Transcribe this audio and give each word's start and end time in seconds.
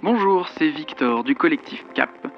Bonjour, 0.00 0.46
c'est 0.50 0.68
Victor 0.68 1.24
du 1.24 1.34
collectif 1.34 1.84
CAP. 1.92 2.28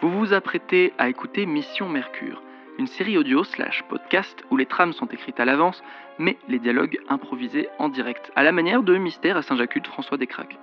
Vous 0.00 0.08
vous 0.08 0.32
apprêtez 0.32 0.94
à 0.96 1.10
écouter 1.10 1.44
Mission 1.44 1.86
Mercure, 1.86 2.42
une 2.78 2.86
série 2.86 3.18
audio 3.18 3.44
slash 3.44 3.84
podcast 3.90 4.42
où 4.50 4.56
les 4.56 4.64
trames 4.64 4.94
sont 4.94 5.04
écrites 5.04 5.38
à 5.38 5.44
l'avance, 5.44 5.82
mais 6.18 6.38
les 6.48 6.58
dialogues 6.58 6.98
improvisés 7.10 7.68
en 7.78 7.90
direct, 7.90 8.32
à 8.36 8.42
la 8.42 8.52
manière 8.52 8.82
de 8.82 8.96
Mystère 8.96 9.36
à 9.36 9.42
Saint-Jacques 9.42 9.82
de 9.82 9.86
François 9.86 10.16
Descraques. 10.16 10.58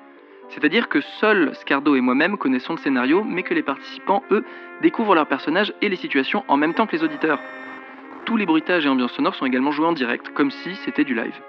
C'est-à-dire 0.50 0.90
que 0.90 1.00
seuls 1.20 1.54
Scardo 1.54 1.96
et 1.96 2.02
moi-même 2.02 2.38
connaissons 2.38 2.74
le 2.74 2.80
scénario, 2.80 3.24
mais 3.24 3.44
que 3.44 3.54
les 3.54 3.62
participants, 3.62 4.24
eux, 4.32 4.44
découvrent 4.82 5.14
leurs 5.14 5.28
personnages 5.28 5.76
et 5.84 5.90
les 5.90 5.96
situations 5.96 6.44
en 6.48 6.58
même 6.58 6.74
temps 6.74 6.88
que 6.88 6.96
les 6.96 7.04
auditeurs. 7.04 7.40
Tous 8.26 8.36
les 8.36 8.48
bruitages 8.48 8.84
et 8.84 8.90
ambiances 8.90 9.14
sonores 9.14 9.36
sont 9.36 9.46
également 9.46 9.72
joués 9.72 9.86
en 9.86 9.94
direct, 9.94 10.30
comme 10.30 10.50
si 10.50 10.74
c'était 10.78 11.04
du 11.04 11.14
live. 11.14 11.40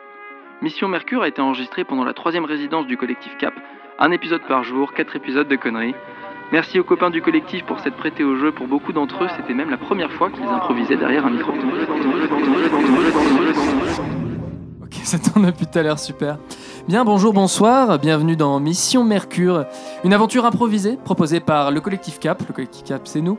Mission 0.60 0.88
Mercure 0.88 1.22
a 1.22 1.28
été 1.28 1.40
enregistrée 1.40 1.84
pendant 1.84 2.04
la 2.04 2.12
troisième 2.12 2.44
résidence 2.44 2.86
du 2.86 2.98
collectif 2.98 3.34
CAP, 3.38 3.54
un 3.98 4.12
épisode 4.12 4.42
par 4.46 4.62
jour, 4.62 4.92
quatre 4.92 5.16
épisodes 5.16 5.48
de 5.48 5.56
conneries. 5.56 5.94
Merci 6.52 6.78
aux 6.78 6.84
copains 6.84 7.10
du 7.10 7.20
collectif 7.20 7.64
pour 7.64 7.80
s'être 7.80 7.96
prêtés 7.96 8.24
au 8.24 8.36
jeu. 8.36 8.52
Pour 8.52 8.68
beaucoup 8.68 8.92
d'entre 8.92 9.24
eux, 9.24 9.28
c'était 9.36 9.54
même 9.54 9.70
la 9.70 9.76
première 9.76 10.10
fois 10.12 10.30
qu'ils 10.30 10.44
improvisaient 10.44 10.96
derrière 10.96 11.26
un 11.26 11.30
micro. 11.30 11.52
Ok, 14.82 14.94
ça 15.02 15.18
tourne 15.18 15.46
depuis 15.46 15.66
tout 15.66 15.78
à 15.78 15.82
l'heure, 15.82 15.98
super. 15.98 16.38
Bien, 16.86 17.04
bonjour, 17.04 17.34
bonsoir, 17.34 17.98
bienvenue 17.98 18.36
dans 18.36 18.60
Mission 18.60 19.04
Mercure, 19.04 19.66
une 20.04 20.14
aventure 20.14 20.46
improvisée 20.46 20.96
proposée 21.04 21.40
par 21.40 21.70
le 21.70 21.80
collectif 21.80 22.18
CAP. 22.18 22.42
Le 22.48 22.54
collectif 22.54 22.84
CAP, 22.84 23.06
c'est 23.06 23.20
nous. 23.20 23.38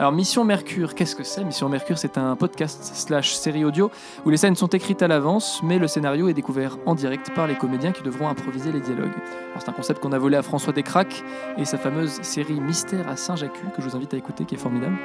Alors, 0.00 0.12
Mission 0.12 0.44
Mercure, 0.44 0.94
qu'est-ce 0.94 1.14
que 1.14 1.24
c'est? 1.24 1.44
Mission 1.44 1.68
Mercure, 1.68 1.98
c'est 1.98 2.16
un 2.16 2.34
podcast 2.34 2.90
slash 2.94 3.34
série 3.34 3.66
audio 3.66 3.90
où 4.24 4.30
les 4.30 4.38
scènes 4.38 4.56
sont 4.56 4.68
écrites 4.68 5.02
à 5.02 5.08
l'avance, 5.08 5.60
mais 5.62 5.78
le 5.78 5.88
scénario 5.88 6.26
est 6.30 6.32
découvert 6.32 6.78
en 6.86 6.94
direct 6.94 7.34
par 7.34 7.46
les 7.46 7.54
comédiens 7.54 7.92
qui 7.92 8.02
devront 8.02 8.26
improviser 8.26 8.72
les 8.72 8.80
dialogues. 8.80 9.12
Alors, 9.50 9.60
c'est 9.60 9.68
un 9.68 9.74
concept 9.74 10.00
qu'on 10.00 10.12
a 10.12 10.18
volé 10.18 10.38
à 10.38 10.42
François 10.42 10.72
Descraques 10.72 11.22
et 11.58 11.66
sa 11.66 11.76
fameuse 11.76 12.18
série 12.22 12.58
Mystère 12.62 13.10
à 13.10 13.16
Saint-Jacques, 13.16 13.60
que 13.76 13.82
je 13.82 13.90
vous 13.90 13.94
invite 13.94 14.14
à 14.14 14.16
écouter, 14.16 14.46
qui 14.46 14.54
est 14.54 14.58
formidable, 14.58 14.96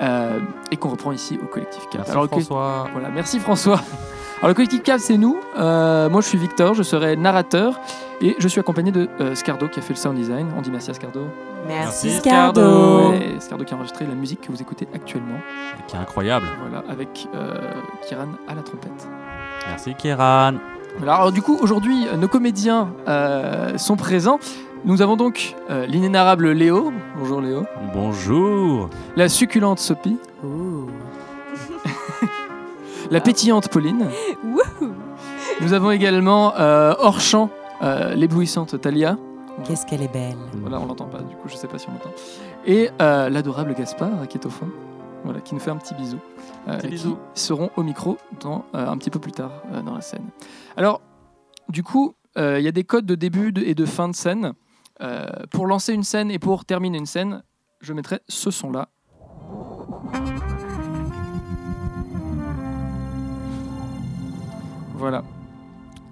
euh, 0.00 0.40
et 0.70 0.78
qu'on 0.78 0.88
reprend 0.88 1.12
ici 1.12 1.38
au 1.42 1.46
collectif 1.46 1.82
CAP. 1.90 1.98
Merci 1.98 2.10
Alors, 2.12 2.26
François. 2.28 2.88
voilà, 2.92 3.10
merci 3.10 3.38
François. 3.40 3.82
Alors 4.38 4.48
le 4.48 4.54
collectif 4.54 4.82
CAP, 4.82 5.00
c'est 5.00 5.18
nous. 5.18 5.38
Euh, 5.58 6.08
moi, 6.08 6.22
je 6.22 6.28
suis 6.28 6.38
Victor, 6.38 6.72
je 6.72 6.82
serai 6.82 7.16
narrateur 7.16 7.78
et 8.20 8.36
je 8.38 8.48
suis 8.48 8.60
accompagné 8.60 8.92
de 8.92 9.08
euh, 9.20 9.34
Scardo 9.34 9.68
qui 9.68 9.78
a 9.78 9.82
fait 9.82 9.92
le 9.94 9.98
sound 9.98 10.16
design. 10.16 10.46
On 10.56 10.62
dit 10.62 10.70
merci 10.70 10.90
à 10.90 10.94
Scardo. 10.94 11.26
Merci, 11.66 12.08
Merci, 12.08 12.18
Scardo. 12.20 13.14
Scardo 13.40 13.64
qui 13.64 13.72
a 13.72 13.76
enregistré 13.76 14.06
la 14.06 14.14
musique 14.14 14.42
que 14.42 14.52
vous 14.52 14.60
écoutez 14.60 14.86
actuellement. 14.94 15.38
Qui 15.88 15.96
est 15.96 15.98
incroyable. 15.98 16.46
Voilà, 16.60 16.84
avec 16.88 17.26
euh, 17.34 17.54
Kiran 18.06 18.28
à 18.48 18.54
la 18.54 18.62
trompette. 18.62 19.08
Merci. 19.68 19.94
Voilà, 20.98 21.16
alors 21.16 21.32
du 21.32 21.42
coup, 21.42 21.58
aujourd'hui, 21.60 22.06
euh, 22.06 22.16
nos 22.16 22.28
comédiens 22.28 22.88
euh, 23.08 23.76
sont 23.78 23.96
présents. 23.96 24.38
Nous 24.84 25.00
avons 25.00 25.16
donc 25.16 25.56
euh, 25.70 25.86
l'inénarrable 25.86 26.50
Léo. 26.50 26.92
Bonjour 27.18 27.40
Léo. 27.40 27.64
Bonjour. 27.94 28.90
La 29.16 29.30
succulente 29.30 29.78
Sophie. 29.78 30.18
La 33.10 33.20
pétillante 33.20 33.68
Pauline. 33.68 34.08
Wouhou. 34.44 34.92
Nous 35.60 35.72
avons 35.72 35.90
également 35.90 36.52
euh, 36.58 36.94
hors 36.98 37.20
champ 37.20 37.48
euh, 37.84 38.14
l'éblouissante 38.14 38.80
Talia. 38.80 39.16
Qu'est-ce 39.64 39.86
qu'elle 39.86 40.02
est 40.02 40.12
belle. 40.12 40.36
Voilà, 40.54 40.80
on 40.80 40.86
l'entend 40.86 41.04
pas, 41.06 41.20
du 41.22 41.36
coup, 41.36 41.48
je 41.48 41.54
sais 41.54 41.68
pas 41.68 41.78
si 41.78 41.88
on 41.88 41.92
l'entend. 41.92 42.10
Et 42.66 42.90
euh, 43.00 43.28
l'adorable 43.30 43.74
Gaspard 43.74 44.26
qui 44.28 44.36
est 44.38 44.46
au 44.46 44.50
fond, 44.50 44.68
voilà, 45.22 45.40
qui 45.40 45.54
nous 45.54 45.60
fait 45.60 45.70
un 45.70 45.76
petit 45.76 45.94
bisou. 45.94 46.18
euh, 46.66 46.76
Petit 46.78 46.88
bisou. 46.88 47.18
seront 47.34 47.70
au 47.76 47.82
micro 47.84 48.16
dans, 48.40 48.64
euh, 48.74 48.88
un 48.88 48.96
petit 48.98 49.10
peu 49.10 49.20
plus 49.20 49.30
tard 49.32 49.52
euh, 49.72 49.80
dans 49.82 49.94
la 49.94 50.00
scène. 50.00 50.24
Alors, 50.76 51.00
du 51.68 51.82
coup, 51.84 52.14
euh, 52.36 52.58
il 52.58 52.64
y 52.64 52.68
a 52.68 52.72
des 52.72 52.82
codes 52.84 53.06
de 53.06 53.14
début 53.14 53.52
de- 53.52 53.62
et 53.62 53.74
de 53.76 53.84
fin 53.86 54.08
de 54.08 54.14
scène. 54.16 54.54
Euh, 55.02 55.26
pour 55.50 55.66
lancer 55.66 55.92
une 55.92 56.02
scène 56.04 56.30
et 56.32 56.38
pour 56.40 56.64
terminer 56.64 56.98
une 56.98 57.06
scène, 57.06 57.42
je 57.80 57.92
mettrai 57.92 58.20
ce 58.28 58.50
son-là. 58.50 58.88
Voilà. 64.94 65.22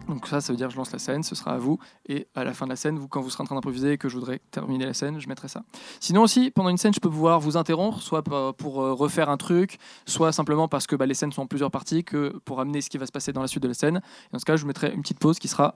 Donc 0.09 0.27
ça, 0.27 0.41
ça 0.41 0.53
veut 0.53 0.57
dire 0.57 0.69
que 0.69 0.73
je 0.73 0.79
lance 0.79 0.93
la 0.93 0.99
scène, 0.99 1.23
ce 1.23 1.35
sera 1.35 1.53
à 1.53 1.59
vous. 1.59 1.79
Et 2.09 2.27
à 2.35 2.45
la 2.45 2.53
fin 2.53 2.67
de 2.67 2.71
la 2.71 2.77
scène, 2.77 2.99
vous, 2.99 3.09
quand 3.09 3.21
vous 3.21 3.31
serez 3.31 3.43
en 3.43 3.47
train 3.47 3.55
d'improviser 3.55 3.93
et 3.93 3.99
que 3.99 4.09
je 4.09 4.17
voudrais 4.17 4.41
terminer 4.51 4.87
la 4.87 4.95
scène, 4.95 5.21
je 5.21 5.29
mettrai 5.29 5.49
ça. 5.49 5.63
Sinon 6.01 6.23
aussi, 6.23 6.51
pendant 6.51 6.69
une 6.69 6.79
scène, 6.79 6.95
je 6.95 7.01
peux 7.01 7.11
pouvoir 7.11 7.41
vous 7.41 7.57
interrompre, 7.57 8.01
soit 8.01 8.23
pour, 8.23 8.83
euh, 8.83 8.93
refaire 8.93 9.31
un 9.31 9.37
truc, 9.37 9.79
soit 10.07 10.33
simplement 10.33 10.69
parce 10.69 10.87
que 10.87 10.97
bah, 10.97 11.07
les 11.07 11.15
scènes 11.15 11.33
sont 11.33 11.43
en 11.43 11.47
plusieurs 11.47 11.71
parties, 11.71 12.05
que 12.05 12.37
pour 12.45 12.61
amener 12.61 12.81
ce 12.81 12.91
qui 12.91 12.99
va 12.99 13.07
se 13.07 13.13
passer 13.13 13.33
dans 13.33 13.43
la 13.43 13.49
suite 13.49 13.63
de 13.63 13.69
la 13.69 13.75
scène. 13.75 13.97
Et 13.97 14.33
dans 14.33 14.39
ce 14.39 14.45
cas, 14.45 14.57
je 14.57 14.67
mettrai 14.67 14.93
une 14.93 15.03
petite 15.03 15.19
pause 15.19 15.39
qui 15.39 15.49
sera... 15.49 15.75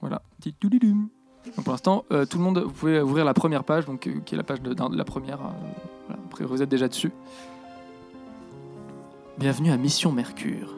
Voilà. 0.00 0.22
Donc 1.56 1.64
pour 1.64 1.72
l'instant, 1.72 2.04
euh, 2.12 2.24
tout 2.24 2.38
le 2.38 2.44
monde, 2.44 2.58
vous 2.58 2.72
pouvez 2.72 3.00
ouvrir 3.00 3.24
la 3.24 3.34
première 3.34 3.64
page, 3.64 3.84
donc, 3.86 4.06
euh, 4.06 4.20
qui 4.24 4.34
est 4.34 4.38
la 4.38 4.44
page 4.44 4.60
de, 4.62 4.74
la 4.96 5.04
première. 5.04 5.38
voilà. 5.38 6.22
Après, 6.26 6.44
vous 6.44 6.62
êtes 6.62 6.68
déjà 6.68 6.88
dessus. 6.88 7.12
Bienvenue 9.38 9.70
à 9.70 9.76
Mission 9.76 10.12
Mercure. 10.12 10.77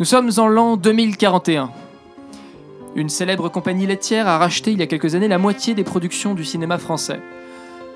Nous 0.00 0.06
sommes 0.06 0.30
en 0.38 0.48
l'an 0.48 0.78
2041. 0.78 1.70
Une 2.96 3.10
célèbre 3.10 3.50
compagnie 3.50 3.86
laitière 3.86 4.26
a 4.26 4.38
racheté 4.38 4.72
il 4.72 4.78
y 4.78 4.82
a 4.82 4.86
quelques 4.86 5.14
années 5.14 5.28
la 5.28 5.36
moitié 5.36 5.74
des 5.74 5.84
productions 5.84 6.34
du 6.34 6.46
cinéma 6.46 6.78
français. 6.78 7.20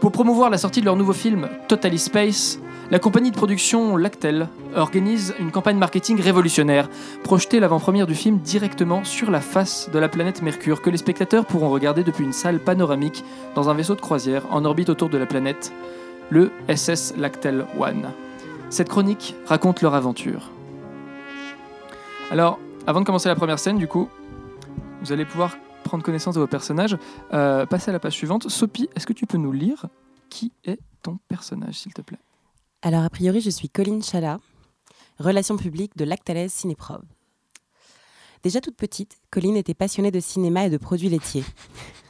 Pour 0.00 0.12
promouvoir 0.12 0.50
la 0.50 0.58
sortie 0.58 0.80
de 0.80 0.84
leur 0.84 0.96
nouveau 0.96 1.14
film 1.14 1.48
Totally 1.68 1.98
Space, 1.98 2.60
la 2.90 2.98
compagnie 2.98 3.30
de 3.30 3.36
production 3.36 3.96
Lactel 3.96 4.48
organise 4.76 5.34
une 5.40 5.50
campagne 5.50 5.78
marketing 5.78 6.20
révolutionnaire, 6.20 6.90
projeter 7.24 7.60
l'avant-première 7.60 8.06
du 8.06 8.14
film 8.14 8.38
directement 8.40 9.02
sur 9.02 9.30
la 9.30 9.40
face 9.40 9.88
de 9.90 9.98
la 9.98 10.10
planète 10.10 10.42
Mercure 10.42 10.82
que 10.82 10.90
les 10.90 10.98
spectateurs 10.98 11.46
pourront 11.46 11.70
regarder 11.70 12.04
depuis 12.04 12.24
une 12.24 12.34
salle 12.34 12.58
panoramique 12.58 13.24
dans 13.54 13.70
un 13.70 13.74
vaisseau 13.74 13.94
de 13.94 14.02
croisière 14.02 14.42
en 14.50 14.66
orbite 14.66 14.90
autour 14.90 15.08
de 15.08 15.16
la 15.18 15.26
planète, 15.26 15.72
le 16.28 16.52
SS 16.68 17.14
Lactel 17.16 17.64
One. 17.80 18.10
Cette 18.68 18.90
chronique 18.90 19.34
raconte 19.46 19.80
leur 19.80 19.94
aventure. 19.94 20.50
Alors, 22.30 22.58
avant 22.88 23.00
de 23.00 23.06
commencer 23.06 23.28
la 23.28 23.36
première 23.36 23.60
scène, 23.60 23.78
du 23.78 23.86
coup, 23.86 24.08
vous 25.00 25.12
allez 25.12 25.24
pouvoir 25.24 25.56
prendre 25.84 26.02
connaissance 26.02 26.34
de 26.34 26.40
vos 26.40 26.48
personnages. 26.48 26.98
Euh, 27.32 27.66
passer 27.66 27.90
à 27.90 27.92
la 27.92 28.00
page 28.00 28.14
suivante. 28.14 28.48
Sophie, 28.50 28.88
est-ce 28.96 29.06
que 29.06 29.12
tu 29.12 29.26
peux 29.26 29.38
nous 29.38 29.52
lire 29.52 29.86
qui 30.28 30.52
est 30.64 30.80
ton 31.02 31.18
personnage, 31.28 31.78
s'il 31.78 31.94
te 31.94 32.02
plaît? 32.02 32.18
Alors, 32.82 33.04
a 33.04 33.10
priori, 33.10 33.40
je 33.40 33.50
suis 33.50 33.68
Colline 33.68 34.02
Chala, 34.02 34.40
relations 35.20 35.56
publiques 35.56 35.96
de 35.96 36.04
Lactalaise 36.04 36.52
Cinéprov. 36.52 37.02
Déjà 38.42 38.60
toute 38.60 38.76
petite, 38.76 39.18
Colline 39.30 39.56
était 39.56 39.74
passionnée 39.74 40.10
de 40.10 40.20
cinéma 40.20 40.66
et 40.66 40.70
de 40.70 40.78
produits 40.78 41.08
laitiers. 41.08 41.44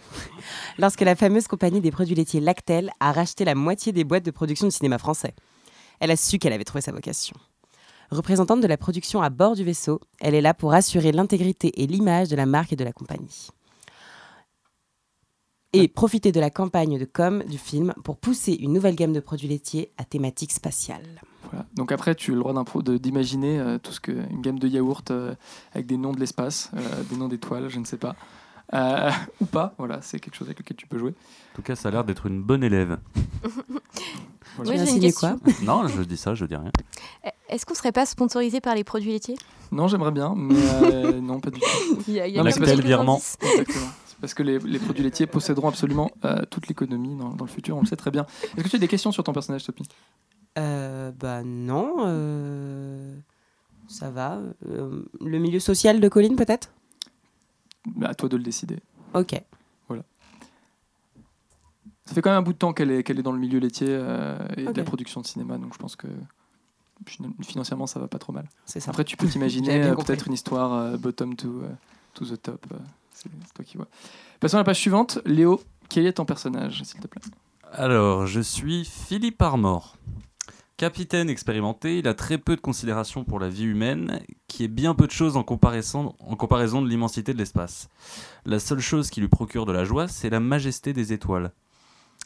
Lorsque 0.78 1.02
la 1.02 1.14
fameuse 1.14 1.46
compagnie 1.46 1.82
des 1.82 1.90
produits 1.90 2.14
laitiers 2.14 2.40
Lactel 2.40 2.90
a 3.00 3.12
racheté 3.12 3.44
la 3.44 3.54
moitié 3.54 3.92
des 3.92 4.04
boîtes 4.04 4.24
de 4.24 4.30
production 4.30 4.66
de 4.66 4.72
cinéma 4.72 4.96
français, 4.96 5.34
elle 6.00 6.10
a 6.10 6.16
su 6.16 6.38
qu'elle 6.38 6.52
avait 6.54 6.64
trouvé 6.64 6.80
sa 6.80 6.92
vocation. 6.92 7.36
Représentante 8.10 8.60
de 8.60 8.66
la 8.66 8.76
production 8.76 9.20
à 9.22 9.30
bord 9.30 9.54
du 9.56 9.64
vaisseau, 9.64 10.00
elle 10.20 10.34
est 10.34 10.40
là 10.40 10.54
pour 10.54 10.72
assurer 10.74 11.12
l'intégrité 11.12 11.82
et 11.82 11.86
l'image 11.86 12.28
de 12.28 12.36
la 12.36 12.46
marque 12.46 12.72
et 12.72 12.76
de 12.76 12.84
la 12.84 12.92
compagnie. 12.92 13.48
Et 15.72 15.88
profiter 15.88 16.32
de 16.32 16.40
la 16.40 16.48
campagne 16.50 16.98
de 16.98 17.04
com 17.04 17.42
du 17.48 17.58
film 17.58 17.92
pour 18.04 18.16
pousser 18.16 18.52
une 18.54 18.72
nouvelle 18.72 18.94
gamme 18.94 19.12
de 19.12 19.20
produits 19.20 19.48
laitiers 19.48 19.90
à 19.98 20.04
thématique 20.04 20.52
spatiale. 20.52 21.20
Voilà. 21.50 21.66
Donc 21.74 21.92
après, 21.92 22.14
tu 22.14 22.30
as 22.30 22.34
le 22.34 22.40
droit 22.40 22.54
d'impro- 22.54 22.82
de- 22.82 22.96
d'imaginer 22.96 23.58
euh, 23.58 23.78
tout 23.78 23.92
ce 23.92 24.00
que 24.00 24.12
une 24.30 24.40
gamme 24.40 24.58
de 24.58 24.68
yaourts 24.68 25.02
euh, 25.10 25.34
avec 25.74 25.86
des 25.86 25.96
noms 25.96 26.12
de 26.12 26.20
l'espace, 26.20 26.70
euh, 26.76 27.02
des 27.10 27.16
noms 27.16 27.28
d'étoiles, 27.28 27.68
je 27.68 27.78
ne 27.78 27.84
sais 27.84 27.98
pas. 27.98 28.16
Euh, 28.74 29.10
ou 29.40 29.44
pas, 29.46 29.74
voilà, 29.78 30.00
c'est 30.00 30.18
quelque 30.18 30.34
chose 30.34 30.48
avec 30.48 30.58
lequel 30.60 30.76
tu 30.76 30.86
peux 30.86 30.98
jouer. 30.98 31.10
En 31.52 31.56
tout 31.56 31.62
cas, 31.62 31.76
ça 31.76 31.88
a 31.88 31.92
l'air 31.92 32.04
d'être 32.04 32.26
une 32.26 32.42
bonne 32.42 32.62
élève. 32.64 32.98
Voilà. 34.58 34.70
Tu 34.70 34.76
Moi, 34.78 34.82
as 34.82 34.84
j'ai 34.86 34.90
une 34.90 34.94
signé 34.96 35.08
question. 35.10 35.38
quoi 35.38 35.52
non, 35.82 35.86
je 35.88 36.00
dis 36.02 36.16
ça, 36.16 36.34
je 36.34 36.46
dis 36.46 36.56
rien. 36.56 36.70
Est-ce 37.48 37.64
qu'on 37.66 37.74
serait 37.74 37.92
pas 37.92 38.06
sponsorisé 38.06 38.60
par 38.60 38.74
les 38.74 38.84
produits 38.84 39.12
laitiers? 39.12 39.36
Non, 39.72 39.88
j'aimerais 39.88 40.10
bien, 40.12 40.34
mais 40.36 40.54
euh, 40.82 41.20
non, 41.20 41.40
pas 41.40 41.50
du 41.50 41.60
tout. 41.60 41.66
Il 42.08 42.14
y 42.14 42.20
a, 42.20 42.26
il 42.26 42.34
y 42.34 42.38
Non, 42.38 42.44
parce- 42.44 42.58
virement. 42.58 43.20
Exactement. 43.40 43.86
Que 44.34 44.42
les, 44.42 44.58
les 44.58 44.78
produits 44.80 45.04
laitiers 45.04 45.26
posséderont 45.26 45.68
absolument 45.68 46.10
euh, 46.24 46.42
toute 46.50 46.66
l'économie 46.66 47.14
dans, 47.16 47.28
dans 47.30 47.44
le 47.44 47.50
futur, 47.50 47.76
on 47.76 47.80
le 47.82 47.86
sait 47.86 47.94
très 47.96 48.10
bien. 48.10 48.26
Est-ce 48.56 48.64
que 48.64 48.68
tu 48.70 48.76
as 48.76 48.78
des 48.80 48.88
questions 48.88 49.12
sur 49.12 49.22
ton 49.22 49.32
personnage, 49.32 49.62
Sophie 49.62 49.84
Euh, 50.58 51.12
bah 51.12 51.44
non, 51.44 51.94
euh, 52.00 53.14
ça 53.86 54.10
va. 54.10 54.40
Euh, 54.68 55.04
le 55.20 55.38
milieu 55.38 55.60
social 55.60 56.00
de 56.00 56.08
Colline 56.08 56.34
peut-être? 56.34 56.72
Bah, 57.86 58.08
À 58.08 58.14
toi 58.14 58.28
de 58.28 58.36
le 58.36 58.42
décider. 58.42 58.78
Ok. 59.14 59.40
Ça 62.08 62.14
fait 62.14 62.22
quand 62.22 62.30
même 62.30 62.38
un 62.38 62.42
bout 62.42 62.52
de 62.52 62.58
temps 62.58 62.72
qu'elle 62.72 62.90
est, 62.92 63.02
qu'elle 63.02 63.18
est 63.18 63.22
dans 63.22 63.32
le 63.32 63.38
milieu 63.40 63.58
laitier 63.58 63.88
euh, 63.90 64.38
et 64.56 64.64
de 64.64 64.76
la 64.76 64.84
production 64.84 65.20
de 65.20 65.26
cinéma, 65.26 65.58
donc 65.58 65.72
je 65.72 65.78
pense 65.78 65.96
que 65.96 66.06
financièrement 67.42 67.86
ça 67.86 68.00
va 68.00 68.08
pas 68.08 68.18
trop 68.18 68.32
mal. 68.32 68.48
C'est 68.64 68.80
ça. 68.80 68.90
Après, 68.90 69.04
tu 69.04 69.16
peux 69.16 69.26
t'imaginer 69.30 69.82
euh, 69.82 69.94
peut-être 69.94 70.26
une 70.28 70.34
histoire 70.34 70.72
euh, 70.74 70.96
bottom 70.96 71.36
to, 71.36 71.62
euh, 71.62 71.68
to 72.14 72.24
the 72.26 72.40
top. 72.40 72.64
euh, 72.72 72.76
c'est 73.12 73.28
toi 73.54 73.64
qui 73.64 73.76
vois. 73.76 73.88
Passons 74.40 74.56
à 74.56 74.60
la 74.60 74.64
page 74.64 74.78
suivante. 74.78 75.18
Léo, 75.24 75.60
quel 75.88 76.06
est 76.06 76.14
ton 76.14 76.24
personnage, 76.24 76.82
s'il 76.82 77.00
te 77.00 77.06
plaît? 77.06 77.22
Alors, 77.72 78.26
je 78.26 78.40
suis 78.40 78.84
Philippe 78.84 79.40
Armor. 79.42 79.96
Capitaine 80.76 81.30
expérimenté, 81.30 81.98
il 82.00 82.06
a 82.08 82.12
très 82.12 82.36
peu 82.36 82.54
de 82.54 82.60
considération 82.60 83.24
pour 83.24 83.40
la 83.40 83.48
vie 83.48 83.64
humaine, 83.64 84.20
qui 84.46 84.62
est 84.62 84.68
bien 84.68 84.94
peu 84.94 85.06
de 85.06 85.10
choses 85.12 85.38
en 85.38 85.42
comparaison, 85.42 86.14
en 86.20 86.36
comparaison 86.36 86.82
de 86.82 86.88
l'immensité 86.88 87.32
de 87.32 87.38
l'espace. 87.38 87.88
La 88.44 88.58
seule 88.58 88.80
chose 88.80 89.08
qui 89.08 89.20
lui 89.22 89.28
procure 89.28 89.64
de 89.64 89.72
la 89.72 89.84
joie, 89.84 90.06
c'est 90.06 90.28
la 90.28 90.38
majesté 90.38 90.92
des 90.92 91.14
étoiles. 91.14 91.50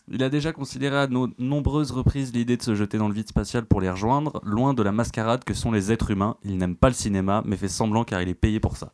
Il 0.09 0.23
a 0.23 0.29
déjà 0.29 0.53
considéré 0.53 0.97
à 0.97 1.07
de 1.07 1.17
nombreuses 1.39 1.93
reprises 1.93 2.33
l'idée 2.33 2.57
de 2.57 2.63
se 2.63 2.75
jeter 2.75 2.99
dans 2.99 3.09
le 3.09 3.15
vide 3.15 3.29
spatial 3.29 3.65
pour 3.65 3.81
les 3.81 3.91
rejoindre, 3.91 4.41
loin 4.45 4.75
de 4.75 4.83
la 4.83 4.93
mascarade 4.93 5.45
que 5.45 5.55
sont 5.55 5.71
les 5.71 5.93
êtres 5.93 6.11
humains. 6.11 6.37
Il 6.45 6.59
n'aime 6.59 6.77
pas 6.77 6.89
le 6.89 6.95
cinéma, 6.95 7.43
mais 7.47 7.57
fait 7.57 7.69
semblant 7.69 8.05
car 8.05 8.21
il 8.23 8.29
est 8.29 8.35
payé 8.35 8.59
pour 8.61 8.77
ça. 8.77 8.93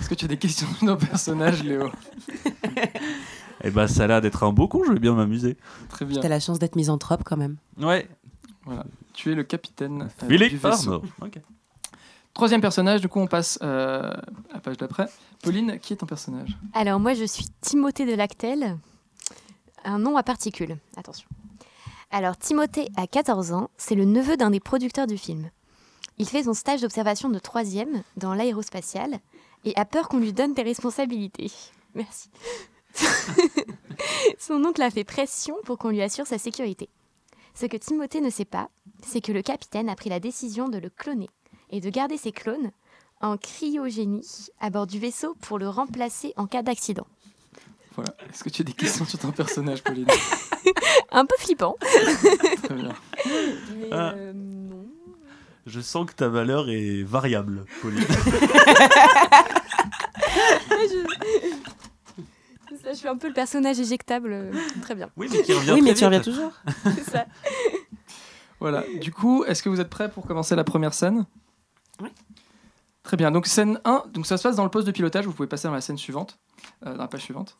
Est-ce 0.00 0.08
que 0.08 0.14
tu 0.14 0.26
as 0.26 0.28
des 0.28 0.36
questions 0.36 0.68
sur 0.78 0.86
nos 0.86 0.96
personnages, 0.96 1.62
Léo? 1.64 1.90
Eh 3.64 3.70
ben, 3.70 3.88
ça 3.88 4.04
a 4.04 4.06
l'air 4.06 4.20
d'être 4.20 4.44
un 4.44 4.52
beau 4.52 4.68
con, 4.68 4.84
je 4.86 4.92
vais 4.92 5.00
bien 5.00 5.14
m'amuser. 5.14 5.56
Très 5.88 6.04
bien. 6.04 6.20
T'as 6.20 6.28
la 6.28 6.38
chance 6.38 6.60
d'être 6.60 6.76
misanthrope 6.76 7.22
quand 7.24 7.36
même. 7.36 7.56
Ouais, 7.76 8.08
Tu 9.14 9.32
es 9.32 9.34
le 9.34 9.42
capitaine 9.42 10.02
euh, 10.02 10.26
Philippe 10.28 10.50
du 10.50 10.58
vaisseau. 10.58 11.02
Troisième 12.34 12.60
personnage, 12.60 13.00
du 13.00 13.08
coup, 13.08 13.18
on 13.18 13.26
passe 13.26 13.58
euh, 13.62 14.12
à 14.12 14.54
la 14.54 14.60
page 14.60 14.76
d'après. 14.76 15.08
Pauline, 15.42 15.78
qui 15.80 15.92
est 15.92 15.96
ton 15.96 16.06
personnage? 16.06 16.56
Alors 16.72 17.00
moi 17.00 17.14
je 17.14 17.24
suis 17.24 17.46
Timothée 17.60 18.06
de 18.06 18.14
Lactel, 18.14 18.76
un 19.88 19.98
nom 19.98 20.16
à 20.16 20.22
particules, 20.22 20.76
attention. 20.96 21.28
Alors 22.10 22.36
Timothée 22.36 22.88
a 22.96 23.06
14 23.06 23.52
ans, 23.52 23.70
c'est 23.76 23.94
le 23.94 24.04
neveu 24.04 24.36
d'un 24.36 24.50
des 24.50 24.60
producteurs 24.60 25.06
du 25.06 25.18
film. 25.18 25.50
Il 26.18 26.28
fait 26.28 26.44
son 26.44 26.54
stage 26.54 26.82
d'observation 26.82 27.28
de 27.28 27.38
troisième 27.38 28.02
dans 28.16 28.34
l'aérospatiale 28.34 29.18
et 29.64 29.72
a 29.76 29.84
peur 29.84 30.08
qu'on 30.08 30.18
lui 30.18 30.32
donne 30.32 30.54
des 30.54 30.62
responsabilités. 30.62 31.50
Merci. 31.94 32.30
son 34.38 34.64
oncle 34.64 34.82
a 34.82 34.90
fait 34.90 35.04
pression 35.04 35.56
pour 35.64 35.78
qu'on 35.78 35.90
lui 35.90 36.02
assure 36.02 36.26
sa 36.26 36.38
sécurité. 36.38 36.88
Ce 37.54 37.66
que 37.66 37.76
Timothée 37.76 38.20
ne 38.20 38.30
sait 38.30 38.44
pas, 38.44 38.68
c'est 39.02 39.20
que 39.20 39.32
le 39.32 39.42
capitaine 39.42 39.88
a 39.88 39.96
pris 39.96 40.10
la 40.10 40.20
décision 40.20 40.68
de 40.68 40.78
le 40.78 40.90
cloner 40.90 41.30
et 41.70 41.80
de 41.80 41.90
garder 41.90 42.16
ses 42.16 42.32
clones 42.32 42.72
en 43.20 43.36
cryogénie 43.36 44.48
à 44.60 44.70
bord 44.70 44.86
du 44.86 44.98
vaisseau 44.98 45.34
pour 45.40 45.58
le 45.58 45.68
remplacer 45.68 46.32
en 46.36 46.46
cas 46.46 46.62
d'accident. 46.62 47.06
Voilà. 47.94 48.14
Est-ce 48.30 48.44
que 48.44 48.48
tu 48.50 48.62
as 48.62 48.64
des 48.64 48.72
questions 48.72 49.04
sur 49.04 49.18
ton 49.18 49.30
personnage, 49.32 49.82
Pauline 49.82 50.06
Un 51.10 51.24
peu 51.26 51.34
flippant. 51.38 51.76
Très 52.62 52.74
bien. 52.74 52.94
Mais 53.76 53.88
Ah. 53.90 54.12
euh, 54.16 54.32
non. 54.34 54.86
Je 55.66 55.80
sens 55.80 56.06
que 56.06 56.14
ta 56.14 56.28
valeur 56.28 56.70
est 56.70 57.02
variable, 57.02 57.64
Pauline. 57.82 58.04
Ça, 62.82 62.92
je 62.92 62.98
suis 62.98 63.08
un 63.08 63.16
peu 63.16 63.28
le 63.28 63.34
personnage 63.34 63.78
éjectable. 63.80 64.50
Très 64.82 64.94
bien. 64.94 65.10
oui, 65.16 65.28
mais 65.30 65.42
qui 65.42 65.52
revient 65.52 65.72
oui, 65.72 65.82
mais 65.82 65.94
tu 65.94 66.04
reviens 66.04 66.20
toujours. 66.20 66.52
C'est 66.84 67.10
ça. 67.10 67.26
Voilà. 68.60 68.84
Du 69.00 69.12
coup, 69.12 69.44
est-ce 69.44 69.62
que 69.62 69.68
vous 69.68 69.80
êtes 69.80 69.90
prêts 69.90 70.10
pour 70.10 70.26
commencer 70.26 70.54
la 70.56 70.64
première 70.64 70.94
scène 70.94 71.26
Oui. 72.00 72.08
Très 73.02 73.16
bien. 73.16 73.30
Donc, 73.30 73.46
scène 73.46 73.80
1, 73.84 74.04
donc 74.12 74.26
ça 74.26 74.36
se 74.36 74.42
passe 74.42 74.56
dans 74.56 74.64
le 74.64 74.70
poste 74.70 74.86
de 74.86 74.92
pilotage. 74.92 75.26
Vous 75.26 75.32
pouvez 75.32 75.48
passer 75.48 75.66
dans 75.68 75.74
la 75.74 75.80
scène 75.80 75.98
suivante, 75.98 76.38
euh, 76.86 76.92
dans 76.94 77.02
la 77.02 77.08
page 77.08 77.22
suivante. 77.22 77.56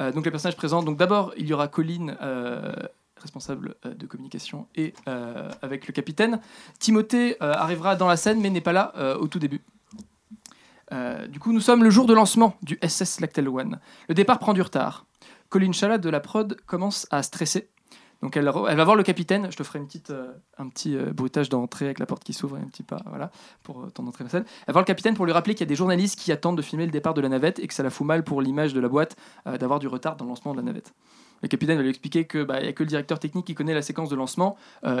Euh, 0.00 0.12
donc, 0.12 0.24
les 0.24 0.30
personnages 0.30 0.56
présents. 0.56 0.82
Donc, 0.82 0.96
d'abord, 0.96 1.32
il 1.36 1.46
y 1.46 1.52
aura 1.52 1.68
Colline, 1.68 2.16
euh, 2.22 2.72
responsable 3.16 3.74
euh, 3.84 3.94
de 3.94 4.06
communication, 4.06 4.66
et 4.76 4.94
euh, 5.08 5.50
avec 5.62 5.86
le 5.86 5.92
capitaine. 5.92 6.40
Timothée 6.78 7.36
arrivera 7.40 7.96
dans 7.96 8.06
la 8.06 8.16
scène, 8.16 8.40
mais 8.40 8.50
n'est 8.50 8.60
pas 8.60 8.72
là 8.72 8.92
au 9.20 9.26
tout 9.26 9.38
début. 9.38 9.62
Du 11.28 11.38
coup, 11.38 11.52
nous 11.52 11.60
sommes 11.60 11.84
le 11.84 11.90
jour 11.90 12.06
de 12.06 12.14
lancement 12.14 12.56
du 12.62 12.78
SS 12.82 13.20
Lactel 13.20 13.48
One. 13.48 13.78
Le 14.08 14.14
départ 14.14 14.38
prend 14.38 14.54
du 14.54 14.62
retard. 14.62 15.04
Colline 15.50 15.74
Chalat 15.74 15.98
de 15.98 16.08
la 16.08 16.20
prod 16.20 16.56
commence 16.66 17.06
à 17.10 17.22
stresser. 17.22 17.68
Donc 18.22 18.36
elle, 18.36 18.46
va 18.46 18.84
voir 18.84 18.96
le 18.96 19.02
capitaine. 19.02 19.50
Je 19.50 19.56
te 19.56 19.62
ferai 19.62 19.78
une 19.78 19.86
petite, 19.86 20.10
euh, 20.10 20.32
un 20.58 20.68
petit 20.68 20.96
euh, 20.96 21.12
bruitage 21.12 21.48
d'entrée 21.48 21.84
avec 21.84 22.00
la 22.00 22.06
porte 22.06 22.24
qui 22.24 22.32
s'ouvre 22.32 22.58
et 22.58 22.60
un 22.60 22.66
petit 22.66 22.82
pas, 22.82 23.00
voilà, 23.06 23.30
pour 23.62 23.80
euh, 23.80 23.90
ton 23.90 24.06
entrée 24.06 24.24
dans 24.24 24.28
la 24.28 24.30
scène. 24.30 24.44
Elle 24.62 24.66
va 24.68 24.72
voir 24.72 24.82
le 24.82 24.86
capitaine 24.86 25.14
pour 25.14 25.24
lui 25.24 25.32
rappeler 25.32 25.54
qu'il 25.54 25.60
y 25.60 25.68
a 25.68 25.70
des 25.70 25.76
journalistes 25.76 26.18
qui 26.18 26.32
attendent 26.32 26.56
de 26.56 26.62
filmer 26.62 26.84
le 26.84 26.90
départ 26.90 27.14
de 27.14 27.20
la 27.20 27.28
navette 27.28 27.60
et 27.60 27.68
que 27.68 27.74
ça 27.74 27.84
la 27.84 27.90
fout 27.90 28.06
mal 28.06 28.24
pour 28.24 28.42
l'image 28.42 28.74
de 28.74 28.80
la 28.80 28.88
boîte 28.88 29.16
euh, 29.46 29.56
d'avoir 29.56 29.78
du 29.78 29.86
retard 29.86 30.16
dans 30.16 30.24
le 30.24 30.30
lancement 30.30 30.52
de 30.52 30.56
la 30.56 30.64
navette. 30.64 30.94
Le 31.42 31.48
capitaine 31.48 31.76
va 31.76 31.82
lui 31.82 31.90
expliquer 31.90 32.24
que 32.24 32.42
bah, 32.42 32.60
y 32.60 32.66
a 32.66 32.72
que 32.72 32.82
le 32.82 32.88
directeur 32.88 33.20
technique 33.20 33.46
qui 33.46 33.54
connaît 33.54 33.74
la 33.74 33.82
séquence 33.82 34.08
de 34.08 34.16
lancement 34.16 34.56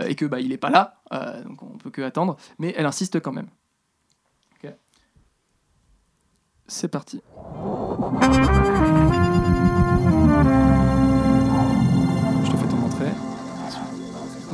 et 0.06 0.14
que 0.14 0.24
bah, 0.24 0.38
il 0.38 0.52
est 0.52 0.56
pas 0.56 0.70
là, 0.70 1.02
donc 1.44 1.60
on 1.64 1.76
peut 1.78 1.90
que 1.90 2.00
attendre. 2.00 2.36
Mais 2.60 2.72
elle 2.76 2.86
insiste 2.86 3.18
quand 3.18 3.32
même. 3.32 3.48
Ok. 4.62 4.72
C'est 6.68 6.86
parti. 6.86 7.20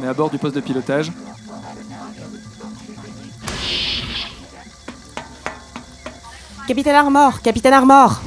On 0.04 0.06
est 0.06 0.10
à 0.10 0.12
bord 0.12 0.28
du 0.28 0.36
poste 0.36 0.54
de 0.54 0.60
pilotage. 0.60 1.10
Capitaine 6.68 6.94
Armor, 6.94 7.40
Capitaine 7.40 7.72
Armor. 7.72 8.20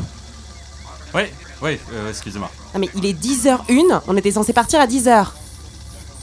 Oui, 1.13 1.21
oui, 1.62 1.77
euh, 1.94 2.09
excusez-moi. 2.09 2.50
Non 2.74 2.79
mais 2.79 2.89
il 2.95 3.06
est 3.06 3.13
10h01, 3.13 4.01
on 4.07 4.18
était 4.18 4.31
censé 4.31 4.53
partir 4.53 4.81
à 4.81 4.88
10h. 4.88 5.27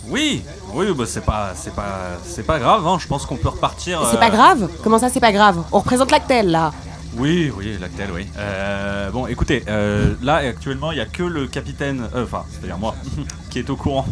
Oui, 0.09 0.43
oui, 0.73 0.87
bah 0.93 1.05
c'est 1.07 1.25
pas, 1.25 1.53
c'est 1.55 1.73
pas, 1.73 2.19
c'est 2.25 2.45
pas 2.45 2.59
grave. 2.59 2.85
Hein. 2.85 2.99
Je 3.01 3.07
pense 3.07 3.25
qu'on 3.25 3.37
peut 3.37 3.51
repartir. 3.51 4.05
C'est 4.11 4.17
euh, 4.17 4.21
pas 4.21 4.31
grave? 4.31 4.69
Comment 4.83 4.99
ça 4.99 5.09
c'est 5.09 5.21
pas 5.21 5.33
grave? 5.33 5.63
On 5.71 5.79
représente 5.79 6.11
l'actel 6.11 6.51
là. 6.51 6.73
Oui, 7.17 7.53
oui, 7.57 7.77
Lactel, 7.81 8.11
oui. 8.13 8.27
Euh, 8.39 9.11
bon, 9.11 9.29
écoutez, 9.29 9.63
euh, 9.69 10.15
là 10.21 10.37
actuellement, 10.37 10.91
il 10.91 10.99
y 10.99 11.01
a 11.01 11.07
que 11.07 11.23
le 11.23 11.47
capitaine, 11.47 12.09
euh, 12.15 12.25
enfin, 12.25 12.45
c'est-à-dire 12.51 12.79
moi, 12.79 12.97
qui 13.51 13.61
est 13.61 13.71
au 13.71 13.77
courant 13.77 14.07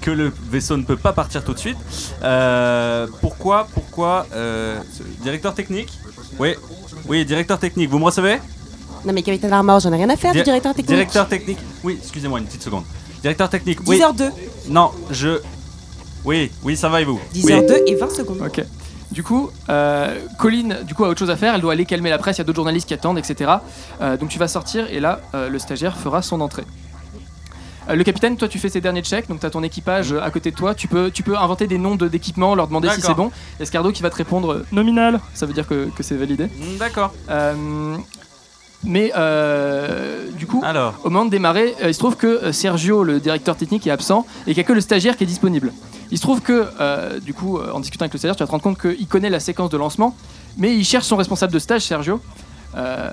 que 0.00 0.10
le 0.10 0.32
vaisseau 0.50 0.76
ne 0.76 0.82
peut 0.82 0.96
pas 0.96 1.12
partir 1.12 1.44
tout 1.44 1.52
de 1.54 1.58
suite. 1.58 1.76
Euh, 2.22 3.06
pourquoi, 3.20 3.66
pourquoi, 3.74 4.26
euh, 4.34 4.78
directeur 5.22 5.54
technique 5.54 5.90
Oui, 6.38 6.54
oui, 7.08 7.24
directeur 7.24 7.58
technique. 7.58 7.90
Vous 7.90 7.98
me 7.98 8.04
recevez? 8.04 8.38
Non 9.04 9.12
mais 9.14 9.22
Capitaine 9.22 9.52
Armor, 9.52 9.80
j'en 9.80 9.92
ai 9.92 9.96
rien 9.96 10.10
à 10.10 10.16
faire 10.16 10.32
du 10.32 10.38
Di- 10.38 10.44
directeur 10.44 10.74
technique. 10.74 10.88
Directeur 10.94 11.28
technique. 11.28 11.58
Oui, 11.84 11.98
excusez-moi 12.02 12.38
une 12.38 12.44
petite 12.46 12.62
seconde. 12.62 12.84
Directeur 13.22 13.48
technique. 13.48 13.78
Oui. 13.86 13.98
10h02. 13.98 14.30
Non, 14.68 14.90
je. 15.10 15.40
Oui, 16.24 16.50
oui, 16.64 16.76
ça 16.76 16.88
va 16.90 17.00
et 17.00 17.04
vous? 17.04 17.18
10h02 17.34 17.82
et 17.86 17.94
20 17.94 18.10
secondes. 18.10 18.42
Ok. 18.44 18.62
Du 19.10 19.22
coup, 19.22 19.50
euh, 19.70 20.18
Colline 20.38 20.78
du 20.86 20.94
coup, 20.94 21.04
a 21.04 21.08
autre 21.08 21.18
chose 21.18 21.30
à 21.30 21.36
faire. 21.36 21.54
Elle 21.54 21.60
doit 21.62 21.72
aller 21.72 21.84
calmer 21.86 22.10
la 22.10 22.18
presse. 22.18 22.36
Il 22.36 22.40
y 22.40 22.42
a 22.42 22.44
d'autres 22.44 22.56
journalistes 22.56 22.86
qui 22.86 22.94
attendent, 22.94 23.18
etc. 23.18 23.50
Euh, 24.02 24.16
donc 24.16 24.28
tu 24.28 24.38
vas 24.38 24.48
sortir 24.48 24.86
et 24.90 25.00
là, 25.00 25.20
euh, 25.34 25.48
le 25.48 25.58
stagiaire 25.58 25.96
fera 25.96 26.20
son 26.22 26.40
entrée. 26.40 26.64
Euh, 27.88 27.94
le 27.94 28.04
capitaine, 28.04 28.36
toi, 28.36 28.48
tu 28.48 28.58
fais 28.58 28.68
ses 28.68 28.80
derniers 28.80 29.02
checks. 29.02 29.28
Donc 29.28 29.40
tu 29.40 29.46
as 29.46 29.50
ton 29.50 29.62
équipage 29.62 30.12
euh, 30.12 30.20
à 30.22 30.30
côté 30.30 30.50
de 30.50 30.56
toi. 30.56 30.74
Tu 30.74 30.86
peux, 30.88 31.10
tu 31.10 31.22
peux 31.22 31.36
inventer 31.36 31.66
des 31.66 31.78
noms 31.78 31.96
de- 31.96 32.08
d'équipements, 32.08 32.54
leur 32.54 32.66
demander 32.68 32.88
si 32.90 33.00
c'est 33.00 33.14
bon. 33.14 33.30
Escardo 33.58 33.90
qui 33.92 34.02
va 34.02 34.10
te 34.10 34.16
répondre 34.16 34.52
euh, 34.52 34.66
nominal. 34.72 35.20
Ça 35.34 35.46
veut 35.46 35.52
dire 35.54 35.66
que, 35.66 35.88
que 35.96 36.02
c'est 36.02 36.16
validé. 36.16 36.44
Hmm, 36.46 36.76
D'accord. 36.78 37.12
Euh, 37.30 37.96
mais 38.82 39.12
euh, 39.16 40.30
du 40.32 40.46
coup, 40.46 40.62
Alors, 40.64 40.94
au 41.04 41.10
moment 41.10 41.26
de 41.26 41.30
démarrer, 41.30 41.74
euh, 41.82 41.88
il 41.88 41.94
se 41.94 41.98
trouve 41.98 42.16
que 42.16 42.50
Sergio, 42.52 43.04
le 43.04 43.20
directeur 43.20 43.56
technique, 43.56 43.86
est 43.86 43.90
absent 43.90 44.26
et 44.42 44.54
qu'il 44.54 44.54
n'y 44.54 44.60
a 44.60 44.64
que 44.64 44.72
le 44.72 44.80
stagiaire 44.80 45.16
qui 45.16 45.24
est 45.24 45.26
disponible. 45.26 45.72
Il 46.10 46.16
se 46.16 46.22
trouve 46.22 46.40
que, 46.40 46.66
euh, 46.80 47.20
du 47.20 47.34
coup, 47.34 47.58
en 47.60 47.78
discutant 47.80 48.04
avec 48.04 48.12
le 48.14 48.18
stagiaire, 48.18 48.34
tu 48.36 48.42
vas 48.42 48.46
te 48.46 48.50
rendre 48.50 48.62
compte 48.64 48.80
qu'il 48.80 49.06
connaît 49.06 49.30
la 49.30 49.38
séquence 49.38 49.70
de 49.70 49.76
lancement, 49.76 50.16
mais 50.56 50.74
il 50.74 50.84
cherche 50.84 51.04
son 51.06 51.16
responsable 51.16 51.52
de 51.52 51.58
stage, 51.58 51.82
Sergio. 51.82 52.20
Euh, 52.76 53.10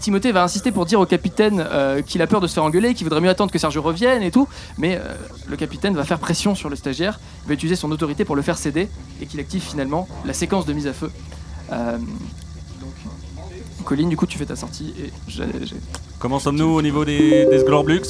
Timothée 0.00 0.32
va 0.32 0.42
insister 0.42 0.72
pour 0.72 0.86
dire 0.86 0.98
au 1.00 1.06
capitaine 1.06 1.62
euh, 1.70 2.00
qu'il 2.02 2.22
a 2.22 2.26
peur 2.26 2.40
de 2.40 2.46
se 2.46 2.54
faire 2.54 2.64
engueuler, 2.64 2.94
qu'il 2.94 3.04
vaudrait 3.04 3.20
mieux 3.20 3.28
attendre 3.28 3.52
que 3.52 3.58
Sergio 3.58 3.82
revienne 3.82 4.22
et 4.22 4.30
tout, 4.30 4.48
mais 4.78 4.96
euh, 4.96 5.00
le 5.48 5.56
capitaine 5.56 5.94
va 5.94 6.04
faire 6.04 6.18
pression 6.18 6.54
sur 6.54 6.70
le 6.70 6.76
stagiaire, 6.76 7.20
il 7.44 7.48
va 7.48 7.54
utiliser 7.54 7.76
son 7.76 7.90
autorité 7.92 8.24
pour 8.24 8.36
le 8.36 8.42
faire 8.42 8.56
céder 8.56 8.88
et 9.20 9.26
qu'il 9.26 9.38
active 9.40 9.62
finalement 9.62 10.08
la 10.24 10.32
séquence 10.32 10.64
de 10.66 10.72
mise 10.72 10.86
à 10.86 10.92
feu. 10.94 11.10
Colline, 13.84 14.08
du 14.08 14.16
coup, 14.16 14.26
tu 14.26 14.38
fais 14.38 14.46
ta 14.46 14.56
sortie 14.56 14.94
et 14.98 15.12
j'ai- 15.28 15.44
comment 16.18 16.38
sommes-nous 16.38 16.64
au 16.74 16.80
niveau 16.80 17.04
des, 17.04 17.44
des 17.46 17.62
Glorblux 17.64 18.00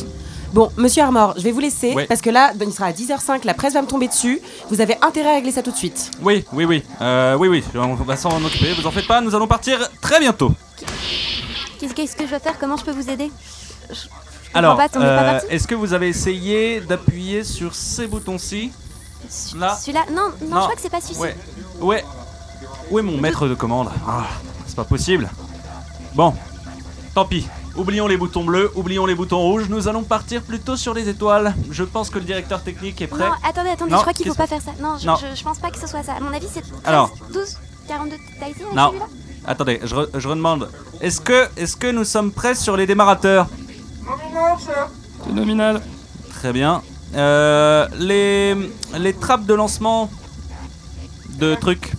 Bon, 0.54 0.70
monsieur 0.76 1.02
Armor, 1.02 1.34
je 1.36 1.42
vais 1.42 1.50
vous 1.50 1.58
laisser 1.58 1.94
Ouais. 1.94 2.06
parce 2.06 2.20
que 2.20 2.30
là, 2.30 2.52
il 2.60 2.72
sera 2.72 2.86
à 2.86 2.92
10h05, 2.92 3.44
la 3.44 3.54
presse 3.54 3.74
va 3.74 3.82
me 3.82 3.88
tomber 3.88 4.06
dessus. 4.06 4.40
Vous 4.70 4.80
avez 4.80 4.96
intérêt 5.02 5.30
à 5.30 5.34
régler 5.34 5.50
ça 5.50 5.62
tout 5.64 5.72
de 5.72 5.76
suite. 5.76 6.12
Oui, 6.22 6.44
oui, 6.52 6.64
oui. 6.64 6.84
Euh, 7.00 7.34
oui, 7.36 7.48
oui, 7.48 7.64
on 7.74 7.94
va 7.96 8.16
s'en 8.16 8.30
occuper, 8.44 8.72
vous 8.72 8.86
en 8.86 8.92
faites 8.92 9.08
pas, 9.08 9.20
nous 9.20 9.34
allons 9.34 9.48
partir 9.48 9.80
très 10.00 10.20
bientôt. 10.20 10.52
Qu'est-ce 11.80 12.14
que 12.14 12.24
je 12.24 12.30
dois 12.30 12.38
faire? 12.38 12.56
Comment 12.58 12.76
je 12.76 12.84
peux 12.84 12.92
vous 12.92 13.10
aider? 13.10 13.32
Alors, 14.54 14.80
euh, 14.96 15.40
est-ce 15.50 15.66
que 15.66 15.74
vous 15.74 15.92
avez 15.92 16.08
essayé 16.08 16.80
d'appuyer 16.80 17.42
sur 17.42 17.74
ces 17.74 18.06
boutons-ci? 18.06 18.70
Là? 19.56 19.74
Celui-là? 19.76 20.04
Non, 20.12 20.22
non, 20.40 20.48
Non. 20.50 20.56
je 20.56 20.60
crois 20.60 20.74
que 20.76 20.80
c'est 20.80 20.88
pas 20.88 21.00
celui-ci. 21.00 21.20
Ouais. 21.20 21.36
Ouais. 21.80 22.04
Où 22.92 22.98
est 23.00 23.02
mon 23.02 23.16
maître 23.20 23.48
de 23.48 23.54
commande? 23.54 23.90
Ah, 24.06 24.26
c'est 24.68 24.76
pas 24.76 24.84
possible. 24.84 25.28
Bon, 26.14 26.32
tant 27.12 27.24
pis. 27.24 27.48
Oublions 27.76 28.06
les 28.06 28.16
boutons 28.16 28.44
bleus, 28.44 28.70
oublions 28.76 29.04
les 29.04 29.16
boutons 29.16 29.40
rouges, 29.40 29.68
nous 29.68 29.88
allons 29.88 30.04
partir 30.04 30.42
plutôt 30.42 30.76
sur 30.76 30.94
les 30.94 31.08
étoiles. 31.08 31.54
Je 31.70 31.82
pense 31.82 32.08
que 32.08 32.18
le 32.20 32.24
directeur 32.24 32.62
technique 32.62 33.02
est 33.02 33.08
prêt. 33.08 33.28
Non, 33.28 33.34
attendez, 33.42 33.70
attendez, 33.70 33.90
Non, 33.90 33.96
je 33.96 34.02
crois 34.02 34.12
qu'il 34.12 34.26
faut 34.26 34.34
qu'est-ce- 34.34 34.38
pas 34.38 34.46
faire 34.46 34.62
ça. 34.62 34.70
Non, 34.80 34.96
je, 34.96 35.06
Non. 35.06 35.16
je- 35.16 35.36
je 35.36 35.42
pense 35.42 35.58
pas 35.58 35.70
que 35.70 35.78
ce 35.80 35.86
soit 35.88 36.04
ça. 36.04 36.12
À 36.12 36.20
mon 36.20 36.32
avis, 36.32 36.46
c'est 36.52 36.60
13, 36.60 36.72
Alors. 36.84 37.10
12, 37.32 37.56
42. 37.88 38.16
T'as 38.38 38.74
Non. 38.76 38.92
Attendez, 39.46 39.80
je, 39.82 39.94
re- 39.94 40.08
je 40.14 40.28
redemande. 40.28 40.70
Est-ce 41.00 41.20
que, 41.20 41.48
est 41.56 41.76
que 41.76 41.88
nous 41.90 42.04
sommes 42.04 42.30
prêts 42.30 42.54
sur 42.54 42.76
les 42.76 42.86
démarrateurs 42.86 43.48
C'est 45.26 45.32
nominal. 45.32 45.82
Très 46.30 46.52
bien. 46.52 46.80
Euh, 47.14 47.86
les, 47.98 48.54
les 48.98 49.12
trappes 49.14 49.46
de 49.46 49.54
lancement 49.54 50.10
de 51.38 51.54
trucs. 51.56 51.92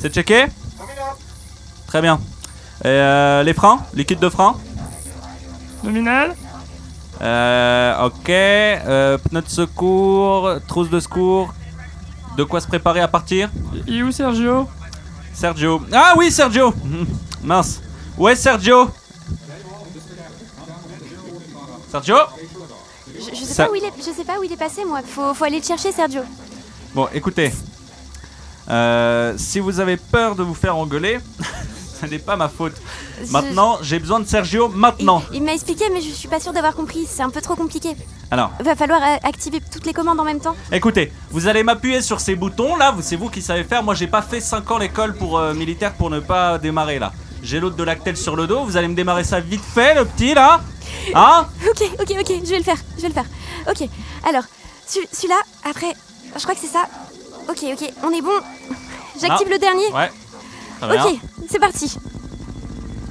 C'est 0.00 0.12
checké 0.14 0.46
Très 1.86 2.00
bien. 2.02 2.20
Et 2.84 2.86
euh, 2.88 3.42
les 3.42 3.54
freins 3.54 3.80
Liquide 3.94 4.20
de 4.20 4.28
frein 4.28 4.56
Nominal 5.82 6.34
Euh, 7.20 8.06
ok. 8.06 8.28
Euh, 8.30 9.18
pneus 9.18 9.42
de 9.42 9.48
secours, 9.48 10.50
trousse 10.68 10.88
de 10.90 11.00
secours. 11.00 11.52
De 12.36 12.44
quoi 12.44 12.60
se 12.60 12.68
préparer 12.68 13.00
à 13.00 13.08
partir? 13.08 13.50
Et 13.88 14.02
où 14.04 14.12
Sergio? 14.12 14.68
Sergio. 15.34 15.82
Ah 15.92 16.14
oui, 16.16 16.30
Sergio. 16.30 16.72
Mince. 17.42 17.80
Où 18.16 18.28
est 18.28 18.36
Sergio? 18.36 18.90
Sergio? 21.90 22.16
Je, 23.18 23.34
je 23.34 23.44
sais 23.44 23.64
pas 23.64 23.70
où 23.70 23.74
il 23.74 23.84
est, 23.84 23.92
je 23.98 24.02
sais 24.12 24.24
pas 24.24 24.38
où 24.38 24.44
il 24.44 24.52
est 24.52 24.56
passé, 24.56 24.84
moi. 24.84 25.00
Faut, 25.04 25.34
faut 25.34 25.44
aller 25.44 25.58
le 25.58 25.64
chercher, 25.64 25.90
Sergio. 25.90 26.22
Bon, 26.94 27.08
écoutez. 27.12 27.52
Euh, 28.70 29.34
si 29.36 29.58
vous 29.60 29.80
avez 29.80 29.96
peur 29.96 30.36
de 30.36 30.42
vous 30.42 30.54
faire 30.54 30.76
engueuler, 30.76 31.18
ce 32.00 32.06
n'est 32.06 32.18
pas 32.18 32.36
ma 32.36 32.48
faute. 32.48 32.74
Je- 33.24 33.30
Maintenant, 33.32 33.78
j'ai 33.82 33.98
besoin 33.98 34.20
de 34.20 34.26
Sergio 34.26 34.68
maintenant. 34.68 35.22
Il, 35.30 35.36
il 35.38 35.42
m'a 35.42 35.52
expliqué, 35.52 35.84
mais 35.92 36.00
je 36.00 36.10
suis 36.10 36.28
pas 36.28 36.40
sûre 36.40 36.52
d'avoir 36.52 36.74
compris. 36.74 37.06
C'est 37.08 37.22
un 37.22 37.30
peu 37.30 37.40
trop 37.40 37.54
compliqué. 37.56 37.90
Alors, 38.30 38.50
Va 38.60 38.76
falloir 38.76 39.00
euh, 39.02 39.16
activer 39.28 39.60
toutes 39.72 39.86
les 39.86 39.92
commandes 39.92 40.20
en 40.20 40.24
même 40.24 40.40
temps. 40.40 40.54
écoutez, 40.72 41.12
vous 41.30 41.46
allez 41.48 41.62
m'appuyer 41.62 42.02
sur 42.02 42.20
ces 42.20 42.34
boutons 42.34 42.76
là, 42.76 42.94
c'est 43.00 43.16
vous 43.16 43.28
qui 43.30 43.40
savez 43.42 43.64
faire. 43.64 43.82
Moi, 43.82 43.94
j'ai 43.94 44.06
pas 44.06 44.22
fait 44.22 44.40
5 44.40 44.70
ans 44.70 44.78
l'école 44.78 45.14
pour 45.14 45.38
euh, 45.38 45.54
militaire 45.54 45.94
pour 45.94 46.10
ne 46.10 46.20
pas 46.20 46.58
démarrer 46.58 46.98
là. 46.98 47.12
J'ai 47.42 47.60
l'autre 47.60 47.76
de 47.76 47.84
lactel 47.84 48.16
sur 48.16 48.34
le 48.36 48.46
dos, 48.48 48.64
vous 48.64 48.76
allez 48.76 48.88
me 48.88 48.94
démarrer 48.96 49.22
ça 49.24 49.38
vite 49.40 49.62
fait, 49.62 49.94
le 49.94 50.04
petit 50.04 50.34
là 50.34 50.60
Hein 51.14 51.46
Ok, 51.70 51.88
ok, 52.00 52.14
ok, 52.20 52.32
je 52.44 52.50
vais 52.50 52.58
le 52.58 52.64
faire, 52.64 52.76
je 52.96 53.02
vais 53.02 53.08
le 53.08 53.14
faire. 53.14 53.26
Ok, 53.70 53.88
alors, 54.28 54.42
celui- 54.86 55.06
celui-là, 55.12 55.36
après, 55.70 55.94
je 56.36 56.42
crois 56.42 56.54
que 56.54 56.60
c'est 56.60 56.66
ça. 56.66 56.86
Ok, 57.48 57.58
ok, 57.72 57.92
on 58.02 58.10
est 58.10 58.20
bon. 58.20 58.30
J'active 59.20 59.46
Ah. 59.50 59.52
le 59.52 59.58
dernier. 59.58 59.86
Ouais. 59.94 60.10
Ok, 60.82 61.20
c'est 61.50 61.58
parti. 61.58 61.98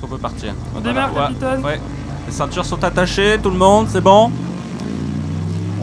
On 0.01 0.07
peut 0.07 0.17
partir. 0.17 0.53
On 0.75 0.79
démarre, 0.79 1.13
ouais, 1.13 1.21
capitaine. 1.21 1.63
Ouais. 1.63 1.81
Les 2.27 2.33
ceintures 2.33 2.65
sont 2.65 2.83
attachées, 2.83 3.39
tout 3.41 3.49
le 3.49 3.57
monde, 3.57 3.87
c'est 3.89 4.01
bon 4.01 4.31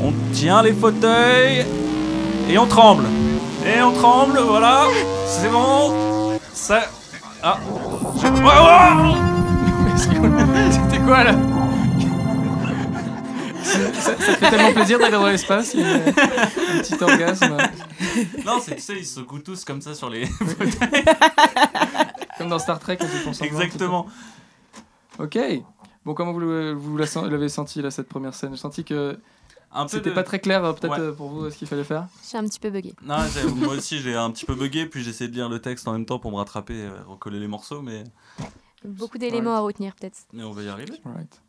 On 0.02 0.12
tient 0.32 0.62
les 0.62 0.72
fauteuils 0.72 1.64
et 2.48 2.58
on 2.58 2.66
tremble. 2.66 3.04
Et 3.66 3.82
on 3.82 3.92
tremble, 3.92 4.38
voilà. 4.38 4.84
C'est 5.26 5.50
bon. 5.50 6.38
Ça. 6.52 6.80
Ah. 7.42 7.58
Oh, 7.70 8.00
oh 8.04 9.14
C'était 9.96 10.98
quoi 11.04 11.24
là? 11.24 11.34
Ça, 13.64 14.16
ça 14.18 14.36
fait 14.36 14.50
tellement 14.50 14.72
plaisir 14.72 14.98
d'aller 14.98 15.12
dans 15.12 15.26
l'espace, 15.26 15.74
une- 15.74 15.84
un 15.84 16.82
petit 16.82 17.02
orgasme, 17.02 17.56
non, 18.44 18.60
c'est 18.60 18.76
tu 18.76 18.82
sais, 18.82 18.96
ils 18.98 19.06
se 19.06 19.16
secouent 19.16 19.38
tous 19.40 19.64
comme 19.64 19.80
ça 19.80 19.94
sur 19.94 20.10
les. 20.10 20.28
comme 22.38 22.48
dans 22.48 22.58
Star 22.58 22.78
Trek 22.78 22.96
quand 22.98 23.06
ils 23.12 23.18
font 23.20 23.32
semblant. 23.32 23.60
Exactement. 23.60 24.06
Ok. 25.18 25.38
Bon, 26.04 26.14
comment 26.14 26.32
vous, 26.32 26.98
l'avez 27.28 27.48
senti 27.48 27.80
là 27.80 27.90
cette 27.90 28.08
première 28.08 28.34
scène? 28.34 28.50
J'ai 28.52 28.60
senti 28.60 28.84
que 28.84 29.18
Un 29.72 29.84
peu 29.84 29.88
c'était 29.96 30.10
de- 30.10 30.14
pas 30.14 30.22
très 30.22 30.38
clair 30.38 30.64
euh, 30.64 30.72
peut-être 30.72 30.92
Ouais. 30.92 31.00
euh, 31.00 31.12
pour 31.12 31.28
vous 31.30 31.44
euh, 31.44 31.50
ce 31.50 31.56
qu'il 31.56 31.66
fallait 31.68 31.84
faire? 31.84 32.06
Je 32.22 32.28
suis 32.28 32.36
un 32.36 32.44
petit 32.44 32.60
peu. 32.60 32.70
Non, 33.02 33.16
j'ai- 33.32 33.44
moi 33.48 33.74
aussi 33.74 33.98
j'ai 34.00 34.14
un 34.14 34.30
petit 34.30 34.44
peu 34.44 34.54
bugué, 34.54 34.86
puis 34.86 35.02
j'ai 35.02 35.10
essayé 35.10 35.30
de 35.30 35.34
lire 35.34 35.48
le 35.48 35.60
texte 35.60 35.88
en 35.88 35.92
même 35.92 36.04
temps 36.04 36.18
pour 36.18 36.30
me 36.30 36.36
rattraper, 36.36 36.74
euh, 36.82 36.90
recoller 37.06 37.40
les 37.40 37.48
morceaux, 37.48 37.80
mais, 37.80 38.04
Beaucoup 38.84 39.16
d'éléments 39.16 39.54
à 39.56 39.60
retenir, 39.60 39.94
peut-être. 39.94 40.18
mais 40.34 40.44
on 40.44 40.52
va 40.52 40.62
y 40.62 40.68
arriver. 40.68 41.00
Right. 41.06 41.40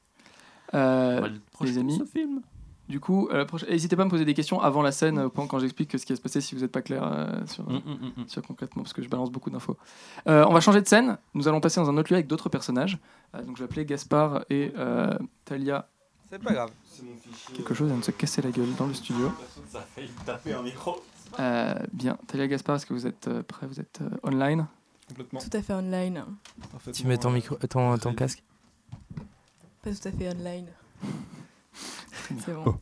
On 0.74 0.78
Euh, 0.78 1.20
va 1.22 1.28
le 1.30 1.40
projeter, 1.52 1.80
amis. 1.80 1.98
ce 1.98 2.06
film. 2.06 2.42
du 2.88 3.00
coup, 3.00 3.30
euh, 3.32 3.46
n'hésitez 3.70 3.96
pas 3.96 4.04
à 4.04 4.06
me 4.06 4.10
poser 4.12 4.26
des 4.26 4.34
questions 4.34 4.62
avant 4.62 4.82
la 4.84 4.92
scène 4.92 5.18
euh, 5.18 5.30
pendant- 5.30 5.48
quand 5.48 5.60
j'explique 5.60 5.98
ce 5.98 6.06
qui 6.06 6.12
va 6.14 6.18
se 6.18 6.22
passer 6.22 6.40
si 6.42 6.54
vous 6.56 6.62
n'êtes 6.62 6.72
pas 6.72 6.82
clair 6.84 7.02
euh, 7.04 7.46
sur, 7.48 7.64
Mm, 7.70 7.76
mm, 7.78 8.22
mm, 8.24 8.28
sur 8.28 8.42
concrètement 8.44 8.84
parce 8.84 8.94
que 8.94 9.02
je 9.02 9.10
balance 9.10 9.32
beaucoup 9.32 9.50
d'infos. 9.50 9.76
Euh, 10.28 10.46
on 10.48 10.54
va 10.54 10.60
changer 10.62 10.82
de 10.82 10.88
scène. 10.88 11.18
Nous 11.34 11.48
allons 11.48 11.62
passer 11.62 11.80
dans 11.82 11.90
un 11.90 11.98
autre 11.98 12.12
lieu 12.12 12.16
avec 12.18 12.28
d'autres 12.28 12.50
personnages. 12.50 12.98
Euh, 13.34 13.42
donc 13.44 13.56
je 13.58 13.64
vais 13.64 13.66
appeler 13.66 13.86
Gaspard 13.86 14.46
et 14.50 14.72
euh, 14.78 15.18
Talia. 15.46 15.88
C'est 16.30 16.42
pas 16.44 16.54
grave. 16.54 16.72
Quelque 17.54 17.74
chose 17.74 17.88
vient 17.90 17.98
de 17.98 18.04
se 18.04 18.12
casser 18.12 18.42
la 18.42 18.52
gueule 18.52 18.74
dans 18.78 18.88
le 18.88 18.94
studio. 18.94 19.32
Ça 19.70 19.80
a 19.80 19.82
failli 19.82 20.10
taper 20.26 20.54
un 20.54 20.62
micro. 20.64 21.02
Euh, 21.40 21.74
bien, 21.94 22.18
Talia 22.28 22.48
Gaspard, 22.48 22.76
est-ce 22.78 22.86
que 22.86 22.94
vous 22.94 23.06
êtes 23.08 23.28
euh, 23.28 23.44
prêts? 23.44 23.68
Vous 23.68 23.80
êtes 23.80 24.00
euh, 24.02 24.10
online? 24.30 24.68
Complètement. 25.08 25.40
Tout 25.40 25.56
à 25.58 25.62
fait 25.62 25.74
online. 25.74 26.24
Tu 26.94 27.06
mets 27.08 27.18
ton 27.18 27.30
micro, 27.32 27.56
ton, 27.70 27.98
ton 27.98 28.14
casque. 28.14 28.44
Pas 29.86 29.92
tout 29.94 30.08
à 30.08 30.12
fait 30.12 30.30
online. 30.30 30.68
C'est 32.44 32.52
Oh. 32.54 32.64
bon. 32.64 32.80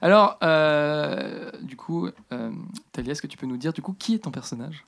Alors, 0.00 0.38
euh, 0.42 1.50
du 1.60 1.76
coup, 1.76 2.08
euh, 2.32 2.52
Talia, 2.92 3.12
est-ce 3.12 3.20
que 3.22 3.26
tu 3.26 3.36
peux 3.36 3.46
nous 3.46 3.56
dire 3.58 3.72
du 3.72 3.82
coup 3.82 3.92
qui 3.92 4.14
est 4.14 4.20
ton 4.20 4.30
personnage? 4.30 4.84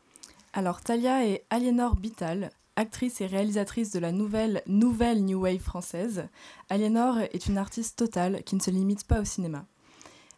Alors, 0.55 0.81
Talia 0.81 1.27
est 1.27 1.45
Aliénor 1.51 1.95
Bittal, 1.97 2.51
actrice 2.77 3.21
et 3.21 3.27
réalisatrice 3.27 3.91
de 3.91 3.99
la 3.99 4.13
nouvelle 4.13 4.63
Nouvelle 4.67 5.25
New 5.25 5.41
Wave 5.43 5.59
française. 5.61 6.27
Aliénor 6.71 7.19
est 7.19 7.47
une 7.47 7.59
artiste 7.59 7.99
totale 7.99 8.43
qui 8.45 8.55
ne 8.57 8.61
se 8.61 8.71
limite 8.71 9.05
pas 9.05 9.21
au 9.21 9.25
cinéma. 9.25 9.67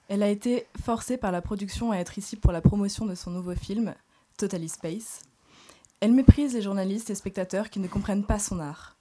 Elle 0.09 0.23
a 0.23 0.29
été 0.29 0.67
forcée 0.83 1.17
par 1.17 1.31
la 1.33 1.41
production 1.43 1.93
à 1.93 1.97
être 1.99 2.19
ici 2.19 2.35
pour 2.37 2.51
la 2.53 2.61
promotion 2.61 3.07
de 3.07 3.15
son 3.15 3.31
nouveau 3.31 3.55
film, 3.55 3.95
Totally 4.37 4.69
Space. 4.69 5.21
Elle 6.01 6.13
méprise 6.13 6.55
les 6.55 6.63
journalistes 6.63 7.11
et 7.11 7.15
spectateurs 7.15 7.71
qui 7.71 7.79
ne 7.79 7.87
comprennent 7.89 8.25
pas 8.27 8.41
son 8.41 8.59
art. 8.59 8.92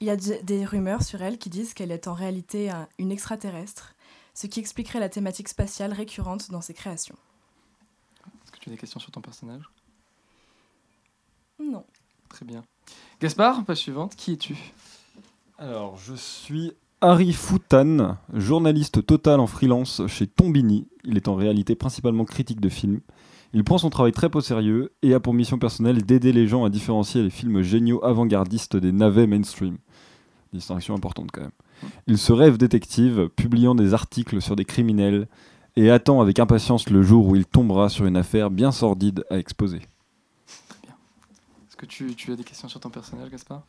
Il 0.00 0.06
y 0.06 0.10
a 0.10 0.16
des 0.16 0.64
rumeurs 0.64 1.02
sur 1.02 1.20
elle 1.20 1.36
qui 1.36 1.50
disent 1.50 1.74
qu'elle 1.74 1.90
est 1.92 2.08
en 2.08 2.14
réalité 2.14 2.70
un- 2.70 2.88
une 2.98 3.12
extraterrestre, 3.12 3.94
ce 4.32 4.46
qui 4.46 4.58
expliquerait 4.58 4.98
la 5.00 5.10
thématique 5.10 5.48
spatiale 5.48 5.92
récurrente 5.92 6.50
dans 6.50 6.62
ses 6.62 6.72
créations. 6.72 7.16
Est-ce 8.44 8.52
que 8.52 8.58
tu 8.58 8.70
as 8.70 8.72
des 8.72 8.78
questions 8.78 8.98
sur 8.98 9.10
ton 9.10 9.20
personnage? 9.20 9.68
Non. 11.62 11.84
Très 12.30 12.46
bien. 12.46 12.62
Gaspard, 13.20 13.64
page 13.66 13.76
suivante, 13.78 14.16
qui 14.16 14.32
es-tu? 14.32 14.56
Alors, 15.58 15.98
je 15.98 16.14
suis 16.14 16.72
Harry 17.02 17.34
Foutan, 17.34 18.16
journaliste 18.32 19.04
total 19.04 19.40
en 19.40 19.46
freelance 19.46 20.06
chez 20.06 20.26
Tombini. 20.26 20.88
Il 21.04 21.18
est 21.18 21.28
en 21.28 21.34
réalité 21.34 21.74
principalement 21.74 22.24
critique 22.24 22.60
de 22.60 22.68
films. 22.70 23.00
Il 23.52 23.64
prend 23.64 23.78
son 23.78 23.90
travail 23.90 24.12
très 24.12 24.34
au 24.34 24.40
sérieux 24.40 24.92
et 25.02 25.12
a 25.12 25.18
pour 25.18 25.34
mission 25.34 25.58
personnelle 25.58 26.04
d'aider 26.04 26.32
les 26.32 26.46
gens 26.46 26.64
à 26.64 26.70
différencier 26.70 27.20
les 27.22 27.30
films 27.30 27.62
géniaux 27.62 28.02
avant-gardistes 28.04 28.76
des 28.76 28.92
navets 28.92 29.26
mainstream. 29.26 29.76
Distinction 30.52 30.94
importante 30.94 31.30
quand 31.32 31.42
même. 31.42 31.50
Il 32.06 32.18
se 32.18 32.32
rêve 32.32 32.58
détective, 32.58 33.28
publiant 33.36 33.74
des 33.74 33.94
articles 33.94 34.42
sur 34.42 34.56
des 34.56 34.64
criminels 34.64 35.28
et 35.76 35.90
attend 35.90 36.20
avec 36.20 36.38
impatience 36.38 36.90
le 36.90 37.02
jour 37.02 37.26
où 37.28 37.36
il 37.36 37.46
tombera 37.46 37.88
sur 37.88 38.06
une 38.06 38.16
affaire 38.16 38.50
bien 38.50 38.72
sordide 38.72 39.24
à 39.30 39.38
exposer. 39.38 39.82
Est-ce 41.68 41.76
que 41.76 41.86
tu, 41.86 42.14
tu 42.16 42.32
as 42.32 42.36
des 42.36 42.44
questions 42.44 42.68
sur 42.68 42.80
ton 42.80 42.90
personnage, 42.90 43.30
Gaspard? 43.30 43.62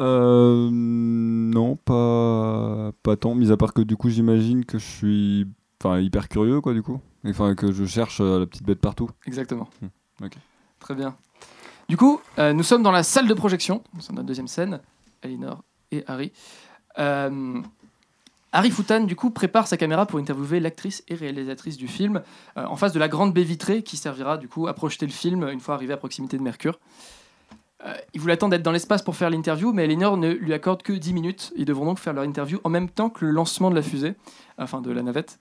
Euh, 0.00 0.70
non, 0.72 1.76
pas, 1.76 2.92
pas 3.02 3.16
tant, 3.16 3.34
mis 3.34 3.52
à 3.52 3.56
part 3.56 3.72
que 3.72 3.82
du 3.82 3.96
coup 3.96 4.08
j'imagine 4.08 4.64
que 4.64 4.78
je 4.78 4.84
suis 4.84 5.46
enfin, 5.80 6.00
hyper 6.00 6.28
curieux 6.28 6.60
quoi 6.60 6.72
du 6.72 6.82
coup. 6.82 7.00
Enfin 7.26 7.54
que 7.54 7.72
je 7.72 7.84
cherche 7.84 8.20
euh, 8.20 8.40
la 8.40 8.46
petite 8.46 8.64
bête 8.64 8.80
partout. 8.80 9.10
Exactement. 9.26 9.68
Hmm, 9.82 10.24
ok. 10.24 10.32
Très 10.80 10.94
bien. 10.94 11.16
Du 11.88 11.96
coup, 11.96 12.20
euh, 12.38 12.52
nous 12.52 12.62
sommes 12.62 12.82
dans 12.82 12.90
la 12.90 13.02
salle 13.02 13.28
de 13.28 13.34
projection. 13.34 13.82
C'est 14.00 14.12
notre 14.12 14.26
deuxième 14.26 14.48
scène. 14.48 14.80
Elinor 15.24 15.62
et 15.90 16.04
Harry. 16.06 16.32
Euh, 16.98 17.60
Harry 18.52 18.70
Foutan, 18.70 19.00
du 19.00 19.16
coup, 19.16 19.30
prépare 19.30 19.66
sa 19.66 19.76
caméra 19.76 20.06
pour 20.06 20.20
interviewer 20.20 20.60
l'actrice 20.60 21.02
et 21.08 21.14
réalisatrice 21.14 21.76
du 21.76 21.88
film 21.88 22.22
euh, 22.56 22.64
en 22.66 22.76
face 22.76 22.92
de 22.92 23.00
la 23.00 23.08
grande 23.08 23.32
baie 23.32 23.42
vitrée 23.42 23.82
qui 23.82 23.96
servira 23.96 24.38
du 24.38 24.48
coup 24.48 24.68
à 24.68 24.74
projeter 24.74 25.06
le 25.06 25.12
film 25.12 25.48
une 25.48 25.60
fois 25.60 25.74
arrivé 25.74 25.92
à 25.92 25.96
proximité 25.96 26.36
de 26.38 26.42
Mercure. 26.42 26.78
Euh, 27.84 27.94
il 28.14 28.20
voulait 28.20 28.34
attendre 28.34 28.52
d'être 28.52 28.62
dans 28.62 28.72
l'espace 28.72 29.02
pour 29.02 29.16
faire 29.16 29.28
l'interview, 29.28 29.72
mais 29.72 29.84
Elinor 29.84 30.16
ne 30.16 30.30
lui 30.30 30.52
accorde 30.52 30.82
que 30.82 30.92
10 30.92 31.12
minutes. 31.12 31.52
Ils 31.56 31.64
devront 31.64 31.84
donc 31.84 31.98
faire 31.98 32.12
leur 32.12 32.24
interview 32.24 32.60
en 32.64 32.70
même 32.70 32.88
temps 32.88 33.10
que 33.10 33.24
le 33.24 33.32
lancement 33.32 33.70
de 33.70 33.74
la 33.74 33.82
fusée, 33.82 34.14
enfin 34.56 34.80
de 34.80 34.90
la 34.90 35.02
navette, 35.02 35.38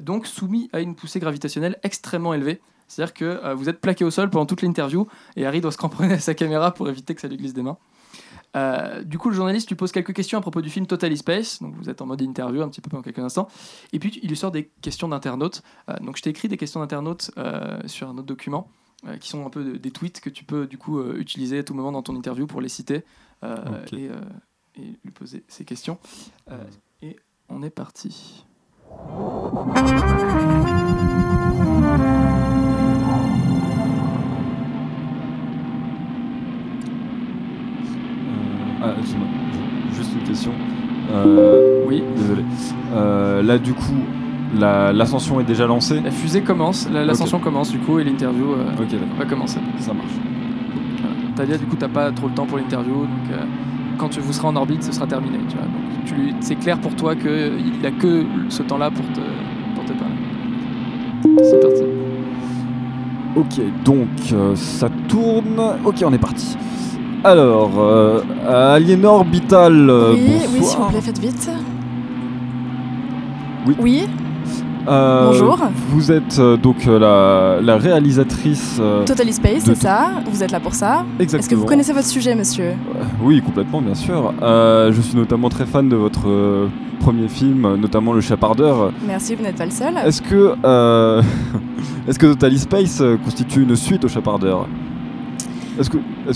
donc 0.00 0.26
soumis 0.26 0.68
à 0.72 0.80
une 0.80 0.94
poussée 0.94 1.20
gravitationnelle 1.20 1.78
extrêmement 1.82 2.34
élevée. 2.34 2.60
C'est-à-dire 2.88 3.14
que 3.14 3.54
vous 3.54 3.68
êtes 3.68 3.80
plaqué 3.80 4.04
au 4.04 4.10
sol 4.10 4.28
pendant 4.28 4.46
toute 4.46 4.60
l'interview 4.62 5.06
et 5.36 5.46
Harry 5.46 5.60
doit 5.60 5.70
se 5.70 5.78
cramponner 5.78 6.14
à 6.14 6.18
sa 6.18 6.34
caméra 6.34 6.74
pour 6.74 6.88
éviter 6.90 7.14
que 7.14 7.20
ça 7.20 7.28
lui 7.28 7.36
glisse 7.36 7.54
des 7.54 7.62
mains. 7.62 7.78
Euh, 8.56 9.02
du 9.04 9.16
coup, 9.18 9.28
le 9.30 9.34
journaliste 9.36 9.68
lui 9.68 9.76
pose 9.76 9.92
quelques 9.92 10.12
questions 10.12 10.38
à 10.38 10.40
propos 10.40 10.60
du 10.60 10.70
film 10.70 10.86
Total 10.86 11.16
Space. 11.16 11.62
Donc, 11.62 11.74
vous 11.76 11.88
êtes 11.88 12.02
en 12.02 12.06
mode 12.06 12.20
interview 12.20 12.62
un 12.62 12.68
petit 12.68 12.80
peu 12.80 12.90
pendant 12.90 13.02
quelques 13.02 13.20
instants. 13.20 13.48
Et 13.92 13.98
puis, 13.98 14.18
il 14.22 14.28
lui 14.28 14.36
sort 14.36 14.50
des 14.50 14.70
questions 14.82 15.08
d'internautes. 15.08 15.62
Euh, 15.88 15.96
donc, 16.00 16.16
je 16.16 16.22
t'ai 16.22 16.30
écrit 16.30 16.48
des 16.48 16.56
questions 16.56 16.80
d'internautes 16.80 17.30
euh, 17.38 17.78
sur 17.86 18.08
un 18.08 18.12
autre 18.14 18.22
document 18.26 18.68
qui 19.20 19.30
sont 19.30 19.46
un 19.46 19.50
peu 19.50 19.64
de- 19.64 19.76
des 19.78 19.90
tweets 19.92 20.20
que 20.20 20.28
tu 20.28 20.44
peux 20.44 20.66
du 20.66 20.76
coup 20.76 21.02
utiliser 21.14 21.60
à 21.60 21.62
tout 21.64 21.72
moment 21.72 21.90
dans 21.90 22.02
ton 22.02 22.14
interview 22.14 22.46
pour 22.46 22.60
les 22.60 22.68
citer 22.68 23.02
et, 23.92 24.10
et 24.76 24.96
lui 25.02 25.10
poser 25.10 25.42
ces 25.48 25.64
questions. 25.64 25.96
Et 27.00 27.16
on 27.48 27.62
est 27.62 27.70
parti. 27.70 28.44
Ah, 38.82 38.90
excuse-moi, 38.98 39.26
juste 39.94 40.10
une 40.20 40.26
question. 40.28 40.52
Euh, 41.12 41.84
Oui. 41.88 42.02
Désolé. 42.16 42.42
Euh, 42.94 43.42
là 43.42 43.58
du 43.58 43.72
coup, 43.74 43.94
La- 44.58 44.92
L'ascension 44.92 45.38
est 45.40 45.44
déjà 45.44 45.66
lancée 45.66 46.00
La 46.04 46.10
fusée 46.10 46.40
commence, 46.42 46.88
la- 46.92 47.04
l'ascension 47.04 47.38
commence 47.38 47.70
du 47.70 47.78
coup 47.78 48.00
et 48.00 48.04
l'interview 48.04 48.52
euh, 48.52 48.64
Ok, 48.82 48.90
d'accord, 48.90 49.06
va 49.18 49.24
commencer. 49.24 49.60
ça 49.78 49.92
marche. 49.94 50.10
Talia, 51.36 51.56
du 51.56 51.66
coup, 51.66 51.76
t'as 51.76 51.88
pas 51.88 52.10
trop 52.10 52.26
le 52.26 52.34
temps 52.34 52.46
pour 52.46 52.58
l'interview, 52.58 52.92
donc 53.02 53.30
euh, 53.32 53.44
quand 53.96 54.08
tu 54.08 54.18
vous 54.20 54.32
seras 54.32 54.48
en 54.48 54.56
orbite, 54.56 54.82
ce 54.82 54.90
sera 54.92 55.06
terminé. 55.06 55.38
Tu 55.48 55.56
vois. 55.56 55.66
Donc, 55.66 56.04
tu 56.04 56.14
lui- 56.14 56.34
c'est 56.40 56.56
clair 56.56 56.78
pour 56.80 56.94
toi 56.96 57.14
qu'il 57.14 57.86
a 57.86 57.90
que 57.92 58.24
ce 58.48 58.62
temps-là 58.64 58.90
pour 58.90 59.04
te, 59.12 59.20
pour 59.76 59.84
te 59.84 59.92
parler. 59.92 61.44
C'est 61.44 61.60
parti. 61.60 61.82
Ok, 63.36 63.60
donc 63.84 64.08
euh, 64.32 64.54
ça 64.56 64.88
tourne. 65.08 65.60
Ok, 65.84 66.02
on 66.04 66.12
est 66.12 66.18
parti. 66.18 66.56
Alors, 67.22 67.70
euh, 67.78 68.20
Aliénor 68.48 69.16
Orbital. 69.16 69.90
euh, 69.90 70.12
oui, 70.14 70.30
oui, 70.54 70.64
s'il 70.64 70.78
vous 70.78 70.88
plaît, 70.88 71.00
faites 71.00 71.18
vite. 71.18 71.50
Oui. 73.66 73.74
Oui, 73.78 74.02
Euh, 74.88 75.26
Bonjour. 75.30 75.58
Vous 75.90 76.10
êtes 76.10 76.38
euh, 76.38 76.56
donc 76.56 76.86
la, 76.86 77.58
la 77.60 77.76
réalisatrice. 77.76 78.78
euh, 78.80 79.04
Totally 79.04 79.34
Space, 79.34 79.64
de 79.64 79.74
c'est 79.74 79.82
ça. 79.82 80.12
Vous 80.32 80.42
êtes 80.42 80.50
là 80.50 80.58
pour 80.60 80.74
ça. 80.74 81.04
Est-ce 81.04 81.18
que 81.18 81.22
exactement. 81.22 81.60
vous 81.60 81.66
connaissez 81.66 81.92
votre 81.92 82.06
sujet, 82.06 82.34
monsieur? 82.34 82.72
Oui, 83.22 83.42
complètement, 83.42 83.82
bien 83.82 83.94
sûr. 83.94 84.32
Euh, 84.40 84.90
je 84.90 85.00
suis 85.02 85.16
notamment 85.16 85.50
très 85.50 85.66
fan 85.66 85.90
de 85.90 85.96
votre 85.96 86.26
euh, 86.28 86.68
premier 87.00 87.28
film, 87.28 87.66
euh, 87.66 87.76
notamment 87.76 88.14
Le 88.14 88.22
Chapardeur. 88.22 88.90
Merci, 89.06 89.34
vous 89.34 89.42
n'êtes 89.42 89.56
pas 89.56 89.66
le 89.66 89.70
seul. 89.70 89.92
Est-ce 90.06 90.22
que, 90.22 90.54
euh, 90.64 91.20
est-ce 92.08 92.18
que 92.18 92.26
Totally 92.28 92.58
Space 92.58 93.02
euh, 93.02 93.18
constitue 93.22 93.62
une 93.64 93.76
suite 93.76 94.06
au 94.06 94.08
Chapardeur? 94.08 94.66
Est-ce 95.80 95.88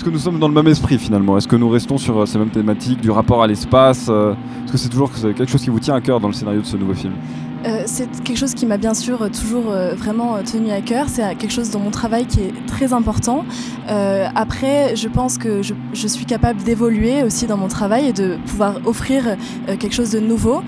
que, 0.03 0.09
nous 0.09 0.19
sommes 0.19 0.39
dans 0.39 0.49
le 0.49 0.55
même 0.55 0.69
esprit 0.69 0.97
finalement? 0.97 1.37
Est-ce 1.37 1.47
que 1.47 1.57
nous 1.57 1.69
restons 1.69 1.99
sur 1.99 2.19
euh, 2.19 2.25
ces 2.25 2.39
mêmes 2.39 2.49
thématiques 2.49 3.03
du 3.03 3.11
rapport 3.11 3.43
à 3.43 3.47
l'espace 3.47 4.07
euh, 4.09 4.33
Est-ce 4.65 4.73
que 4.73 4.79
c'est 4.79 4.89
toujours 4.89 5.13
quelque 5.13 5.45
chose 5.45 5.63
qui 5.63 5.69
vous 5.69 5.81
tient 5.81 5.95
à 5.95 6.01
cœur 6.01 6.19
dans 6.19 6.29
le 6.29 6.33
scénario 6.33 6.63
de 6.63 6.67
ce 6.67 6.79
nouveau 6.79 6.95
film? 6.95 7.13
Euh, 7.67 7.85
c'est 7.87 8.11
quelque 8.23 8.37
chose 8.37 8.55
qui 8.55 8.67
m'a 8.67 8.77
bien 8.77 8.95
sûr 8.95 9.23
euh, 9.23 9.29
toujours 9.29 9.71
euh, 9.71 9.95
vraiment 9.95 10.43
tenu 10.43 10.71
à 10.71 10.81
cœur. 10.81 11.09
C'est 11.09 11.35
quelque 11.37 11.53
chose 11.53 11.71
dans 11.71 11.79
mon 11.79 11.91
travail 11.91 12.27
qui 12.27 12.41
est 12.41 12.53
très 12.67 12.93
important. 12.93 13.45
Après, 14.35 14.97
je 14.97 15.09
pense 15.09 15.39
que 15.39 15.63
je, 15.63 15.75
je 15.93 16.07
suis 16.07 16.25
capable 16.25 16.63
d'évoluer 16.63 17.23
aussi 17.23 17.47
dans 17.47 17.57
mon 17.57 17.69
travail 17.69 18.09
et 18.09 18.13
de 18.13 18.39
pouvoir 18.47 18.81
offrir 18.85 19.37
quelque 19.67 19.93
chose 19.93 20.11
de 20.11 20.21
nouveau. 20.21 20.63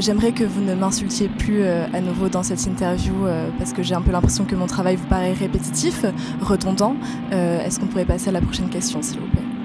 J'aimerais 0.00 0.32
que 0.32 0.44
vous 0.44 0.60
ne 0.60 0.74
m'insultiez 0.74 1.28
plus 1.28 1.62
à 1.64 2.00
nouveau 2.00 2.28
dans 2.28 2.42
cette 2.42 2.64
interview 2.66 3.14
parce 3.58 3.72
que 3.72 3.82
j'ai 3.82 3.94
un 3.94 4.02
peu 4.02 4.10
l'impression 4.10 4.44
que 4.44 4.56
mon 4.56 4.66
travail 4.66 4.96
vous 4.96 5.06
paraît 5.06 5.32
répétitif, 5.32 6.04
redondant. 6.40 6.96
Est-ce 7.30 7.78
qu'on 7.78 7.86
pourrait 7.86 8.04
passer 8.04 8.28
à 8.28 8.32
la 8.32 8.40
prochaine 8.40 8.68
question, 8.68 9.00
s'il 9.02 9.20
vous 9.20 9.28
plaît? 9.28 9.57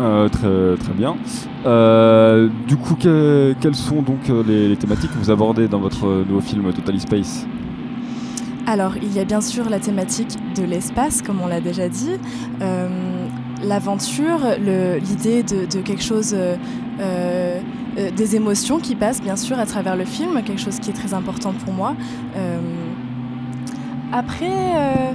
Euh, 0.00 0.28
très, 0.28 0.76
très 0.82 0.94
bien. 0.94 1.16
Euh, 1.66 2.48
du 2.66 2.76
coup, 2.76 2.94
que- 2.94 3.54
quelles 3.60 3.74
sont 3.74 4.00
donc 4.02 4.30
euh, 4.30 4.42
les, 4.46 4.76
thématiques 4.76 5.10
que 5.12 5.18
vous 5.18 5.30
abordez 5.30 5.68
dans 5.68 5.80
votre 5.80 6.24
nouveau 6.26 6.40
film 6.40 6.72
Totally 6.72 7.00
Space? 7.00 7.46
Alors, 8.66 8.94
il 9.02 9.12
y 9.12 9.18
a 9.18 9.24
bien 9.24 9.40
sûr 9.40 9.68
la 9.68 9.80
thématique 9.80 10.38
de 10.56 10.62
l'espace, 10.62 11.20
comme 11.20 11.40
on 11.42 11.46
l'a 11.46 11.60
déjà 11.60 11.88
dit. 11.88 12.12
L'aventure, 13.64 14.38
l'idée 14.58 15.42
de, 15.42 15.66
de 15.66 15.80
quelque 15.82 16.02
chose, 16.02 16.34
des 17.96 18.36
émotions 18.36 18.78
qui 18.78 18.94
passent 18.94 19.20
bien 19.20 19.34
sûr 19.34 19.58
à 19.58 19.66
travers 19.66 19.96
le 19.96 20.04
film, 20.04 20.40
quelque 20.44 20.60
chose 20.60 20.78
qui 20.78 20.90
est 20.90 20.94
très 20.94 21.12
important 21.12 21.52
pour 21.64 21.74
moi. 21.74 21.96
Après, 24.12 25.12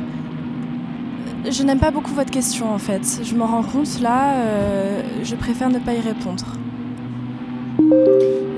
je 1.50 1.64
n'aime 1.64 1.80
pas 1.80 1.92
beaucoup 1.92 2.14
votre 2.14 2.32
question 2.32 2.74
en 2.74 2.78
fait. 2.78 3.22
Je 3.24 3.36
m'en 3.36 3.46
rends 3.48 3.64
compte 3.64 4.00
là, 4.02 4.34
euh, 4.36 5.02
je 5.24 5.36
préfère 5.36 5.70
ne 5.70 5.80
pas 5.80 5.94
y 5.94 6.00
répondre. 6.00 6.44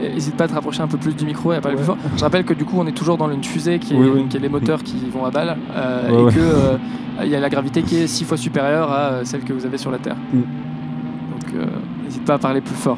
N'hésite 0.01 0.35
pas 0.35 0.45
à 0.45 0.47
te 0.47 0.53
rapprocher 0.53 0.81
un 0.81 0.87
peu 0.87 0.97
plus 0.97 1.15
du 1.15 1.25
micro 1.25 1.53
et 1.53 1.57
à 1.57 1.61
parler 1.61 1.77
plus 1.77 1.85
fort. 1.85 1.97
Je 2.17 2.23
rappelle 2.23 2.43
que 2.45 2.53
du 2.53 2.65
coup, 2.65 2.75
on 2.79 2.87
est 2.87 2.93
toujours 2.93 3.17
dans 3.17 3.29
une 3.31 3.43
fusée 3.43 3.79
qui 3.79 3.93
est, 3.93 3.97
Oui, 3.97 4.09
oui. 4.13 4.25
qui 4.29 4.37
est 4.37 4.39
les 4.39 4.49
moteurs 4.49 4.81
qui 4.83 4.97
vont 5.11 5.25
à 5.25 5.31
balle 5.31 5.57
euh, 5.75 6.09
Ouais, 6.09 6.19
et 6.19 6.23
ouais. 6.23 6.33
que 6.33 6.39
euh, 6.39 6.77
il 7.23 7.29
y 7.29 7.35
a 7.35 7.39
la 7.39 7.49
gravité 7.49 7.83
qui 7.83 7.97
est 7.97 8.07
six 8.07 8.23
fois 8.23 8.37
supérieure 8.37 8.91
à 8.91 8.95
euh, 9.11 9.21
celle 9.25 9.41
que 9.41 9.53
vous 9.53 9.65
avez 9.65 9.77
sur 9.77 9.91
la 9.91 9.97
Terre. 9.99 10.15
Mm. 10.33 10.37
Donc, 10.39 11.53
euh, 11.55 11.65
n'hésite 12.05 12.23
pas 12.25 12.35
à 12.35 12.37
parler 12.39 12.61
plus 12.61 12.75
fort. 12.75 12.97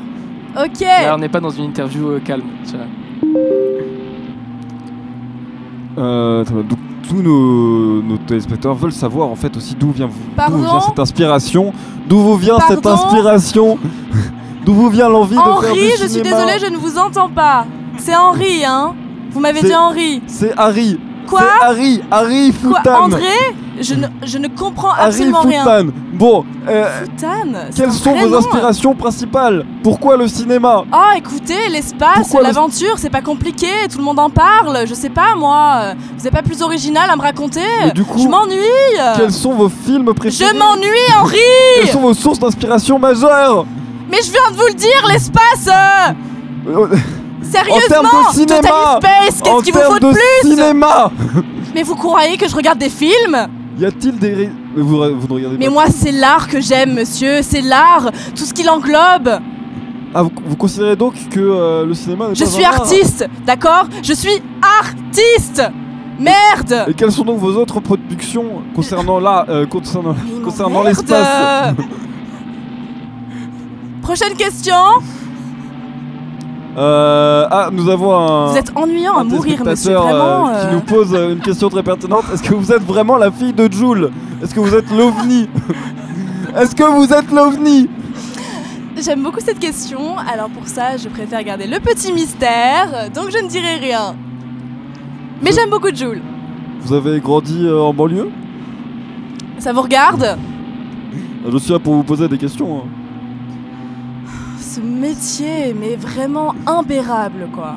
Ok. 0.55 0.81
Là, 0.81 1.15
on 1.15 1.17
n'est 1.17 1.29
pas 1.29 1.39
dans 1.39 1.49
une 1.49 1.65
interview 1.65 2.09
euh, 2.11 2.19
calme. 2.23 2.43
tu 2.65 2.75
vois. 2.75 2.85
Euh, 5.97 6.43
donc, 6.43 6.79
tous 7.07 7.21
nos, 7.21 8.01
nos 8.01 8.17
téléspectateurs 8.17 8.75
veulent 8.75 8.91
savoir 8.91 9.27
en 9.29 9.35
fait 9.35 9.55
aussi 9.57 9.75
d'où 9.75 9.91
vient, 9.91 10.09
vient 10.37 10.81
cette 10.81 10.99
inspiration, 10.99 11.73
d'où 12.07 12.19
vous 12.19 12.35
vient 12.37 12.59
cette 12.67 12.85
inspiration, 12.85 13.77
d'où 14.65 14.73
vous 14.73 14.89
vient 14.89 15.09
l'envie 15.09 15.35
de 15.35 15.41
faire 15.41 15.53
Henri, 15.53 15.79
du 15.79 16.01
je 16.01 16.07
suis 16.07 16.21
désolée, 16.21 16.59
je 16.59 16.67
ne 16.67 16.77
vous 16.77 16.97
entends 16.97 17.29
pas. 17.29 17.65
C'est 17.97 18.15
Henri, 18.15 18.65
hein 18.65 18.93
Vous 19.31 19.39
m'avez 19.39 19.61
dit 19.61 19.75
Henri. 19.75 20.21
C'est 20.27 20.53
Harry. 20.57 20.99
Quoi 21.27 21.43
Harry. 21.61 22.01
Harry 22.09 22.51
Quoi 22.51 22.77
Foutan. 22.77 23.03
André? 23.03 23.55
Je 23.79 23.95
ne, 23.95 24.07
je 24.23 24.37
ne 24.37 24.47
comprends 24.47 24.91
Harry 24.91 25.07
absolument 25.07 25.41
rien. 25.41 25.85
Bon, 26.21 26.45
euh, 26.69 26.85
quelles 27.75 27.91
sont 27.91 28.13
vos 28.13 28.35
inspirations 28.35 28.93
principales 28.93 29.65
Pourquoi 29.81 30.17
le 30.17 30.27
cinéma 30.27 30.83
Oh, 30.93 31.17
écoutez, 31.17 31.67
l'espace, 31.67 32.19
Pourquoi 32.19 32.43
l'aventure, 32.43 32.99
c'est 32.99 33.09
pas 33.09 33.23
compliqué, 33.23 33.65
tout 33.91 33.97
le 33.97 34.03
monde 34.03 34.19
en 34.19 34.29
parle, 34.29 34.85
je 34.85 34.93
sais 34.93 35.09
pas 35.09 35.33
moi. 35.35 35.95
Vous 36.15 36.23
n'êtes 36.23 36.31
pas 36.31 36.43
plus 36.43 36.61
original 36.61 37.09
à 37.09 37.15
me 37.15 37.23
raconter 37.23 37.63
Mais 37.85 37.91
du 37.91 38.03
coup, 38.03 38.19
Je 38.19 38.27
m'ennuie. 38.27 39.17
Quels 39.17 39.31
sont 39.31 39.53
vos 39.53 39.67
films 39.67 40.13
préférés 40.13 40.51
Je 40.53 40.59
m'ennuie, 40.59 41.11
Henri. 41.19 41.37
Quelles 41.79 41.89
sont 41.89 42.01
vos 42.01 42.13
sources 42.13 42.37
d'inspiration 42.37 42.99
majeures 42.99 43.65
Mais 44.07 44.19
je 44.23 44.29
viens 44.31 44.51
de 44.51 44.57
vous 44.57 44.67
le 44.67 44.75
dire, 44.75 45.07
l'espace 45.07 45.67
euh, 45.69 46.11
Euh, 46.69 46.87
Sérieusement 47.41 47.79
termes 47.89 48.07
de 48.29 48.33
cinéma 48.35 48.99
Space, 48.99 49.41
En 49.49 49.57
qu'est-ce 49.57 49.63
qu'il 49.63 49.73
vous 49.73 49.79
termes 49.79 49.93
faut 49.93 49.99
de 49.99 50.09
de 50.09 50.13
plus 50.13 50.49
cinéma 50.51 51.11
Mais 51.73 51.81
vous 51.81 51.95
croyez 51.95 52.37
que 52.37 52.47
je 52.47 52.55
regarde 52.55 52.77
des 52.77 52.89
films 52.89 53.47
Y 53.79 53.85
a-t-il 53.85 54.19
des... 54.19 54.51
Mais 54.75 54.81
vous, 54.81 54.97
vous 54.97 55.27
ne 55.27 55.33
regardez 55.33 55.57
Mais 55.57 55.65
pas 55.65 55.71
moi, 55.71 55.85
c'est 55.89 56.11
l'art 56.11 56.47
que 56.47 56.61
j'aime, 56.61 56.93
monsieur, 56.93 57.41
c'est 57.41 57.61
l'art, 57.61 58.11
tout 58.35 58.45
ce 58.45 58.53
qui 58.53 58.63
l'englobe. 58.63 59.39
Ah, 60.13 60.23
vous, 60.23 60.31
vous 60.45 60.55
considérez 60.55 60.95
donc 60.95 61.13
que 61.29 61.39
euh, 61.39 61.85
le 61.85 61.93
cinéma 61.93 62.29
n'est 62.29 62.35
Je 62.35 62.43
pas 62.43 62.49
suis 62.49 62.65
un 62.65 62.69
art 62.69 62.81
artiste, 62.81 63.27
d'accord? 63.45 63.85
Je 64.03 64.13
suis 64.13 64.41
artiste. 64.81 65.63
Merde! 66.19 66.85
Et 66.87 66.93
quelles 66.93 67.11
sont 67.11 67.23
donc 67.23 67.39
vos 67.39 67.55
autres 67.55 67.79
productions 67.79 68.61
concernant 68.75 69.19
là, 69.19 69.45
euh, 69.49 69.65
concernant, 69.65 70.15
concernant 70.43 70.83
l'espace? 70.83 71.75
Prochaine 74.01 74.35
question 74.35 74.75
euh, 76.77 77.47
Ah, 77.51 77.69
nous 77.71 77.89
avons 77.89 78.15
un. 78.15 78.51
Vous 78.51 78.57
êtes 78.57 78.71
ennuyant 78.75 79.15
à 79.17 79.23
mourir, 79.23 79.59
monsieur, 79.63 79.93
téléspectateur, 79.93 80.03
vraiment. 80.03 80.47
euh, 80.49 80.51
euh, 80.53 80.67
qui 80.69 80.73
nous 80.75 80.81
pose 80.81 81.13
euh, 81.13 81.33
une 81.33 81.39
question 81.39 81.69
très 81.69 81.83
pertinente. 81.83 82.23
Est-ce 82.33 82.43
que 82.43 82.53
vous 82.53 82.71
êtes 82.71 82.83
vraiment 82.83 83.17
la 83.17 83.31
fille 83.31 83.53
de 83.53 83.71
Jules 83.71 84.09
Est-ce 84.41 84.53
que 84.55 84.59
vous 84.59 84.73
êtes 84.75 84.89
l'ovni? 84.91 85.47
Est-ce 86.57 86.75
que 86.75 86.83
vous 86.83 87.11
êtes 87.13 87.31
l'ovni? 87.31 87.89
J'aime 89.03 89.23
beaucoup 89.23 89.39
cette 89.39 89.57
question, 89.59 90.17
alors 90.17 90.49
pour 90.49 90.67
ça, 90.67 90.95
je 90.97 91.07
préfère 91.09 91.43
garder 91.43 91.65
le 91.65 91.79
petit 91.79 92.11
mystère, 92.13 93.09
donc 93.15 93.31
je 93.31 93.43
ne 93.43 93.47
dirai 93.47 93.75
rien. 93.75 94.15
Mais 95.41 95.51
j'aime 95.51 95.69
beaucoup 95.71 95.89
Jules. 95.93 96.21
Vous 96.81 96.93
avez 96.93 97.19
grandi 97.19 97.65
euh, 97.65 97.79
en 97.81 97.93
banlieue? 97.93 98.29
Ça 99.59 99.73
vous 99.73 99.81
regarde? 99.81 100.37
Je 101.51 101.57
suis 101.57 101.71
là 101.71 101.79
pour 101.79 101.95
vous 101.95 102.03
poser 102.03 102.27
des 102.27 102.37
questions. 102.37 102.77
hein. 102.79 102.87
Ce 104.73 104.79
métier, 104.79 105.75
mais 105.77 105.95
vraiment 105.97 106.53
imbérable, 106.65 107.47
quoi. 107.53 107.73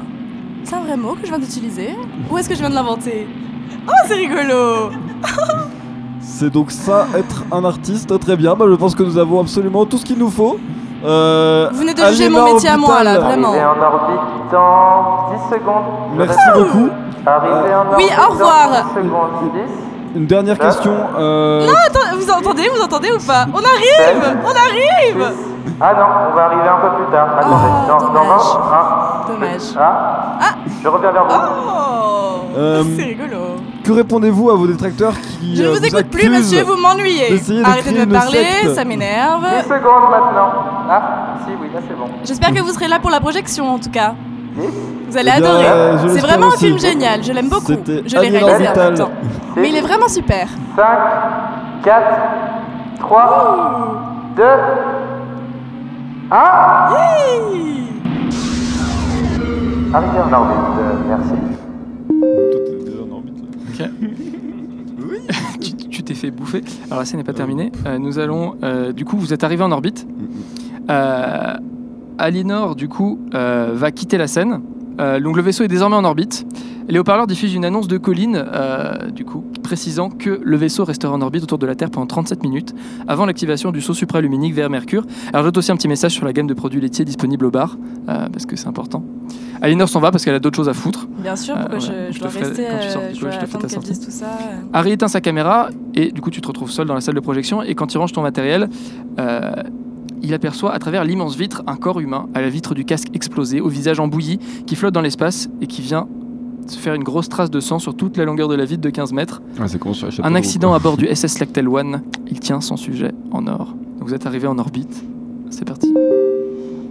C'est 0.63 0.77
un 0.77 0.81
vrai 0.81 0.97
mot 0.97 1.15
que 1.15 1.23
je 1.25 1.27
viens 1.27 1.39
d'utiliser? 1.41 1.97
Ou 2.31 2.39
est-ce 2.39 2.49
que 2.49 2.55
je 2.55 2.61
viens 2.61 2.71
de 2.71 2.75
l'inventer? 2.77 3.27
Oh, 3.89 3.93
c'est 4.07 4.15
rigolo 4.15 4.91
C'est 6.21 6.51
donc 6.51 6.71
ça, 6.71 7.07
être 7.17 7.43
un 7.51 7.65
artiste. 7.65 8.17
Très 8.21 8.37
bien, 8.37 8.55
bah, 8.55 8.67
je 8.69 8.75
pense 8.77 8.95
que 8.95 9.03
nous 9.03 9.19
avons 9.19 9.41
absolument 9.41 9.85
tout 9.87 9.99
ce 9.99 10.05
qu'il 10.05 10.19
nous 10.19 10.31
faut. 10.31 10.57
Euh, 11.05 11.69
Vous 11.73 11.81
venez 11.81 11.95
de 11.95 12.03
juger 12.05 12.29
mon 12.29 12.45
métier 12.55 12.69
à 12.71 12.77
moi, 12.77 13.03
là, 13.03 13.19
vraiment. 13.19 13.49
Arrivé 13.49 13.65
en 13.65 13.83
orbite 13.83 14.53
dans 14.53 15.33
10 15.51 15.55
secondes. 15.55 15.85
Merci 16.17 16.39
répète. 16.55 16.63
beaucoup. 16.73 16.89
Arrivé 17.27 17.75
en 17.75 17.97
Oui, 17.97 18.05
au 18.27 18.31
revoir. 18.33 18.69
Dans 18.71 19.01
10 19.01 19.07
secondes. 19.07 19.53
10, 20.15 20.19
Une 20.21 20.27
dernière 20.27 20.59
question. 20.59 20.95
euh, 21.19 21.69
Attends, 21.87 22.17
vous 22.17 22.31
entendez 22.31 22.71
Vous 22.75 22.83
entendez 22.83 23.11
ou 23.11 23.19
pas? 23.27 23.47
On 23.53 23.59
arrive 23.59 24.39
On 24.45 24.49
arrive 24.51 25.29
10. 25.35 25.54
Ah 25.81 25.93
non, 25.95 26.07
on 26.31 26.37
va 26.37 26.45
arriver 26.47 26.63
un 26.69 26.81
peu 26.89 26.97
plus 27.03 27.13
tard. 27.13 27.29
Attendez, 27.39 27.55
Oh, 27.57 27.89
dans, 27.89 27.99
dans 27.99 28.13
dommage. 28.13 28.41
20, 29.29 29.33
1. 29.33 29.33
Dommage. 29.33 29.61
Ah, 29.79 30.55
je 30.83 30.89
reviens 30.89 31.11
vers 31.13 31.25
vous. 31.25 31.35
Oh 31.35 32.57
Euh, 32.57 32.85
C'est 32.97 33.03
rigolo. 33.05 33.37
que 33.85 33.93
répondez-vous 33.93 34.51
à 34.51 34.55
vos 34.55 34.67
détracteurs 34.67 35.15
qui 35.21 35.57
Je 35.57 35.63
ne 35.63 35.69
euh, 35.69 35.73
vous 35.73 35.85
écoute 35.85 36.07
plus, 36.11 36.29
monsieur, 36.31 36.63
vous 36.63 36.77
m'ennuyez. 36.77 37.41
Arrêtez 37.65 37.91
de 37.93 37.99
me 37.99 38.05
une 38.05 38.13
parler, 38.13 38.45
secte 38.63 38.75
ça 38.75 38.85
m'énerve. 38.85 39.43
10 39.43 39.63
secondes 39.65 40.11
maintenant. 40.11 40.53
Ah, 40.89 41.03
si, 41.45 41.53
oui, 41.61 41.69
là 41.75 41.81
c'est 41.89 41.97
bon. 41.99 42.07
J'espère 42.25 42.53
que 42.53 42.61
vous 42.61 42.71
serez 42.73 42.87
là 42.89 42.99
pour 43.01 43.11
la 43.11 43.21
projection, 43.21 43.75
en 43.75 43.79
tout 43.79 43.91
cas. 43.91 44.15
10, 44.57 44.69
Vous 45.11 45.17
allez 45.19 45.33
Eh 45.37 45.41
bien, 45.41 45.51
adorer. 45.51 45.67
euh, 45.67 45.99
je 45.99 46.09
C'est 46.09 46.21
vraiment 46.21 46.47
un 46.49 46.57
film 46.57 46.79
génial, 46.79 47.25
je 47.25 47.33
l'aime 47.33 47.49
beaucoup. 47.49 47.73
Je 47.87 48.17
l'ai 48.21 48.29
réalisé 48.29 48.69
en 48.69 48.77
même 48.77 48.95
temps. 48.95 49.11
Mais 49.57 49.69
il 49.71 49.77
est 49.77 49.81
vraiment 49.81 50.09
super. 50.09 50.47
5, 50.77 50.87
4, 51.85 52.03
3, 53.01 54.35
2, 54.37 54.43
1. 56.31 56.35
Arrivé 59.95 60.19
en 60.19 60.33
orbite, 60.33 60.57
euh, 60.79 60.95
merci. 61.09 61.35
Toi, 62.09 62.61
t'es 62.67 62.85
déjà 62.85 63.03
en 63.03 63.11
orbite 63.15 63.79
là. 63.79 63.87
tu 65.61 65.75
tu 65.89 66.03
t'es 66.03 66.15
fait 66.15 66.31
bouffer. 66.31 66.63
Alors 66.87 66.99
la 67.01 67.05
scène 67.05 67.19
n'est 67.19 67.25
pas 67.25 67.33
terminée. 67.33 67.71
Euh, 67.87 67.99
nous 67.99 68.19
allons, 68.19 68.57
euh, 68.63 68.93
du 68.93 69.05
coup, 69.05 69.17
vous 69.17 69.33
êtes 69.33 69.45
arrivé 69.45 69.63
en 69.63 69.73
orbite. 69.73 70.07
Euh, 70.91 71.55
Aliénor, 72.19 72.77
du 72.77 72.89
coup, 72.89 73.21
euh, 73.35 73.73
va 73.75 73.91
quitter 73.91 74.19
la 74.19 74.27
scène. 74.27 74.61
Euh, 75.01 75.21
donc 75.21 75.37
le 75.37 75.43
vaisseau 75.43 75.65
est 75.65 75.69
désormais 75.69 75.97
en 75.97 76.05
orbite. 76.05 76.47
Les 76.89 76.99
haut-parleurs 76.99 77.27
diffusent 77.27 77.55
une 77.55 77.65
annonce 77.65 77.89
de 77.89 77.97
Colline, 77.97 78.37
euh, 78.47 79.09
du 79.11 79.25
coup, 79.25 79.43
précisant 79.63 80.11
que 80.11 80.39
le 80.43 80.57
vaisseau 80.59 80.85
restera 80.85 81.15
en 81.15 81.23
orbite 81.23 81.43
autour 81.43 81.57
de 81.59 81.67
la 81.67 81.75
Terre 81.75 81.91
pendant 81.91 82.07
37 82.07 82.43
minutes 82.43 82.75
avant 83.09 83.25
l'activation 83.25 83.73
du 83.73 83.81
saut 83.81 83.95
supraluminique 83.95 84.53
vers 84.55 84.69
Mercure. 84.69 85.03
Alors 85.33 85.43
j'ajoute 85.45 85.57
aussi 85.57 85.73
un 85.73 85.77
petit 85.77 85.89
message 85.89 86.13
sur 86.13 86.27
la 86.27 86.35
gamme 86.35 86.47
de 86.47 86.53
produits 86.53 86.81
laitiers 86.83 87.07
disponibles 87.07 87.47
au 87.47 87.51
bar, 87.51 87.79
euh, 88.11 88.29
parce 88.31 88.45
que 88.45 88.55
c'est 88.57 88.69
important. 88.69 89.03
Aliénor 89.63 89.89
s'en 89.89 90.01
va 90.01 90.11
parce 90.11 90.27
qu'elle 90.27 90.35
a 90.35 90.41
d'autres 90.41 90.57
choses 90.57 90.69
à 90.69 90.75
foutre. 90.75 91.09
Bien 91.23 91.37
sûr, 91.37 91.55
pourquoi 91.57 91.79
voilà, 91.79 91.95
je, 92.09 92.13
je 92.13 92.17
je 92.17 92.21
dois 92.21 92.29
te 92.29 92.35
ferai- 92.35 92.45
rester 92.49 92.65
quand 92.71 92.79
tu 92.83 92.89
sors- 92.91 93.03
je 93.15 93.21
dois 93.21 93.31
je 93.31 93.39
te 93.79 93.79
dise 93.87 94.01
tout 94.01 94.11
ça. 94.11 94.27
Harry 94.75 94.93
éteint 94.93 95.09
sa 95.09 95.23
caméra 95.23 95.71
et 95.95 96.13
du 96.13 96.21
coup 96.21 96.29
tu 96.31 96.43
te 96.43 96.47
retrouves 96.49 96.71
seul 96.71 96.87
dans 96.87 96.95
la 96.95 97.01
salle 97.01 97.15
de 97.15 97.21
projection 97.21 97.63
et 97.63 97.75
quand 97.75 97.87
tu 97.87 97.97
ranges 97.97 98.13
ton 98.13 98.21
matériel, 98.23 98.69
il 100.23 100.35
aperçoit 100.35 100.73
à 100.73 100.79
travers 100.79 101.05
l'immense 101.05 101.37
vitre 101.37 101.63
un 101.67 101.77
corps 101.77 102.01
humain 102.01 102.29
à 102.35 102.41
la 102.41 102.49
vitre 102.49 102.75
du 102.75 102.85
casque 102.85 103.09
explosé, 103.15 103.61
au 103.61 103.69
visage 103.69 104.01
embouilli, 104.01 104.39
qui 104.67 104.77
flotte 104.77 104.95
dans 104.95 105.01
l'espace 105.01 105.49
et 105.61 105.67
qui 105.67 105.83
vient 105.83 106.07
se 106.67 106.79
faire 106.79 106.95
une 106.95 107.05
grosse 107.05 107.29
trace 107.29 107.51
de 107.51 107.61
sang 107.61 107.79
sur 107.79 107.95
toute 107.95 108.17
la 108.17 108.25
longueur 108.25 108.49
de 108.49 108.55
la 108.55 108.65
vitre 108.65 108.81
de 108.81 108.91
15 108.91 109.13
mètres. 109.13 109.43
Con 109.81 109.93
Un 110.23 110.35
accident 110.35 110.69
quoi. 110.69 110.77
à 110.77 110.81
bord 110.81 110.97
du 110.97 111.07
SS 111.07 111.39
Lactel 111.39 111.69
One, 111.69 112.03
il 112.29 112.41
tient 112.41 112.61
son 112.61 112.77
sujet 112.77 113.13
en 113.33 113.47
or. 113.47 113.75
Donc 113.99 114.09
vous 114.09 114.15
êtes 114.15 114.27
arrivé 114.27 114.47
en 114.47 114.59
orbite, 114.59 115.05
c'est 115.51 115.67
parti. 115.67 115.95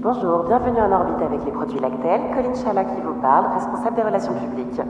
Bonjour, 0.01 0.43
bienvenue 0.47 0.79
en 0.79 0.91
orbite 0.91 1.21
avec 1.25 1.45
les 1.45 1.51
produits 1.51 1.79
Lactel. 1.79 2.21
Colline 2.35 2.55
Chala 2.63 2.83
qui 2.83 3.01
vous 3.03 3.19
parle, 3.21 3.45
responsable 3.55 3.95
des 3.95 4.03
relations 4.03 4.33
publiques. 4.33 4.81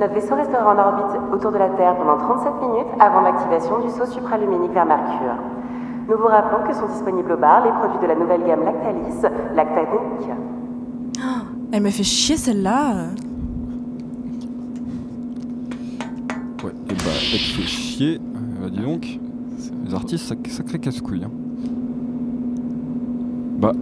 Notre 0.00 0.14
vaisseau 0.14 0.34
restera 0.34 0.74
en 0.74 0.78
orbite 0.78 1.20
autour 1.32 1.52
de 1.52 1.58
la 1.58 1.68
Terre 1.70 1.96
pendant 1.96 2.16
37 2.18 2.52
minutes 2.60 2.92
avant 2.98 3.20
l'activation 3.20 3.80
du 3.80 3.90
saut 3.90 4.06
supraluminique 4.06 4.72
vers 4.72 4.86
Mercure. 4.86 5.36
Nous 6.08 6.16
vous 6.18 6.26
rappelons 6.26 6.66
que 6.68 6.74
sont 6.74 6.88
disponibles 6.92 7.32
au 7.32 7.36
bar 7.36 7.64
les 7.64 7.70
produits 7.70 8.00
de 8.02 8.06
la 8.06 8.14
nouvelle 8.14 8.42
gamme 8.46 8.64
Lactalis, 8.64 9.22
Lactanic. 9.54 9.88
Elle 11.72 11.82
me 11.82 11.90
fait 11.90 12.02
chier 12.02 12.36
celle-là. 12.36 13.06
Ouais, 16.64 16.70
et 16.90 16.94
bah, 16.94 17.00
elle 17.32 17.38
te 17.38 17.44
fait 17.60 17.62
chier. 17.66 18.16
Euh, 18.16 18.62
bah, 18.62 18.68
dis 18.70 18.82
donc, 18.82 19.18
les 19.86 19.94
artistes, 19.94 20.26
sac- 20.28 20.46
sacré 20.48 20.78
casse-couille. 20.78 21.24
Hein. 21.24 21.30
Bah. 23.58 23.72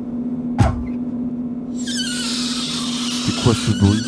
C'est 3.27 3.43
quoi 3.43 3.53
ce 3.55 3.79
bruit? 3.79 4.03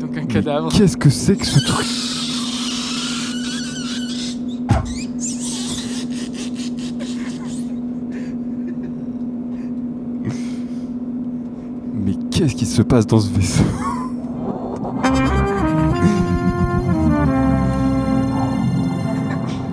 Donc 0.00 0.16
un 0.16 0.26
cadavre. 0.26 0.70
Qu'est-ce 0.72 0.96
que 0.96 1.10
c'est 1.10 1.36
que 1.36 1.46
ce 1.46 1.60
truc 1.66 1.86
Mais 11.94 12.14
qu'est-ce 12.30 12.54
qui 12.54 12.59
se 12.70 12.82
passe 12.82 13.06
dans 13.06 13.20
ce 13.20 13.28
vaisseau 13.30 13.64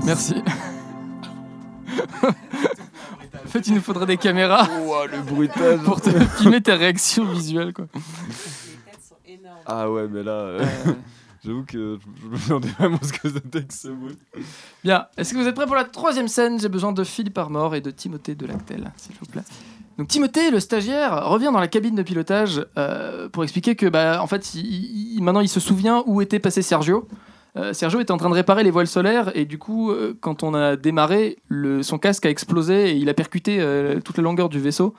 Merci. 0.06 0.36
en 2.24 3.48
fait, 3.48 3.68
il 3.68 3.74
nous 3.74 3.82
faudrait 3.82 4.06
des 4.06 4.18
caméras 4.18 4.68
le 5.12 5.22
bruitage 5.22 5.80
pour 5.82 6.00
te 6.02 6.10
filmer 6.38 6.62
tes 6.62 6.74
réactions 6.74 7.26
visuelles. 7.26 7.74
Quoi. 7.74 7.88
Ah 9.66 9.92
ouais, 9.92 10.08
mais 10.10 10.24
là, 10.24 10.32
euh, 10.32 10.66
Euh, 10.88 10.94
j'avoue 11.46 11.64
que 11.66 11.98
je 12.02 12.22
je 12.22 12.28
me 12.28 12.48
demandais 12.48 12.68
vraiment 12.80 13.00
ce 13.02 13.12
que 13.14 13.30
c'était 13.30 13.64
que 13.64 13.74
ce 13.74 13.90
bruit. 13.90 14.18
Bien, 14.84 15.08
est-ce 15.18 15.34
que 15.34 15.40
vous 15.40 15.48
êtes 15.48 15.56
prêts 15.56 15.66
pour 15.66 15.76
la 15.76 15.84
troisième 15.84 16.28
scène? 16.30 16.60
J'ai 16.60 16.70
besoin 16.70 16.94
de 16.94 17.04
Philippe 17.04 17.38
Armor 17.38 17.76
et 17.76 17.82
de 17.82 17.92
Timothée 17.92 18.36
Delactel, 18.36 18.92
s'il 18.98 19.16
vous 19.20 19.26
plaît. 19.26 19.44
Donc 19.98 20.08
Timothée, 20.10 20.52
le 20.52 20.60
stagiaire, 20.60 21.28
revient 21.28 21.50
dans 21.52 21.60
la 21.60 21.68
cabine 21.68 21.96
de 21.96 22.04
pilotage 22.04 22.64
euh, 22.78 23.30
pour 23.30 23.44
expliquer 23.44 23.76
que, 23.76 23.88
bah, 23.88 24.22
en 24.22 24.28
fait, 24.28 24.56
maintenant 25.20 25.42
il 25.42 25.50
se 25.50 25.60
souvient 25.60 26.04
où 26.06 26.22
était 26.22 26.40
passé 26.40 26.62
Sergio. 26.62 27.08
Euh, 27.56 27.74
Sergio 27.74 28.00
était 28.00 28.12
en 28.12 28.18
train 28.18 28.30
de 28.30 28.36
réparer 28.36 28.64
les 28.64 28.70
voiles 28.70 28.88
solaires 28.88 29.32
et 29.36 29.46
du 29.46 29.58
coup, 29.58 29.90
euh, 29.90 30.16
quand 30.22 30.44
on 30.44 30.54
a 30.54 30.76
démarré, 30.76 31.38
son 31.82 31.98
casque 31.98 32.28
a 32.28 32.30
explosé 32.30 32.92
et 32.92 32.96
il 32.96 33.10
a 33.10 33.16
percuté 33.16 33.58
toute 34.06 34.18
la 34.18 34.24
longueur 34.24 34.50
du 34.50 34.60
vaisseau. 34.60 34.94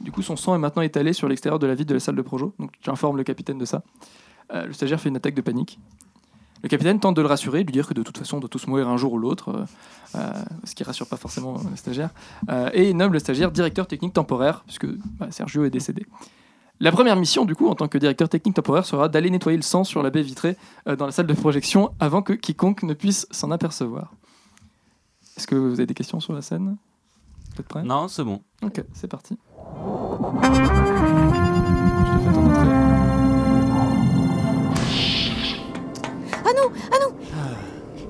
Du 0.00 0.10
coup, 0.10 0.22
son 0.22 0.36
sang 0.36 0.56
est 0.56 0.58
maintenant 0.58 0.82
étalé 0.82 1.12
sur 1.12 1.28
l'extérieur 1.28 1.60
de 1.60 1.66
la 1.66 1.74
vitre 1.74 1.90
de 1.90 1.94
la 1.94 2.00
salle 2.00 2.16
de 2.16 2.22
projo. 2.22 2.54
Donc 2.58 2.72
j'informe 2.82 3.18
le 3.18 3.24
capitaine 3.24 3.58
de 3.58 3.64
ça. 3.64 3.82
Le 4.52 4.72
stagiaire 4.72 5.00
fait 5.00 5.08
une 5.08 5.16
attaque 5.16 5.34
de 5.34 5.40
panique. 5.40 5.78
Le 6.62 6.68
capitaine 6.68 7.00
tente 7.00 7.16
de 7.16 7.22
le 7.22 7.28
rassurer, 7.28 7.64
lui 7.64 7.72
dire 7.72 7.88
que 7.88 7.94
de 7.94 8.02
toute 8.02 8.18
façon 8.18 8.36
on 8.36 8.40
doit 8.40 8.48
tous 8.48 8.66
mourir 8.66 8.88
un 8.88 8.96
jour 8.96 9.12
ou 9.12 9.18
l'autre, 9.18 9.48
euh, 9.48 9.64
euh, 10.16 10.32
ce 10.64 10.74
qui 10.74 10.84
rassure 10.84 11.08
pas 11.08 11.16
forcément 11.16 11.56
le 11.68 11.76
stagiaire, 11.76 12.10
euh, 12.50 12.70
et 12.72 12.90
il 12.90 12.96
nomme 12.96 13.12
le 13.12 13.18
stagiaire 13.18 13.50
directeur 13.50 13.86
technique 13.86 14.12
temporaire, 14.12 14.62
puisque 14.66 14.86
bah, 14.86 15.26
Sergio 15.30 15.64
est 15.64 15.70
décédé. 15.70 16.06
La 16.80 16.90
première 16.90 17.14
mission, 17.16 17.44
du 17.44 17.54
coup, 17.54 17.68
en 17.68 17.76
tant 17.76 17.86
que 17.86 17.96
directeur 17.96 18.28
technique 18.28 18.56
temporaire, 18.56 18.84
sera 18.84 19.08
d'aller 19.08 19.30
nettoyer 19.30 19.56
le 19.56 19.62
sang 19.62 19.84
sur 19.84 20.02
la 20.02 20.10
baie 20.10 20.22
vitrée 20.22 20.56
euh, 20.88 20.96
dans 20.96 21.06
la 21.06 21.12
salle 21.12 21.28
de 21.28 21.34
projection 21.34 21.92
avant 22.00 22.22
que 22.22 22.32
quiconque 22.32 22.82
ne 22.82 22.94
puisse 22.94 23.26
s'en 23.30 23.52
apercevoir. 23.52 24.12
Est-ce 25.36 25.46
que 25.46 25.54
vous 25.54 25.74
avez 25.74 25.86
des 25.86 25.94
questions 25.94 26.18
sur 26.18 26.32
la 26.32 26.42
scène? 26.42 26.76
Vous 27.54 27.60
êtes 27.60 27.68
prêts? 27.68 27.84
Non, 27.84 28.08
c'est 28.08 28.24
bon. 28.24 28.40
Ok, 28.62 28.82
c'est 28.94 29.08
parti. 29.08 29.38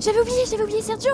J'avais 0.04 0.20
oublié, 0.20 0.44
j'avais 0.50 0.62
oublié 0.64 0.82
Sergio 0.82 1.12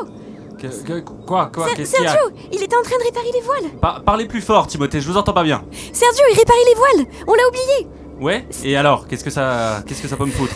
Que- 0.60 0.66
que- 0.84 1.00
quoi 1.26 1.50
Quoi 1.54 1.68
Ser- 1.76 1.84
Sergio 1.84 2.30
Il 2.52 2.62
était 2.62 2.76
en 2.76 2.82
train 2.82 2.98
de 2.98 3.04
réparer 3.04 3.30
les 3.32 3.40
voiles 3.40 3.70
Par- 3.80 4.02
Parlez 4.02 4.26
plus 4.26 4.40
fort, 4.40 4.66
Timothée, 4.66 5.00
je 5.00 5.06
vous 5.08 5.16
entends 5.16 5.32
pas 5.32 5.44
bien. 5.44 5.62
Sergio, 5.92 6.24
il 6.32 6.36
réparait 6.36 6.58
les 6.66 6.74
voiles 6.74 7.06
On 7.26 7.34
l'a 7.34 7.46
oublié 7.48 7.88
Ouais 8.20 8.46
Et 8.64 8.76
alors 8.76 9.06
Qu'est-ce 9.06 9.22
que 9.24 9.30
ça, 9.30 9.82
qu'est-ce 9.86 10.02
que 10.02 10.08
ça 10.08 10.16
peut 10.16 10.24
me 10.26 10.32
foutre? 10.32 10.54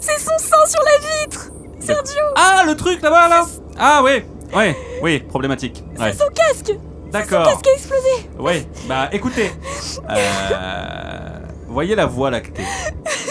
C'est 0.00 0.18
son 0.18 0.38
sang 0.38 0.66
sur 0.66 0.80
la 0.82 1.24
vitre 1.24 1.50
Sergio 1.80 2.22
Ah, 2.36 2.62
le 2.66 2.74
truc 2.76 3.02
là-bas 3.02 3.28
là 3.28 3.44
Ah 3.78 4.02
ouais, 4.02 4.26
ouais, 4.54 4.76
oui, 5.02 5.18
problématique. 5.20 5.82
Ouais. 5.98 6.12
Son 6.12 6.28
casque 6.34 6.72
D'accord. 7.10 7.44
Casque 7.46 7.66
a 7.68 7.72
explosé 7.72 8.28
Ouais, 8.38 8.66
bah 8.88 9.08
écoutez, 9.12 9.52
euh, 10.10 11.38
voyez 11.68 11.94
la 11.94 12.06
voie 12.06 12.30
lactée. 12.30 12.64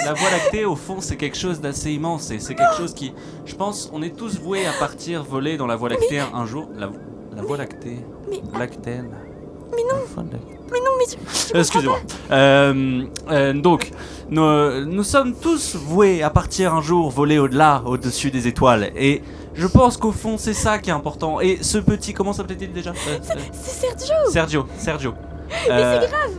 La 0.06 0.14
voie 0.14 0.30
lactée, 0.30 0.66
au 0.66 0.76
fond, 0.76 0.98
c'est 1.00 1.16
quelque 1.16 1.38
chose 1.38 1.60
d'assez 1.62 1.92
immense 1.92 2.32
et 2.32 2.40
c'est 2.40 2.56
quelque 2.56 2.76
chose 2.78 2.94
qui, 2.94 3.14
je 3.46 3.56
pense, 3.56 3.90
on 3.94 4.02
est 4.02 4.16
tous 4.16 4.40
voués 4.40 4.66
à 4.66 4.74
partir 4.74 5.24
voler 5.24 5.58
dans 5.58 5.68
la 5.68 5.76
voie 5.76 5.90
lactée 5.90 6.20
un, 6.20 6.30
un 6.34 6.46
jour. 6.46 6.68
La, 6.78 6.90
la 7.36 7.42
voie 7.42 7.58
lactée, 7.58 7.98
Mais- 8.30 8.42
lactène. 8.60 9.10
Mais 9.76 9.82
non. 9.90 10.24
Mais 10.72 10.80
non, 10.80 10.92
mais 11.00 11.06
tu... 11.06 11.58
Excusez-moi. 11.58 12.00
Euh, 12.32 13.04
euh, 13.32 13.54
donc, 13.54 13.92
nous, 14.30 14.86
nous 14.86 15.04
sommes 15.04 15.34
tous 15.36 15.76
voués 15.76 16.22
à 16.24 16.30
partir 16.30 16.74
un 16.74 16.82
jour 16.82 17.10
voler 17.10 17.38
au-delà, 17.40 17.82
au-dessus 17.86 18.30
des 18.32 18.48
étoiles. 18.48 18.92
Et 18.96 19.22
je 19.56 19.68
pense 19.68 19.98
qu'au 19.98 20.12
fond, 20.12 20.38
c'est 20.38 20.54
ça 20.54 20.78
qui 20.80 20.90
est 20.90 20.94
important. 20.94 21.40
Et 21.42 21.60
ce 21.62 21.78
petit, 21.80 22.14
comment 22.14 22.34
s'appelait-il 22.34 22.72
déjà 22.72 22.92
Euh, 22.92 23.18
pas. 23.20 23.34
euh, 23.36 23.40
C'est 23.52 23.88
Sergio 23.88 24.16
Sergio, 24.32 24.66
Sergio. 24.78 25.14
Mais 25.50 26.00
c'est 26.02 26.10
grave 26.10 26.32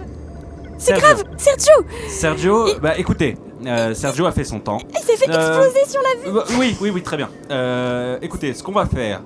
C'est 0.79 0.87
Sergio. 0.87 1.07
grave 1.07 1.25
Sergio 1.37 1.73
Sergio, 2.09 2.67
bah 2.81 2.99
écoutez, 2.99 3.37
Sergio 3.95 4.27
a 4.27 4.33
fait 4.33 4.45
son 4.45 4.61
temps. 4.61 4.79
Il 4.93 4.99
s'est 5.01 5.17
fait 5.17 5.31
Euh, 5.31 5.63
exploser 5.65 5.91
sur 5.91 6.01
la 6.03 6.31
Euh, 6.41 6.45
Oui, 6.59 6.77
oui, 6.81 6.91
oui, 6.91 7.03
très 7.03 7.17
bien. 7.17 7.29
Euh, 7.51 8.19
écoutez, 8.23 8.53
ce 8.55 8.63
qu'on 8.63 8.73
va 8.73 8.87
faire. 8.87 9.23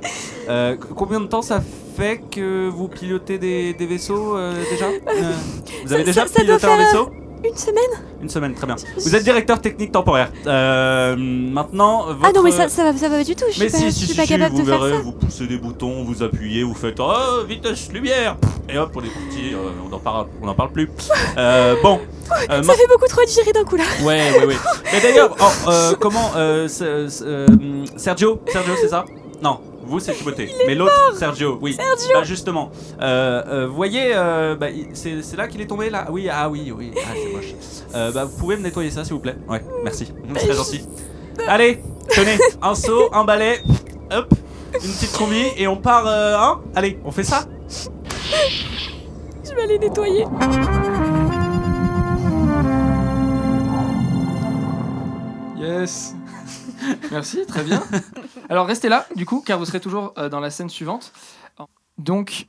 euh, 0.48 0.77
combien 0.96 1.20
de 1.20 1.27
temps 1.27 1.42
ça 1.42 1.61
fait 1.96 2.20
que 2.31 2.68
vous 2.68 2.88
pilotez 2.88 3.38
des, 3.38 3.74
des 3.74 3.87
vaisseaux 3.87 4.37
euh, 4.37 4.55
déjà? 4.70 4.87
Euh, 4.87 5.33
Vous 5.85 5.92
avez 5.92 6.03
ça- 6.03 6.07
déjà 6.07 6.27
ça 6.27 6.40
piloté 6.40 6.66
un 6.66 6.77
vaisseau? 6.77 7.11
Une 7.44 7.57
semaine 7.57 8.05
Une 8.22 8.29
semaine, 8.29 8.55
très 8.55 8.66
bien. 8.66 8.77
Vous 8.96 9.14
êtes 9.14 9.22
directeur 9.22 9.61
technique 9.61 9.92
temporaire. 9.92 10.31
Euh, 10.46 11.16
maintenant, 11.16 12.07
votre... 12.07 12.18
Ah 12.24 12.33
non, 12.35 12.42
mais 12.42 12.51
ça, 12.51 12.68
ça, 12.68 12.85
va, 12.85 12.96
ça 12.96 13.09
va 13.09 13.18
pas 13.18 13.24
du 13.24 13.37
tout, 13.37 13.44
je 13.48 13.53
suis 13.55 13.62
Mais 13.62 13.70
pas, 13.70 13.79
si, 13.79 13.85
je 13.85 13.90
si, 13.90 13.98
suis 14.01 14.09
si, 14.09 14.16
pas 14.16 14.27
capable 14.27 14.55
vous 14.57 14.62
de 14.62 14.66
faire 14.66 14.79
verrez, 14.81 14.92
ça. 14.96 15.03
vous 15.03 15.12
poussez 15.12 15.46
des 15.46 15.59
boutons, 15.59 16.03
vous 16.05 16.22
appuyez, 16.22 16.62
vous 16.64 16.74
faites 16.74 16.98
oh, 17.01 17.44
vitesse 17.46 17.92
lumière, 17.92 18.37
et 18.68 18.77
hop, 18.79 18.90
on 18.94 19.01
est 19.01 19.09
parti, 19.09 19.55
euh, 19.55 19.70
on 19.88 19.92
en 19.94 19.98
parle, 19.98 20.27
on 20.42 20.48
en 20.48 20.55
parle 20.55 20.72
plus. 20.72 20.88
Euh, 21.37 21.77
bon, 21.83 22.01
euh, 22.51 22.62
Ça 22.62 22.74
fait 22.74 22.88
beaucoup 22.88 23.07
trop 23.09 23.24
digérer 23.24 23.53
d'un 23.53 23.64
coup 23.64 23.77
là 23.77 23.85
Ouais, 24.03 24.33
ouais, 24.38 24.46
ouais. 24.46 24.57
Mais 24.92 25.01
d'ailleurs, 25.01 25.35
oh, 25.40 25.70
euh, 25.70 25.94
comment 26.01 26.33
Sergio, 26.68 28.40
Sergio, 28.46 28.72
c'est 28.81 28.88
ça? 28.88 29.05
Non, 29.42 29.61
vous, 29.88 30.01
c'est 30.01 30.14
Chiboté. 30.14 30.51
Mais 30.66 30.74
l'autre, 30.74 31.16
Sergio. 31.16 31.59
Oui. 31.62 31.72
Sergio. 31.72 32.14
Bah, 32.14 32.22
justement. 32.22 32.70
Euh, 33.01 33.42
euh 33.48 33.66
voyez, 33.66 34.11
euh, 34.14 34.55
bah, 34.55 34.66
c'est, 34.92 35.37
là 35.37 35.48
qu'il 35.48 35.62
est 35.62 35.66
tombé, 35.66 35.88
là? 35.88 36.07
Oui, 36.11 36.29
ah 36.31 36.51
oui, 36.51 36.70
oui. 36.77 36.92
Ah, 36.96 37.14
c'est 37.14 37.33
moche. 37.33 37.55
Euh, 37.94 38.12
bah, 38.12 38.27
vous 38.27 38.37
pouvez 38.37 38.57
me 38.57 38.62
nettoyer 38.62 38.90
ça, 38.90 39.03
s'il 39.03 39.14
vous 39.14 39.20
plaît? 39.20 39.37
Ouais, 39.48 39.64
merci. 39.83 40.12
C'est 40.37 40.46
très 40.46 40.55
gentil. 40.55 40.87
Allez, 41.46 41.83
tenez. 42.11 42.37
Un 42.61 42.74
seau, 42.74 43.09
un 43.14 43.24
balai. 43.24 43.62
Hop. 44.12 44.35
Une 44.74 44.92
petite 44.92 45.16
combi. 45.16 45.42
Et 45.57 45.66
on 45.66 45.77
part, 45.77 46.07
euh, 46.07 46.37
hein? 46.37 46.61
Allez, 46.74 46.98
on 47.05 47.11
fait 47.11 47.24
ça? 47.24 47.46
Je 49.44 49.55
vais 49.55 49.62
aller 49.62 49.79
nettoyer. 49.79 50.27
Yes. 55.59 56.14
Merci, 57.11 57.46
très 57.46 57.62
bien. 57.62 57.83
Alors 58.48 58.66
restez 58.66 58.88
là, 58.88 59.07
du 59.16 59.27
coup, 59.27 59.42
car 59.44 59.59
vous 59.59 59.64
serez 59.64 59.81
toujours 59.81 60.14
euh, 60.18 60.29
dans 60.29 60.40
la 60.40 60.51
scène 60.51 60.68
suivante. 60.68 61.12
Donc, 61.98 62.46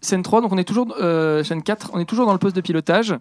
scène 0.00 0.22
3, 0.22 0.42
donc 0.42 0.52
on 0.52 0.58
est 0.58 0.64
toujours, 0.64 0.94
euh, 1.00 1.42
scène 1.44 1.62
4, 1.62 1.90
on 1.94 1.98
est 1.98 2.04
toujours 2.04 2.26
dans 2.26 2.32
le 2.32 2.38
poste 2.38 2.56
de 2.56 2.60
pilotage 2.60 3.14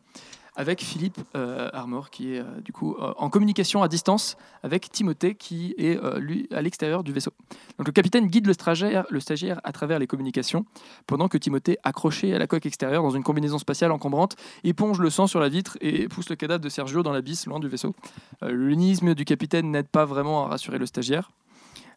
avec 0.56 0.82
Philippe 0.84 1.20
euh, 1.36 1.70
Armor 1.74 2.10
qui 2.10 2.34
est 2.34 2.40
euh, 2.40 2.62
du 2.62 2.74
coup 2.74 2.96
euh, 2.96 3.14
en 3.18 3.30
communication 3.30 3.84
à 3.84 3.88
distance 3.88 4.36
avec 4.64 4.92
Timothée 4.92 5.36
qui 5.36 5.74
est 5.78 5.98
euh, 5.98 6.20
lui 6.20 6.48
à 6.52 6.62
l'extérieur 6.62 7.04
du 7.04 7.14
vaisseau. 7.14 7.32
Donc 7.78 7.88
le 7.88 7.94
capitaine 7.94 8.28
guide 8.28 8.48
le 8.48 8.54
stagiaire, 8.54 9.62
à 9.64 9.72
travers 9.72 10.00
les 10.00 10.08
communications 10.08 10.66
pendant 11.08 11.30
que 11.30 11.38
Timothée, 11.38 11.78
accroché 11.84 12.34
à 12.36 12.40
la 12.40 12.48
coque 12.48 12.66
extérieure 12.66 13.04
dans 13.04 13.12
une 13.12 13.24
combinaison 13.24 13.60
spatiale 13.60 13.92
encombrante, 13.92 14.36
éponge 14.64 15.00
le 15.00 15.10
sang 15.10 15.28
sur 15.28 15.40
la 15.40 15.50
vitre 15.50 15.78
et 15.80 16.08
pousse 16.08 16.30
le 16.30 16.36
cadavre 16.36 16.62
de 16.62 16.70
Sergio 16.70 17.02
dans 17.02 17.14
l'abysse 17.14 17.46
loin 17.48 17.60
du 17.60 17.68
vaisseau. 17.68 17.96
Lunisme 18.42 19.16
du 19.16 19.26
capitaine 19.26 19.72
n'aide 19.72 19.88
pas 19.88 20.06
vraiment 20.06 20.46
à 20.46 20.50
rassurer 20.50 20.78
le 20.78 20.86
stagiaire. 20.86 21.32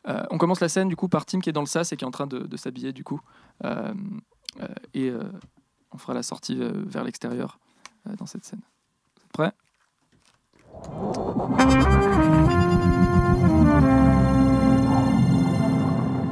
On 0.06 0.38
commence 0.38 0.60
la 0.60 0.68
scène 0.68 0.88
du 0.88 0.96
coup 0.96 1.08
par 1.08 1.26
Tim 1.26 1.40
qui 1.40 1.48
est 1.48 1.52
dans 1.52 1.60
le 1.60 1.66
sas 1.66 1.92
et 1.92 1.96
qui 1.96 2.04
est 2.04 2.06
en 2.06 2.12
train 2.12 2.26
de, 2.26 2.40
de 2.40 2.56
s'habiller 2.56 2.92
du 2.92 3.04
coup. 3.04 3.20
Et 4.94 5.12
on 5.92 5.98
fera 5.98 6.14
la 6.14 6.22
sortie 6.22 6.58
vers 6.60 7.04
l'extérieur 7.04 7.58
dans 8.18 8.26
cette 8.26 8.44
scène. 8.44 8.60
Vous 9.16 9.22
êtes 9.24 9.32
prêts? 9.32 9.52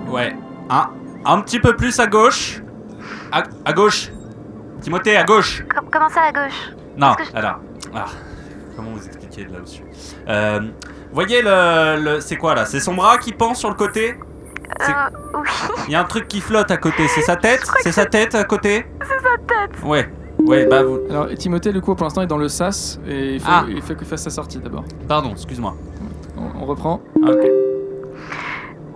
Ouais. 0.08 0.34
Un, 0.68 0.90
un 1.24 1.40
petit 1.40 1.58
peu 1.60 1.74
plus 1.76 1.98
à 2.00 2.06
gauche. 2.06 2.60
À, 3.30 3.42
à 3.64 3.72
gauche. 3.72 4.10
Timothée, 4.80 5.16
à 5.16 5.24
gauche. 5.24 5.64
Com- 5.74 5.88
comment 5.90 6.08
ça 6.08 6.22
à 6.22 6.32
gauche? 6.32 6.70
Non, 6.96 7.14
je- 7.18 7.36
alors. 7.36 7.60
ah, 7.94 8.04
comment 8.76 8.90
vous 8.92 9.06
expliquer 9.06 9.44
de 9.44 9.52
là-dessus? 9.52 9.84
Euh, 10.28 10.60
Voyez 11.12 11.42
le. 11.42 12.00
le- 12.02 12.20
c'est 12.20 12.36
quoi 12.36 12.54
là? 12.54 12.64
C'est 12.66 12.80
son 12.80 12.94
bras 12.94 13.18
qui 13.18 13.32
pend 13.32 13.54
sur 13.54 13.68
le 13.68 13.74
côté? 13.74 14.18
Euh, 14.80 14.92
oui, 15.34 15.48
Il 15.86 15.92
y 15.92 15.94
a 15.94 16.00
un 16.00 16.04
truc 16.04 16.26
qui 16.28 16.40
flotte 16.40 16.70
à 16.70 16.76
côté. 16.78 17.06
C'est 17.08 17.20
sa 17.22 17.36
tête? 17.36 17.62
C'est 17.82 17.92
sa 17.92 18.06
tête 18.06 18.34
à 18.34 18.44
côté? 18.44 18.86
C'est 19.02 19.08
sa 19.22 19.36
tête. 19.46 19.82
Ouais. 19.82 20.10
Ouais, 20.46 20.66
bah 20.66 20.82
vous. 20.82 21.00
Alors 21.10 21.28
Timothée, 21.36 21.72
du 21.72 21.80
coup, 21.80 21.94
pour 21.94 22.04
l'instant, 22.04 22.22
est 22.22 22.26
dans 22.26 22.36
le 22.38 22.48
sas 22.48 22.98
et 23.08 23.34
il 23.34 23.40
faut, 23.40 23.46
Ah. 23.50 23.64
il 23.68 23.80
faut 23.82 23.94
qu'il 23.94 24.06
fasse 24.06 24.22
sa 24.22 24.30
sortie 24.30 24.58
d'abord. 24.58 24.84
Pardon, 25.08 25.30
excuse-moi. 25.32 25.74
On, 26.36 26.62
on 26.62 26.66
reprend. 26.66 27.00
Ah, 27.24 27.30
ok. 27.30 27.40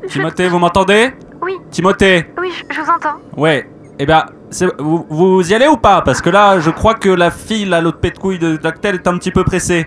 Je- 0.03 0.09
Timothée, 0.09 0.49
vous 0.49 0.59
m'entendez? 0.59 1.13
Oui, 1.43 1.55
Timothée? 1.71 2.27
Oui, 2.41 2.51
je, 2.53 2.75
je 2.75 2.81
vous 2.81 2.89
entends. 2.91 3.17
Ouais. 3.37 3.69
Eh 3.99 4.07
ben, 4.07 4.27
c'est- 4.51 4.69
vous, 4.79 5.07
vous 5.09 5.51
y 5.51 5.55
allez 5.55 5.67
ou 5.69 5.77
pas? 5.77 6.03
Parce 6.03 6.21
que 6.21 6.31
là, 6.31 6.59
je 6.61 6.71
crois 6.71 6.95
que 6.95 7.09
la 7.09 7.31
fille, 7.31 7.65
là, 7.65 7.81
l'autre 7.81 7.99
pète 7.99 8.19
couille 8.19 8.39
de 8.39 8.57
Dactel 8.57 8.97
est 8.97 9.07
un 9.09 9.17
petit 9.19 9.31
peu 9.31 9.45
pressée. 9.45 9.87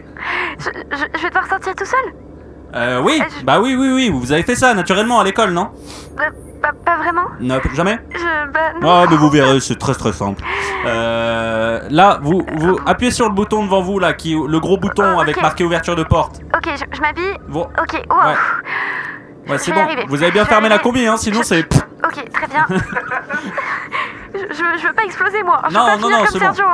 Je, 0.59 0.65
je, 0.91 0.97
je 1.17 1.21
vais 1.23 1.29
devoir 1.29 1.47
sortir 1.47 1.75
tout 1.75 1.85
seul? 1.85 2.13
Euh, 2.75 3.01
oui, 3.03 3.19
Euh, 3.21 3.25
je- 3.39 3.45
bah 3.45 3.59
oui, 3.61 3.75
oui, 3.75 3.91
oui, 3.93 4.09
vous 4.09 4.31
avez 4.31 4.43
fait 4.43 4.55
ça 4.55 4.73
naturellement 4.73 5.19
à 5.19 5.23
l'école, 5.23 5.51
non? 5.51 5.69
Pas, 6.61 6.71
pas 6.85 6.97
vraiment 6.97 7.25
Non, 7.39 7.59
jamais 7.73 7.99
Je. 8.13 8.51
Bah, 8.51 8.59
non. 8.81 8.89
Ah, 8.89 9.05
mais 9.09 9.15
vous 9.15 9.29
verrez, 9.29 9.59
c'est 9.61 9.77
très 9.77 9.93
très 9.93 10.11
simple. 10.11 10.43
Euh, 10.85 11.79
là, 11.89 12.19
vous, 12.21 12.41
vous 12.57 12.77
appuyez 12.85 13.11
sur 13.11 13.27
le 13.29 13.33
bouton 13.33 13.63
devant 13.63 13.81
vous, 13.81 13.99
là, 13.99 14.13
qui, 14.13 14.33
le 14.35 14.59
gros 14.59 14.77
bouton 14.77 15.15
Oh, 15.17 15.19
avec 15.21 15.41
marqué 15.41 15.63
ouverture 15.63 15.95
de 15.95 16.03
porte. 16.03 16.41
Ok, 16.55 16.69
je, 16.75 16.83
je 16.95 17.01
m'habille. 17.01 17.37
Bon, 17.47 17.67
Ok, 17.81 18.01
wow. 18.09 18.17
Ouais. 18.17 18.23
Ouais, 19.47 19.57
je 19.57 19.63
c'est 19.63 19.71
vais 19.71 19.77
bon. 19.77 19.83
arriver. 19.85 20.05
Vous 20.09 20.21
avez 20.21 20.31
bien 20.31 20.43
Je 20.43 20.47
vais 20.47 20.53
fermé 20.53 20.69
la 20.69 20.75
arriver. 20.75 20.89
combi, 20.89 21.07
hein, 21.07 21.17
sinon 21.17 21.39
Je- 21.39 21.47
c'est. 21.47 21.59
Ok, 22.03 22.31
très 22.33 22.47
bien. 22.47 22.65
je, 24.33 24.39
je, 24.39 24.63
je 24.81 24.87
veux 24.87 24.93
pas 24.93 25.03
exploser 25.03 25.41
moi. 25.43 25.61
Je 25.69 25.73
Non, 25.73 25.85
veux 25.85 25.91
pas 25.91 25.97
non, 25.97 26.01
finir 26.03 26.17
non, 26.19 26.23
comme 26.25 26.27
c'est 26.33 26.39
bon. 26.39 26.45
Sergio. 26.53 26.65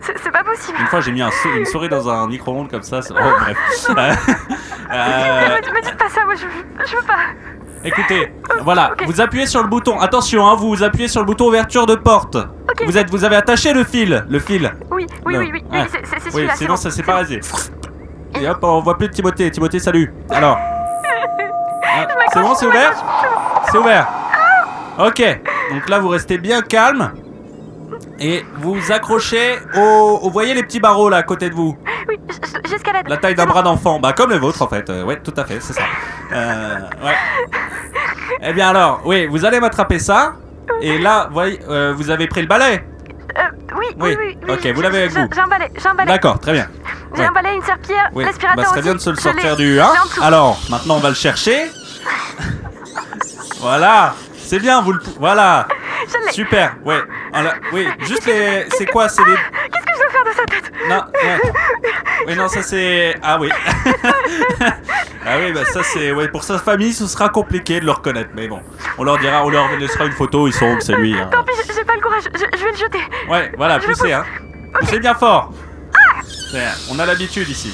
C'est 0.00 0.18
c'est 0.18 0.30
pas 0.30 0.44
possible. 0.44 0.78
Une 0.80 0.86
fois, 0.86 1.00
j'ai 1.00 1.12
mis 1.12 1.22
un 1.22 1.30
sou- 1.30 1.48
une 1.56 1.64
souris 1.66 1.88
dans 1.88 2.08
un 2.08 2.26
micro-ondes 2.28 2.70
comme 2.70 2.82
ça. 2.82 3.02
c'est- 3.02 3.14
Oh, 3.14 3.30
bref. 3.40 3.58
Euh, 4.92 4.94
euh, 4.94 5.48
Me, 5.70 5.74
me 5.74 5.80
dites 5.82 5.96
pas 5.96 6.08
ça, 6.10 6.22
moi 6.26 6.34
je, 6.34 6.44
je 6.86 6.96
veux 6.96 7.02
pas. 7.02 7.16
Écoutez, 7.84 8.32
voilà, 8.62 8.92
vous 9.06 9.20
appuyez 9.20 9.46
sur 9.46 9.62
le 9.62 9.68
bouton. 9.68 9.98
Attention, 9.98 10.46
hein, 10.46 10.54
vous 10.54 10.82
appuyez 10.82 11.08
sur 11.08 11.20
le 11.20 11.26
bouton 11.26 11.48
ouverture 11.48 11.84
de 11.86 11.94
porte. 11.96 12.36
Vous 12.86 12.96
êtes, 12.96 13.10
vous 13.10 13.24
avez 13.24 13.36
attaché 13.36 13.72
le 13.72 13.82
fil, 13.84 14.24
le 14.28 14.38
fil. 14.38 14.72
Oui, 14.90 15.06
oui, 15.26 15.36
oui, 15.36 15.50
oui, 15.52 15.64
Ouais. 15.72 15.82
oui, 15.92 16.00
c'est 16.04 16.30
c'est- 16.30 16.36
Oui, 16.36 16.48
sinon 16.54 16.70
bon. 16.70 16.76
ça 16.76 16.90
s'est 16.90 17.02
pas 17.02 17.14
rasé. 17.14 17.40
Et 18.40 18.48
hop, 18.48 18.58
on 18.62 18.80
voit 18.80 18.96
plus 18.96 19.08
de 19.08 19.12
Timothée. 19.12 19.50
Timothée, 19.50 19.78
salut. 19.78 20.12
Alors. 20.30 20.58
Ah, 21.94 22.06
c'est 22.32 22.40
bon, 22.40 22.54
c'est 22.54 22.64
ouvert 22.66 22.92
C'est 23.70 23.76
ouvert. 23.76 24.08
Ok. 24.98 25.22
Donc 25.72 25.88
là, 25.90 25.98
vous 25.98 26.08
restez 26.08 26.38
bien 26.38 26.62
calme. 26.62 27.12
Et 28.18 28.44
vous 28.58 28.92
accrochez 28.92 29.58
au, 29.76 30.20
Vous 30.22 30.30
voyez 30.30 30.54
les 30.54 30.62
petits 30.62 30.80
barreaux 30.80 31.08
là 31.08 31.18
à 31.18 31.22
côté 31.22 31.50
de 31.50 31.54
vous? 31.54 31.76
Oui, 32.08 32.18
j'escalade. 32.68 33.08
La 33.08 33.16
taille 33.16 33.34
d'un 33.34 33.46
bras 33.46 33.62
d'enfant. 33.62 33.98
Bah, 34.00 34.12
comme 34.12 34.30
les 34.30 34.38
vôtres 34.38 34.62
en 34.62 34.68
fait. 34.68 34.88
Euh, 34.90 35.04
ouais, 35.04 35.20
tout 35.20 35.34
à 35.36 35.44
fait, 35.44 35.58
c'est 35.60 35.72
ça. 35.72 35.82
Euh, 36.32 36.76
ouais. 37.04 37.14
Eh 38.44 38.52
bien 38.52 38.70
alors, 38.70 39.02
oui, 39.04 39.26
vous 39.26 39.44
allez 39.44 39.60
m'attraper 39.60 39.98
ça. 40.00 40.34
Et 40.80 40.98
là, 40.98 41.28
voyez, 41.30 41.60
euh, 41.68 41.92
vous 41.96 42.10
avez 42.10 42.26
pris 42.26 42.40
le 42.40 42.48
balai? 42.48 42.84
Euh, 43.38 43.42
oui, 43.78 43.86
oui, 44.00 44.16
Oui. 44.18 44.36
oui. 44.48 44.52
Ok, 44.52 44.66
vous 44.74 44.80
l'avez 44.82 44.98
avec 45.02 45.12
vous. 45.12 45.28
J'ai 45.32 45.40
un 45.40 45.46
balai, 45.46 45.70
j'ai 45.80 45.88
un 45.88 45.94
balai. 45.94 46.08
D'accord, 46.10 46.40
très 46.40 46.52
bien. 46.52 46.66
J'ai 47.14 47.24
un 47.24 47.30
balai, 47.32 47.54
une 47.54 47.62
serpillière, 47.62 48.10
Oui, 48.14 48.24
l'aspirateur 48.24 48.56
bah, 48.56 48.62
ce 48.64 48.70
serait 48.70 48.82
bien 48.82 48.94
de 48.94 48.98
se 48.98 49.10
le 49.10 49.16
sortir 49.16 49.56
du 49.56 49.74
je 49.76 49.80
1. 49.80 49.82
l'ai 49.92 49.98
en 49.98 50.04
dessous. 50.06 50.22
Alors, 50.24 50.60
maintenant 50.70 50.96
on 50.96 51.00
va 51.00 51.10
le 51.10 51.14
chercher. 51.14 51.70
voilà, 53.60 54.14
c'est 54.38 54.58
bien, 54.58 54.80
vous 54.82 54.92
le. 54.92 55.00
Voilà, 55.20 55.68
l'ai. 56.18 56.32
super, 56.32 56.76
ouais. 56.84 57.00
Voilà, 57.32 57.54
oui, 57.72 57.86
juste 58.00 58.26
les. 58.26 58.66
C'est 58.76 58.86
quoi 58.86 59.08
C'est 59.08 59.22
les. 59.24 59.34
Qu'est-ce 59.34 59.84
que 59.84 59.92
je 59.94 59.98
dois 59.98 60.10
faire 60.10 60.24
de 60.24 60.30
sa 60.32 60.44
tête 60.44 60.72
Non, 60.88 61.02
ouais. 61.22 61.52
Oui, 62.26 62.34
non, 62.36 62.48
ça 62.48 62.62
c'est. 62.62 63.16
Ah 63.22 63.38
oui. 63.40 63.50
ah 64.60 65.36
oui, 65.40 65.52
bah 65.52 65.64
ça 65.72 65.82
c'est. 65.82 66.12
Ouais, 66.12 66.28
pour 66.28 66.44
sa 66.44 66.58
famille, 66.58 66.92
ce 66.92 67.06
sera 67.06 67.28
compliqué 67.28 67.80
de 67.80 67.84
le 67.84 67.92
reconnaître, 67.92 68.30
mais 68.34 68.48
bon. 68.48 68.60
On 68.98 69.04
leur 69.04 69.18
dira, 69.18 69.44
on 69.44 69.50
leur 69.50 69.68
laissera 69.78 70.04
une 70.06 70.12
photo, 70.12 70.46
ils 70.48 70.52
sauront 70.52 70.76
que 70.76 70.84
c'est 70.84 70.94
lui. 70.96 71.14
hein. 71.18 71.28
Tant 71.32 71.42
pis, 71.44 71.52
j'ai- 71.66 71.74
j'ai 71.74 71.84
pas 71.84 71.94
le 71.94 72.00
courage, 72.00 72.24
je, 72.24 72.58
je 72.58 72.64
vais 72.64 72.70
le 72.72 72.76
jeter. 72.76 73.00
Ouais, 73.28 73.52
voilà, 73.56 73.78
Je 73.80 73.86
poussez, 73.86 74.12
hein. 74.12 74.24
Poussez 74.80 74.98
bien 75.00 75.14
fort. 75.14 75.52
Ouais, 76.54 76.66
On 76.90 76.98
a 76.98 77.06
l'habitude 77.06 77.48
ici. 77.48 77.72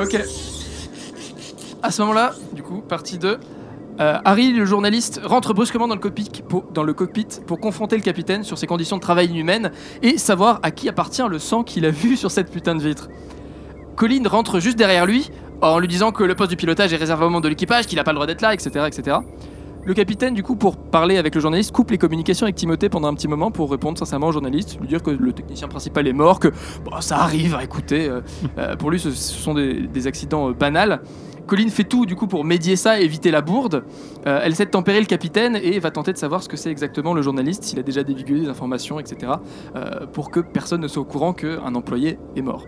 Ok. 0.00 0.16
À 1.82 1.90
ce 1.90 2.00
moment-là, 2.02 2.32
du 2.52 2.62
coup, 2.62 2.80
partie 2.82 3.18
2. 3.18 3.38
Euh, 4.02 4.18
Harry, 4.24 4.52
le 4.52 4.64
journaliste, 4.64 5.20
rentre 5.22 5.54
brusquement 5.54 5.86
dans 5.86 5.94
le, 5.94 6.00
cockpit 6.92 7.28
pour, 7.46 7.60
confronter 7.60 7.96
le 7.96 8.02
capitaine 8.02 8.42
sur 8.42 8.58
ses 8.58 8.66
conditions 8.66 8.96
de 8.96 9.02
travail 9.02 9.28
inhumaines 9.28 9.70
et 10.02 10.18
savoir 10.18 10.58
à 10.64 10.72
qui 10.72 10.88
appartient 10.88 11.22
le 11.28 11.38
sang 11.38 11.62
qu'il 11.62 11.86
a 11.86 11.90
vu 11.90 12.16
sur 12.22 12.30
cette 12.30 12.50
putain 12.50 12.74
de 12.74 12.82
vitre. 12.82 13.08
Colin 13.94 14.28
rentre 14.28 14.58
juste 14.58 14.76
derrière 14.76 15.06
lui 15.06 15.30
en 15.60 15.78
lui 15.78 15.86
disant 15.86 16.10
que 16.10 16.24
le 16.24 16.34
poste 16.34 16.50
du 16.50 16.56
pilotage 16.56 16.92
est 16.92 16.96
réservé 16.96 17.24
au 17.24 17.30
membre 17.30 17.44
de 17.44 17.48
l'équipage, 17.48 17.86
qu'il 17.86 17.96
n'a 17.96 18.04
pas 18.04 18.10
le 18.10 18.16
droit 18.16 18.26
d'être 18.26 18.40
là, 18.40 18.52
etc., 18.52 18.86
etc. 18.88 19.18
Le 19.84 19.94
capitaine, 19.94 20.34
du 20.34 20.42
coup, 20.42 20.54
pour 20.56 20.76
parler 20.76 21.18
avec 21.18 21.34
le 21.34 21.40
journaliste, 21.40 21.72
coupe 21.72 21.90
les 21.90 21.98
communications 21.98 22.44
avec 22.44 22.54
Timothée 22.54 22.88
pendant 22.88 23.08
un 23.08 23.14
petit 23.14 23.26
moment 23.26 23.50
pour 23.50 23.70
répondre 23.70 23.98
sincèrement 23.98 24.28
au 24.28 24.32
journaliste, 24.32 24.78
lui 24.80 24.88
dire 24.88 25.02
que 25.02 25.10
le 25.10 25.32
technicien 25.32 25.66
principal 25.68 26.06
est 26.06 26.12
mort, 26.12 26.38
que 26.40 26.48
bon, 26.84 27.00
ça 27.00 27.18
arrive, 27.18 27.56
écoutez, 27.62 28.08
euh, 28.08 28.20
euh, 28.58 28.76
pour 28.76 28.90
lui 28.90 29.00
ce, 29.00 29.10
sont 29.10 29.54
des, 29.54 30.06
accidents 30.06 30.50
banals. 30.52 31.00
Colline 31.46 31.70
fait 31.70 31.84
tout 31.84 32.06
du 32.06 32.16
coup 32.16 32.26
pour 32.26 32.44
médier 32.44 32.76
ça 32.76 33.00
et 33.00 33.04
éviter 33.04 33.30
la 33.30 33.40
bourde. 33.40 33.84
Euh, 34.26 34.40
elle 34.42 34.52
essaie 34.52 34.66
de 34.66 34.70
tempérer 34.70 35.00
le 35.00 35.06
capitaine 35.06 35.56
et 35.56 35.78
va 35.78 35.90
tenter 35.90 36.12
de 36.12 36.18
savoir 36.18 36.42
ce 36.42 36.48
que 36.48 36.56
c'est 36.56 36.70
exactement 36.70 37.14
le 37.14 37.22
journaliste, 37.22 37.64
s'il 37.64 37.78
a 37.78 37.82
déjà 37.82 38.02
divulgué 38.02 38.40
des 38.40 38.48
informations, 38.48 39.00
etc. 39.00 39.32
euh, 39.76 40.06
pour 40.06 40.30
que 40.30 40.40
personne 40.40 40.80
ne 40.80 40.88
soit 40.88 41.02
au 41.02 41.06
courant 41.06 41.32
qu'un 41.32 41.74
employé 41.74 42.18
est 42.36 42.42
mort. 42.42 42.66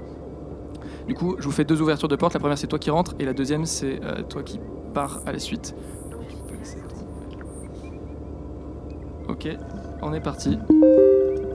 Du 1.06 1.14
coup, 1.14 1.36
je 1.38 1.44
vous 1.44 1.52
fais 1.52 1.64
deux 1.64 1.80
ouvertures 1.82 2.08
de 2.08 2.16
porte. 2.16 2.34
La 2.34 2.40
première, 2.40 2.58
c'est 2.58 2.66
toi 2.66 2.78
qui 2.78 2.90
rentres, 2.90 3.14
et 3.18 3.24
la 3.24 3.32
deuxième, 3.34 3.66
c'est 3.66 4.00
euh, 4.02 4.22
toi 4.22 4.42
qui 4.42 4.58
pars 4.92 5.20
à 5.26 5.32
la 5.32 5.38
suite. 5.38 5.74
Ok, 9.28 9.48
on 10.02 10.12
est 10.12 10.20
parti. 10.20 10.58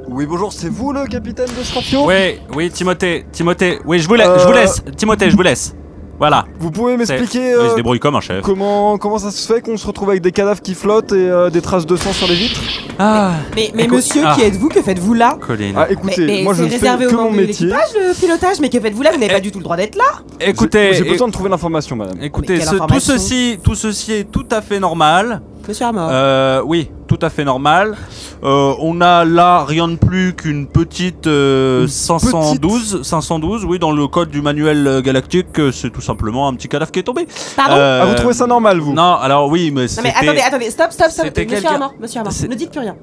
Oui, 0.07 0.25
bonjour, 0.25 0.51
c'est 0.51 0.69
vous 0.69 0.91
le 0.91 1.05
capitaine 1.05 1.47
de 1.47 1.63
Srafio 1.63 2.07
Oui, 2.07 2.39
oui, 2.55 2.71
Timothée, 2.71 3.25
Timothée. 3.31 3.79
Oui, 3.85 3.99
je 3.99 4.07
vous 4.07 4.15
laisse, 4.15 4.29
je 4.39 4.47
vous 4.47 4.53
laisse. 4.53 4.83
Timothée, 4.97 5.29
je 5.29 5.35
vous 5.35 5.43
laisse. 5.43 5.75
Voilà. 6.19 6.45
Vous 6.59 6.69
pouvez 6.69 6.97
m'expliquer 6.97 7.39
Oui, 7.55 7.63
euh, 7.63 7.69
je 7.71 7.75
débrouille 7.75 7.99
comme 7.99 8.15
un 8.15 8.21
chef. 8.21 8.41
comment, 8.41 8.97
comment 8.97 9.17
ça 9.17 9.31
se 9.31 9.47
fait 9.51 9.61
qu'on 9.61 9.77
se 9.77 9.87
retrouve 9.87 10.09
avec 10.09 10.21
des 10.21 10.31
cadavres 10.33 10.61
qui 10.61 10.75
flottent 10.75 11.13
et 11.13 11.15
euh, 11.29 11.49
des 11.49 11.61
traces 11.61 11.85
de 11.85 11.95
sang 11.95 12.11
sur 12.11 12.27
les 12.27 12.35
vitres 12.35 12.59
Ah, 12.99 13.31
Mais, 13.55 13.71
mais 13.73 13.87
monsieur, 13.87 14.23
ah. 14.25 14.35
qui 14.35 14.41
êtes-vous 14.43 14.67
Que 14.69 14.81
faites-vous 14.81 15.13
là 15.13 15.37
Colline. 15.39 15.75
Ah 15.77 15.87
écoutez, 15.89 16.25
mais 16.25 16.43
moi 16.43 16.53
je 16.53 16.63
ne 16.63 16.69
fais 16.69 16.79
que 16.79 17.15
mon 17.15 17.31
métier. 17.31 17.67
le 17.69 18.13
pilotage, 18.19 18.59
mais 18.59 18.69
que 18.69 18.79
faites-vous 18.79 19.01
là 19.01 19.11
Vous 19.11 19.17
n'avez 19.19 19.31
Eh. 19.31 19.35
pas 19.35 19.39
du 19.39 19.51
tout 19.51 19.59
le 19.59 19.63
droit 19.63 19.77
d'être 19.77 19.95
là 19.95 20.03
Écoutez, 20.41 20.93
J'ai 20.93 21.03
besoin 21.05 21.27
de 21.27 21.33
trouver 21.33 21.49
l'information, 21.49 21.95
madame. 21.95 22.17
écoutez, 22.21 22.59
ce- 22.61 22.75
tout 22.75 22.99
ceci, 22.99 23.57
tout 23.63 23.75
ceci 23.75 24.11
est 24.13 24.23
tout 24.31 24.45
à 24.51 24.61
fait 24.61 24.79
normal. 24.79 25.41
Monsieur 25.69 25.85
Armor. 25.85 26.09
Euh, 26.11 26.63
oui, 26.65 26.89
tout 27.07 27.19
à 27.21 27.29
fait 27.29 27.45
normal. 27.45 27.95
Euh, 28.43 28.73
on 28.79 29.01
a 29.01 29.23
là 29.23 29.63
rien 29.65 29.87
de 29.87 29.97
plus 29.97 30.33
qu'une 30.33 30.65
petite 30.65 31.27
euh, 31.27 31.85
512, 31.85 33.03
512, 33.03 33.65
oui, 33.65 33.77
dans 33.77 33.91
le 33.91 34.07
code 34.07 34.29
du 34.31 34.41
manuel 34.41 35.01
galactique, 35.03 35.45
c'est 35.71 35.91
tout 35.91 36.01
simplement 36.01 36.47
un 36.47 36.55
petit 36.55 36.67
cadavre 36.67 36.89
qui 36.91 36.97
est 36.99 37.03
tombé. 37.03 37.27
Pardon 37.55 37.75
Euh, 37.77 37.99
Ah, 38.01 38.05
vous 38.07 38.15
trouvez 38.15 38.33
ça 38.33 38.47
normal, 38.47 38.79
vous? 38.79 38.93
Non, 38.93 39.13
alors 39.13 39.47
oui, 39.47 39.69
mais 39.71 39.83
Non 39.83 39.87
c'était. 39.87 40.01
mais 40.09 40.13
attendez, 40.19 40.41
attendez, 40.41 40.71
stop, 40.71 40.91
stop, 40.91 41.11
stop. 41.11 41.25
Monsieur 41.27 41.45
quelqu'un- 41.45 41.69
Armor, 41.73 41.93
monsieur 42.01 42.19
Armor, 42.19 42.33
C'est- 42.33 42.47
ne 42.47 42.55
dites 42.55 42.71
plus 42.71 42.79
rien. 42.81 42.95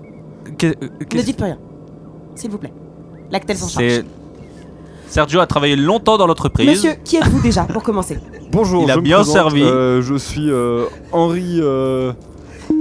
Ne 0.61 1.23
dites 1.23 1.37
plus 1.37 1.45
rien. 1.47 1.59
S'il 2.35 2.51
vous 2.51 2.59
plaît. 2.59 2.73
L'actel 3.31 3.57
s'en 3.57 3.69
charge. 3.69 4.03
Sergio 5.09 5.39
a 5.39 5.47
travaillé 5.47 5.77
longtemps 5.77 6.19
dans 6.19 6.27
l'entreprise. 6.27 6.69
Monsieur, 6.69 6.95
qui 7.05 7.17
êtes-vous 7.17 7.41
déjà 7.41 7.63
pour 7.63 7.85
commencer? 7.85 8.19
Bonjour, 8.51 8.83
Il 8.83 8.91
a 8.91 8.95
je 8.95 8.99
me 8.99 9.05
bien 9.05 9.17
présente, 9.19 9.35
servi. 9.35 9.63
euh, 9.63 10.03
je 10.03 10.17
suis 10.17 10.51
euh, 10.51 10.87
Henri. 11.13 11.61
euh, 11.63 12.13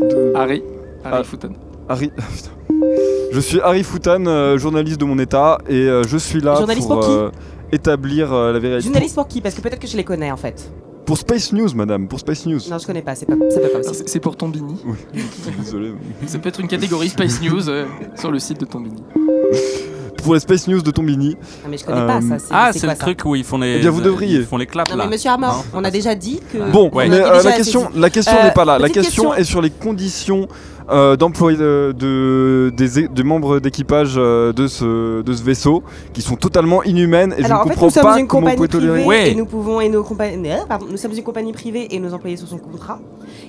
de- 0.02 0.34
Harry. 0.36 0.64
Harry 1.04 1.18
Ah. 1.20 1.24
Fouton. 1.24 1.54
Harry. 1.90 2.12
Je 3.32 3.40
suis 3.40 3.60
Harry 3.62 3.84
Foutan, 3.84 4.26
euh, 4.28 4.58
journaliste 4.58 5.00
de 5.00 5.06
mon 5.06 5.18
état, 5.20 5.58
et 5.68 5.74
euh, 5.88 6.04
je 6.04 6.18
suis 6.18 6.40
là 6.42 6.56
Journaliste 6.56 6.88
pour 6.88 7.04
euh, 7.06 7.32
établir 7.72 8.32
euh, 8.34 8.52
la 8.54 8.60
vérité. 8.60 8.82
Journaliste 8.86 9.16
pour 9.16 9.28
qui? 9.28 9.42
Parce 9.42 9.56
que 9.56 9.62
peut-être 9.62 9.80
que 9.80 9.88
je 9.88 9.98
les 9.98 10.04
connais 10.04 10.32
en 10.32 10.38
fait. 10.38 10.72
Pour 11.06 11.18
Space 11.18 11.52
News, 11.54 11.70
madame, 11.76 12.08
pour 12.08 12.20
Space 12.20 12.46
News. 12.46 12.60
Non, 12.70 12.78
je 12.80 12.86
connais 12.86 13.02
pas, 13.02 13.14
c'est 13.16 13.26
pas. 13.26 13.36
C'est 13.84 14.08
c'est 14.10 14.20
pour 14.20 14.36
Tombini. 14.36 14.76
Désolé. 15.60 15.94
Ça 16.28 16.40
peut 16.40 16.50
être 16.50 16.60
une 16.60 16.68
catégorie 16.68 17.10
Space 17.10 17.42
News 17.42 17.70
euh, 17.70 17.86
sur 18.16 18.32
le 18.32 18.40
site 18.40 18.60
de 18.60 18.66
Tombini. 18.66 19.04
Pour 20.26 20.34
les 20.34 20.40
Space 20.42 20.68
News 20.68 20.82
de 20.82 20.92
Tombini. 20.92 21.38
Ah, 21.64 21.68
mais 21.70 21.78
je 21.78 21.86
connais 21.86 22.06
pas 22.06 22.18
Euh, 22.18 22.38
ça. 22.40 22.46
Ah, 22.52 22.70
c'est 22.74 22.84
le 22.84 22.90
ça 22.90 22.96
truc 22.96 23.22
où 23.26 23.36
ils 23.36 23.44
font 23.44 23.58
les. 23.60 23.76
Eh 23.78 23.80
bien, 23.80 23.92
vous 23.92 24.02
devriez. 24.02 24.40
Ils 24.40 24.46
font 24.46 24.58
les 24.58 24.66
claps 24.66 24.90
Non, 24.92 24.98
là. 24.98 25.04
mais 25.06 25.12
monsieur 25.12 25.30
Armand, 25.30 25.48
Non. 25.48 25.64
on 25.76 25.84
a 25.84 25.92
déjà 25.92 26.16
dit 26.16 26.40
que. 26.52 26.58
Bon, 26.72 26.90
on 26.92 26.98
mais 26.98 27.10
euh, 27.14 27.42
la, 27.44 27.52
question, 27.54 27.88
la 27.96 28.10
question 28.10 28.36
Euh, 28.40 28.44
n'est 28.44 28.52
pas 28.52 28.66
là. 28.66 28.78
La 28.80 28.90
question, 28.90 29.26
question. 29.30 29.34
est 29.36 29.44
sur 29.44 29.62
les 29.62 29.70
conditions 29.70 30.48
euh, 30.90 31.16
d'emploi 31.16 31.54
de, 31.54 31.96
de- 31.98 32.72
des, 32.76 33.24
membres 33.24 33.60
d'équipage 33.60 34.16
euh, 34.18 34.54
de, 34.54 34.68
ce, 34.68 35.22
de 35.24 35.34
ce 35.34 35.42
vaisseau 35.44 35.82
qui 36.14 36.22
sont 36.22 36.36
totalement 36.36 36.84
inhumaines 36.84 37.34
et 37.38 37.44
Alors 37.46 37.60
je 37.60 37.64
en 37.64 37.66
ne 37.66 37.70
fait, 37.70 37.74
comprends 37.80 37.86
nous 37.88 37.92
sommes 37.92 38.04
pas 38.04 38.20
une 38.20 38.28
comment 38.28 38.42
vous 38.42 38.56
compagnie 38.56 38.56
pouvez 38.58 38.68
tolérer. 38.68 38.94
privée 39.04 39.08
Ouais. 39.08 39.32
et 39.32 39.36
nous 39.36 39.46
pouvons 39.48 39.82
et 39.82 39.90
nos 39.90 40.04
compagnies, 40.04 40.52
euh, 40.52 40.58
nous 40.92 40.98
sommes 40.98 41.14
une 41.14 41.24
compagnie 41.24 41.54
privée 41.54 41.88
et 41.90 42.00
nos 42.00 42.14
employés 42.14 42.38
sont 42.38 42.46
sous 42.46 42.58
contrat. 42.58 43.00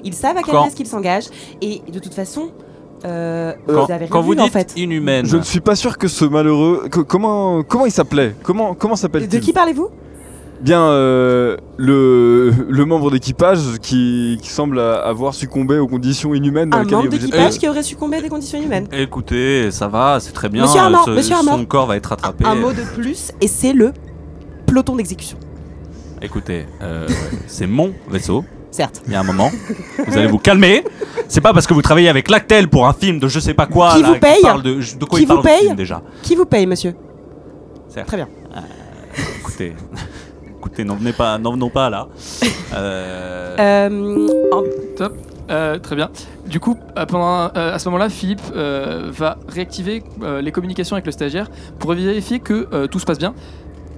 Ils 0.03 0.15
savent 0.15 0.39
à 0.39 0.43
quel 0.43 0.57
risque 0.57 0.81
ils 0.81 0.87
s'engagent 0.87 1.29
et 1.61 1.83
de 1.93 1.99
toute 1.99 2.15
façon, 2.15 2.49
euh, 3.07 3.53
vous 3.69 3.79
avez 3.79 3.95
rien 3.97 4.07
Quand 4.11 4.21
vous 4.23 4.33
en 4.35 4.45
dites 4.45 4.53
fait. 4.53 4.73
inhumaine. 4.77 5.27
Je 5.27 5.37
ne 5.37 5.43
suis 5.43 5.61
pas 5.61 5.77
sûr 5.77 5.97
que 5.99 6.09
ce 6.09 6.25
malheureux. 6.25 6.89
que- 6.91 7.01
comment, 7.01 7.63
comment 7.63 7.87
il 7.87 7.93
s'appelait? 7.93 8.35
Comment, 8.43 8.75
comment 8.75 8.95
De 8.95 8.99
s'appelle-t-il 8.99 9.41
qui 9.41 9.53
parlez-vous? 9.53 9.89
Bien, 10.61 10.81
euh, 10.85 11.57
le, 11.77 12.51
le 12.71 12.85
membre 12.87 13.11
d'équipage 13.11 13.61
qui, 13.83 14.39
qui 14.41 14.49
semble 14.49 14.81
avoir 14.81 15.35
succombé 15.35 15.79
aux 15.79 15.87
conditions 15.87 16.35
inhumaines 16.35 16.71
dans 16.71 16.79
Un 16.79 16.83
lesquelles 16.85 16.93
il 16.99 17.05
membre 17.05 17.11
de 17.13 17.17
d'équipage 17.19 17.59
qui 17.59 17.69
aurait 17.69 17.83
succombé 17.83 18.17
à 18.17 18.21
des 18.23 18.31
conditions 18.31 18.59
inhumaines? 18.59 18.89
Écoutez, 18.91 19.71
ça 19.71 19.87
va, 19.89 20.19
c'est 20.19 20.33
très 20.33 20.49
bien. 20.49 20.63
Monsieur 20.63 20.81
Armand, 20.81 21.05
ce- 21.05 21.11
monsieur 21.11 21.35
Son 21.37 21.65
corps 21.67 21.87
va 21.87 21.97
être 21.97 22.07
rattrapé. 22.07 22.45
Un 22.47 22.55
mot 22.55 22.73
de 22.73 22.83
plus 22.95 23.33
et 23.43 23.49
c'est 23.49 23.75
le 23.75 23.93
peloton 24.65 24.97
d'exécution. 24.97 25.37
Écoutez, 26.23 26.65
euh, 26.83 27.07
c'est 27.47 27.67
mon 27.67 27.93
vaisseau. 28.09 28.43
Certes. 28.77 29.01
Il 29.07 29.13
y 29.15 29.17
a 29.17 29.21
un 29.21 29.23
moment, 29.23 29.51
vous 30.07 30.19
allez 30.19 30.27
vous 30.27 30.37
calmer. 30.39 30.85
C'est 31.29 31.41
pas 31.41 31.55
parce 31.55 31.67
que 31.67 31.73
vous 31.73 31.81
travaillez 31.81 32.11
avec 32.11 32.29
Lactel 32.29 32.69
pour 32.69 32.87
un 32.87 32.93
film 32.93 33.19
de 33.19 33.27
je 33.27 33.41
sais 33.41 33.55
pas 33.55 33.65
quoi. 33.65 33.95
Qui 33.95 34.03
là, 34.03 34.09
vous 34.09 34.19
paye 34.19 34.43
parle 34.43 34.63
de, 34.63 34.75
de 34.75 35.05
quoi 35.07 35.19
Qui 35.19 35.25
il 35.25 35.27
parle 35.27 35.39
vous 35.39 35.45
dans 35.45 35.51
le 35.51 35.57
paye 35.57 35.65
film, 35.65 35.77
déjà 35.77 36.03
Qui 36.23 36.35
vous 36.37 36.45
paye, 36.45 36.67
monsieur 36.67 36.95
Certes. 37.89 38.07
Très 38.07 38.19
bien. 38.19 38.29
Écoutez, 39.41 39.73
écoutez, 40.59 40.85
n'en 40.85 40.97
venez 40.97 41.15
pas, 41.15 41.39
n'en 41.39 41.53
venons 41.53 41.71
pas 41.71 41.89
là. 41.89 42.07
Euh, 42.75 43.57
Euh, 43.59 44.29
Euh, 45.49 45.79
très 45.79 45.95
bien. 45.95 46.11
Du 46.47 46.59
coup, 46.59 46.77
euh, 46.99 47.07
pendant, 47.07 47.45
euh, 47.57 47.75
à 47.75 47.79
ce 47.79 47.89
moment-là, 47.89 48.09
Philippe 48.09 48.43
euh, 48.57 49.11
va 49.13 49.39
réactiver 49.49 50.03
euh, 50.23 50.41
les 50.43 50.51
communications 50.51 50.97
avec 50.97 51.07
le 51.07 51.13
stagiaire 51.13 51.49
pour 51.79 51.93
vérifier 51.95 52.41
que 52.41 52.67
euh, 52.73 52.89
tout 52.89 52.99
se 52.99 53.05
passe 53.07 53.19
bien. 53.19 53.33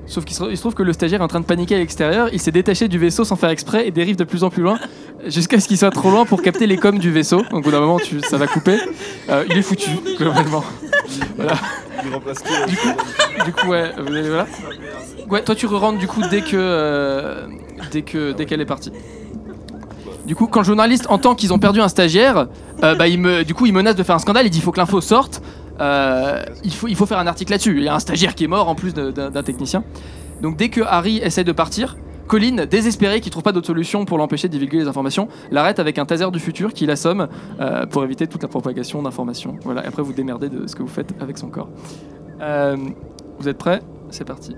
Sauf 0.08 0.24
qu'il 0.24 0.34
se, 0.34 0.60
trouve 0.60 0.74
que 0.74 0.82
le 0.82 0.94
stagiaire 0.94 1.20
est 1.20 1.24
en 1.24 1.28
train 1.28 1.40
de 1.40 1.44
paniquer 1.44 1.74
à 1.74 1.78
l'extérieur, 1.78 2.30
il 2.32 2.40
s'est 2.40 2.50
détaché 2.50 2.88
du 2.88 2.98
vaisseau 2.98 3.24
sans 3.24 3.36
faire 3.36 3.50
exprès 3.50 3.86
et 3.86 3.90
dérive 3.90 4.16
de 4.16 4.24
plus 4.24 4.42
en 4.42 4.48
plus 4.48 4.62
loin 4.62 4.78
jusqu'à 5.26 5.60
ce 5.60 5.68
qu'il 5.68 5.76
soit 5.76 5.90
trop 5.90 6.10
loin 6.10 6.24
pour 6.24 6.40
capter 6.40 6.66
les 6.66 6.78
coms 6.78 6.98
du 6.98 7.10
vaisseau. 7.10 7.42
Donc 7.50 7.52
au 7.52 7.60
bout 7.60 7.70
d'un 7.70 7.80
moment, 7.80 7.98
tu, 7.98 8.20
ça 8.20 8.38
va 8.38 8.46
couper. 8.46 8.78
Euh, 9.28 9.44
il 9.50 9.58
est 9.58 9.62
foutu, 9.62 9.90
globalement. 10.16 10.64
Voilà. 11.36 11.54
Du 12.02 12.76
coup, 12.76 12.88
du 13.44 13.52
coup, 13.52 13.68
ouais, 13.68 13.92
vous 13.98 14.14
allez- 14.14 14.28
voilà. 14.28 14.46
Ouais, 15.28 15.42
toi 15.42 15.54
tu 15.54 15.66
re-rentres 15.66 15.98
du 15.98 16.06
coup 16.06 16.22
dès 16.30 16.40
que 16.40 16.56
euh, 16.56 17.46
dès 17.92 18.02
que 18.02 18.32
dès 18.32 18.46
qu'elle 18.46 18.62
est 18.62 18.66
partie. 18.66 18.92
Du 20.24 20.34
coup, 20.34 20.46
quand 20.46 20.60
le 20.60 20.66
journaliste 20.66 21.06
entend 21.08 21.34
qu'ils 21.34 21.54
ont 21.54 21.58
perdu 21.58 21.80
un 21.80 21.88
stagiaire, 21.88 22.48
euh, 22.82 22.94
bah, 22.94 23.08
il 23.08 23.18
me, 23.18 23.44
du 23.44 23.54
coup, 23.54 23.64
il 23.64 23.72
menace 23.72 23.96
de 23.96 24.02
faire 24.02 24.14
un 24.14 24.18
scandale. 24.18 24.44
Il 24.44 24.50
dit 24.50 24.58
il 24.58 24.62
faut 24.62 24.72
que 24.72 24.78
l'info 24.78 25.00
sorte. 25.00 25.42
Euh, 25.80 26.42
il, 26.64 26.72
faut, 26.72 26.88
il 26.88 26.96
faut 26.96 27.06
faire 27.06 27.18
un 27.18 27.26
article 27.26 27.52
là-dessus. 27.52 27.76
Il 27.76 27.84
y 27.84 27.88
a 27.88 27.94
un 27.94 28.00
stagiaire 28.00 28.34
qui 28.34 28.44
est 28.44 28.48
mort 28.48 28.68
en 28.68 28.74
plus 28.74 28.94
d'un 28.94 29.42
technicien. 29.42 29.84
Donc, 30.42 30.56
dès 30.56 30.68
que 30.68 30.80
Harry 30.82 31.18
essaie 31.18 31.44
de 31.44 31.52
partir, 31.52 31.96
Colin, 32.26 32.66
désespéré, 32.66 33.20
qui 33.20 33.30
trouve 33.30 33.42
pas 33.42 33.52
d'autre 33.52 33.66
solution 33.68 34.04
pour 34.04 34.18
l'empêcher 34.18 34.48
de 34.48 34.52
divulguer 34.52 34.78
les 34.78 34.86
informations, 34.86 35.28
l'arrête 35.50 35.78
avec 35.78 35.98
un 35.98 36.04
taser 36.04 36.30
du 36.30 36.38
futur 36.38 36.72
qui 36.72 36.84
l'assomme 36.86 37.28
euh, 37.60 37.86
pour 37.86 38.04
éviter 38.04 38.26
toute 38.26 38.42
la 38.42 38.48
propagation 38.48 39.02
d'informations. 39.02 39.56
Voilà. 39.64 39.84
Et 39.84 39.86
après, 39.88 40.02
vous 40.02 40.12
démerdez 40.12 40.48
de 40.48 40.66
ce 40.66 40.76
que 40.76 40.82
vous 40.82 40.88
faites 40.88 41.14
avec 41.20 41.38
son 41.38 41.48
corps. 41.48 41.70
Euh, 42.42 42.76
vous 43.38 43.48
êtes 43.48 43.58
prêts? 43.58 43.80
C'est 44.10 44.24
parti. 44.26 44.54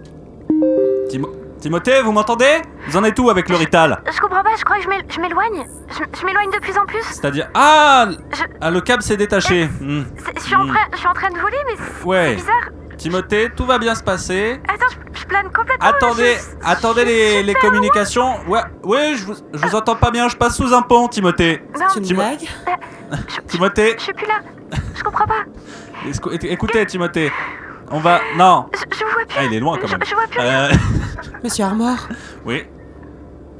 Timo- 1.08 1.30
Timothée, 1.60 2.00
vous 2.02 2.12
m'entendez? 2.12 2.62
Vous 2.88 2.96
en 2.96 3.04
êtes 3.04 3.18
où 3.18 3.28
avec 3.28 3.48
le 3.50 3.56
Rital? 3.56 4.02
Je 4.10 4.18
comprends 4.18 4.42
pas, 4.42 4.56
je 4.58 4.64
crois 4.64 4.78
que 4.78 4.82
je 4.82 4.88
m'él- 4.88 5.04
je 5.08 5.20
m'éloigne. 5.20 5.66
Je, 5.90 6.24
m'éloigne 6.24 6.50
de 6.50 6.58
plus 6.58 6.76
en 6.78 6.86
plus. 6.86 7.02
C'est-à-dire. 7.02 7.48
Ah, 7.52 8.06
Je- 8.32 8.42
ah, 8.62 8.70
Le 8.70 8.80
câble 8.80 9.02
s'est 9.02 9.16
détaché. 9.18 9.66
Hmm. 9.80 10.04
C'est- 10.16 10.38
Je 10.38 10.44
suis, 10.44 10.54
en 10.54 10.64
Hmm. 10.64 10.68
train, 10.68 10.86
je 10.92 10.96
suis 10.98 11.06
en 11.06 11.12
train 11.12 11.28
de 11.30 11.38
voler, 11.38 11.58
mais 11.66 11.74
c'est 11.76 12.06
Ouais. 12.06 12.34
bizarre. 12.36 12.70
Timothée, 12.96 13.50
tout 13.54 13.66
va 13.66 13.78
bien 13.78 13.94
se 13.94 14.02
passer. 14.02 14.60
Attends, 14.68 14.86
je, 15.14 15.20
je 15.20 15.26
plane 15.26 15.50
complètement. 15.52 15.86
Attendez, 15.86 16.36
je- 16.36 16.66
attendez 16.66 17.04
les, 17.04 17.42
les 17.42 17.54
communications. 17.54 18.36
Ouais, 18.48 18.60
ouais, 18.84 19.14
je 19.16 19.24
vous, 19.26 19.34
je 19.52 19.58
vous 19.66 19.74
entends 19.74 19.96
pas 19.96 20.10
bien. 20.10 20.28
Je 20.28 20.36
passe 20.36 20.56
sous 20.56 20.72
un 20.72 20.82
pont, 20.82 21.08
Timothée. 21.08 21.62
Non, 21.78 21.86
C'est 21.92 22.00
une 22.08 22.16
blague? 22.16 22.40
Timothée, 23.48 23.94
je 23.98 24.02
suis 24.02 24.12
plus 24.14 24.26
là. 24.26 24.40
Je 24.96 25.02
comprends 25.02 25.26
pas. 25.26 25.44
écou- 26.06 26.30
écoutez, 26.32 26.86
Timothée. 26.86 27.30
On 27.90 27.98
va. 27.98 28.20
Non. 28.36 28.66
Je, 28.72 28.96
je 28.96 29.04
vois 29.04 29.24
plus. 29.26 29.36
Ah, 29.38 29.44
il 29.44 29.54
est 29.54 29.60
loin 29.60 29.76
quand 29.80 29.88
même. 29.90 30.00
Je, 30.06 30.14
vois 30.14 30.26
plus. 30.30 30.40
rien. 30.40 30.64
Euh, 30.64 30.72
Monsieur 31.44 31.64
Armor 31.64 31.96
oui. 32.44 32.64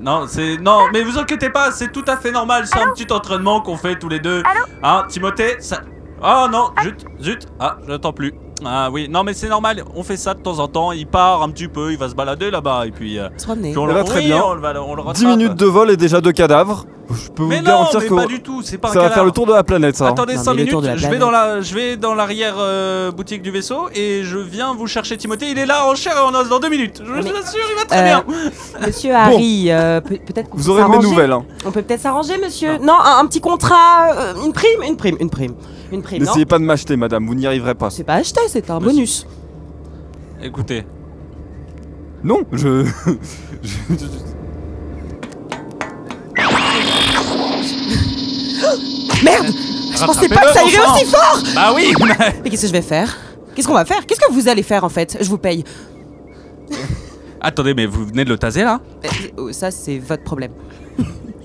Non, 0.00 0.24
c'est. 0.26 0.56
Non, 0.56 0.84
mais 0.92 1.02
vous 1.02 1.18
inquiétez 1.18 1.50
pas, 1.50 1.70
c'est 1.72 1.92
tout 1.92 2.04
à 2.06 2.16
fait 2.16 2.30
normal. 2.32 2.64
C'est 2.66 2.78
un 2.80 2.92
petit 2.92 3.12
entraînement 3.12 3.60
qu'on 3.60 3.76
fait 3.76 3.98
tous 3.98 4.08
les 4.08 4.18
deux. 4.20 4.42
Allô 4.44 4.64
Hein, 4.82 5.04
Timothée, 5.08 5.56
ça. 5.60 5.80
Oh 6.22 6.46
non, 6.50 6.70
zut, 6.82 7.04
zut. 7.20 7.46
Ah, 7.58 7.76
je 7.86 7.90
n'entends 7.92 8.12
plus. 8.12 8.32
Ah 8.64 8.90
oui, 8.92 9.08
non 9.08 9.24
mais 9.24 9.32
c'est 9.32 9.48
normal, 9.48 9.82
on 9.94 10.02
fait 10.02 10.18
ça 10.18 10.34
de 10.34 10.40
temps 10.42 10.58
en 10.58 10.68
temps, 10.68 10.92
il 10.92 11.06
part 11.06 11.42
un 11.42 11.48
petit 11.48 11.66
peu, 11.66 11.92
il 11.92 11.98
va 11.98 12.10
se 12.10 12.14
balader 12.14 12.50
là-bas 12.50 12.84
et 12.86 12.90
puis, 12.90 13.18
euh, 13.18 13.30
se 13.38 13.46
promener. 13.46 13.70
puis 13.70 13.78
on, 13.78 13.86
le, 13.86 13.94
ben, 13.94 14.04
très 14.04 14.18
oui, 14.18 14.26
bien. 14.26 14.42
on 14.44 14.52
le, 14.52 14.60
va- 14.60 14.82
on 14.82 14.94
le 14.94 15.00
10 15.02 15.06
rattrape. 15.08 15.26
minutes 15.38 15.54
de 15.54 15.64
vol 15.64 15.90
et 15.90 15.96
déjà 15.96 16.20
deux 16.20 16.32
cadavres. 16.32 16.84
Je 17.12 17.30
peux 17.30 17.42
vous 17.42 17.48
Mais 17.48 17.58
non, 17.58 17.64
garantir 17.64 18.00
mais 18.00 18.06
que 18.08 18.14
pas 18.14 18.26
du 18.26 18.40
tout, 18.40 18.62
c'est 18.62 18.78
pas 18.78 18.90
un 18.90 18.92
ça 18.92 19.00
va 19.00 19.10
faire 19.10 19.24
le 19.24 19.30
tour 19.32 19.46
de 19.46 19.52
la 19.52 19.64
planète, 19.64 19.96
ça. 19.96 20.08
Attendez 20.08 20.36
Non, 20.36 20.42
5 20.44 20.50
mais 20.52 20.56
le 20.56 20.62
minutes, 20.62 20.72
tour 20.72 20.82
de 20.82 20.86
la 20.86 20.96
je 20.96 21.02
vais 21.02 21.08
planète. 21.08 21.20
dans 21.20 21.30
la, 21.30 21.60
je 21.60 21.74
vais 21.74 21.96
dans 21.96 22.14
l'arrière 22.14 22.54
euh, 22.58 23.10
boutique 23.10 23.42
du 23.42 23.50
vaisseau 23.50 23.88
et 23.94 24.22
je 24.24 24.38
viens 24.38 24.74
vous 24.74 24.86
chercher 24.86 25.16
Timothée. 25.16 25.50
Il 25.50 25.58
est 25.58 25.66
là 25.66 25.86
en 25.86 25.94
chair 25.94 26.14
et 26.16 26.20
en 26.20 26.34
os 26.34 26.48
dans 26.48 26.60
2 26.60 26.68
minutes. 26.68 27.02
Je 27.04 27.10
Mais- 27.10 27.20
vous 27.22 27.28
assure, 27.36 27.60
il 27.70 27.76
va 27.78 27.84
très 27.84 27.98
Euh, 28.00 28.02
bien. 28.04 28.24
Monsieur 28.86 29.14
Harry, 29.14 29.66
euh, 29.70 30.00
peut- 30.00 30.18
peut-être 30.24 30.48
qu'on 30.50 30.58
Vous 30.58 30.64
peut 30.64 30.70
aurez 30.70 30.82
mes 30.82 30.88
s'arranger. 30.88 31.08
nouvelles. 31.08 31.32
Hein. 31.32 31.44
On 31.64 31.70
peut 31.72 31.82
peut-être 31.82 32.00
s'arranger, 32.00 32.38
monsieur. 32.38 32.78
Non, 32.78 32.94
un, 33.04 33.18
un 33.20 33.26
petit 33.26 33.40
contrat, 33.40 34.12
euh, 34.14 34.34
une 34.44 34.52
prime, 34.52 34.82
une 34.86 34.96
prime, 34.96 35.16
une 35.20 35.30
prime, 35.30 35.54
une 35.92 36.02
prime. 36.02 36.18
Non, 36.22 36.26
N'essayez 36.26 36.46
pas 36.46 36.58
de 36.58 36.64
m'acheter, 36.64 36.96
madame, 36.96 37.26
vous 37.26 37.34
n'y 37.34 37.46
arriverez 37.46 37.74
pas. 37.74 37.90
c'est 37.90 38.04
pas 38.04 38.14
acheté, 38.14 38.40
c'est 38.48 38.70
un 38.70 38.78
Monsieur. 38.78 38.92
bonus. 38.92 39.26
Écoutez, 40.42 40.84
Non, 42.22 42.40
je. 42.52 42.84
je- 43.62 43.70
Merde 49.24 49.46
Je 49.94 50.04
pensais 50.04 50.28
pas 50.28 50.42
que 50.46 50.52
ça 50.52 50.64
irait 50.64 50.86
aussi 50.94 51.04
fort 51.06 51.38
bah 51.54 51.72
oui. 51.74 51.92
mais- 52.44 52.50
qu'est-ce 52.50 52.62
que 52.62 52.68
je 52.68 52.72
vais 52.72 52.82
faire? 52.82 53.16
Qu'est-ce 53.54 53.66
qu'on 53.66 53.74
va 53.74 53.84
faire? 53.84 54.06
Qu'est-ce 54.06 54.20
que 54.20 54.32
vous 54.32 54.48
allez 54.48 54.62
faire 54.62 54.84
en 54.84 54.88
fait? 54.88 55.18
Je 55.20 55.28
vous 55.28 55.38
paye. 55.38 55.64
Attendez, 57.40 57.74
mais 57.74 57.86
vous 57.86 58.06
venez 58.06 58.24
de 58.24 58.28
le 58.30 58.38
taser 58.38 58.64
là? 58.64 58.80
Euh, 59.04 59.08
euh, 59.38 59.52
Ça, 59.52 59.70
c'est 59.70 59.98
votre 59.98 60.22
problème. 60.22 60.52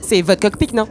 c'est 0.02 0.22
votre 0.22 0.42
cockpit, 0.42 0.74
non? 0.74 0.88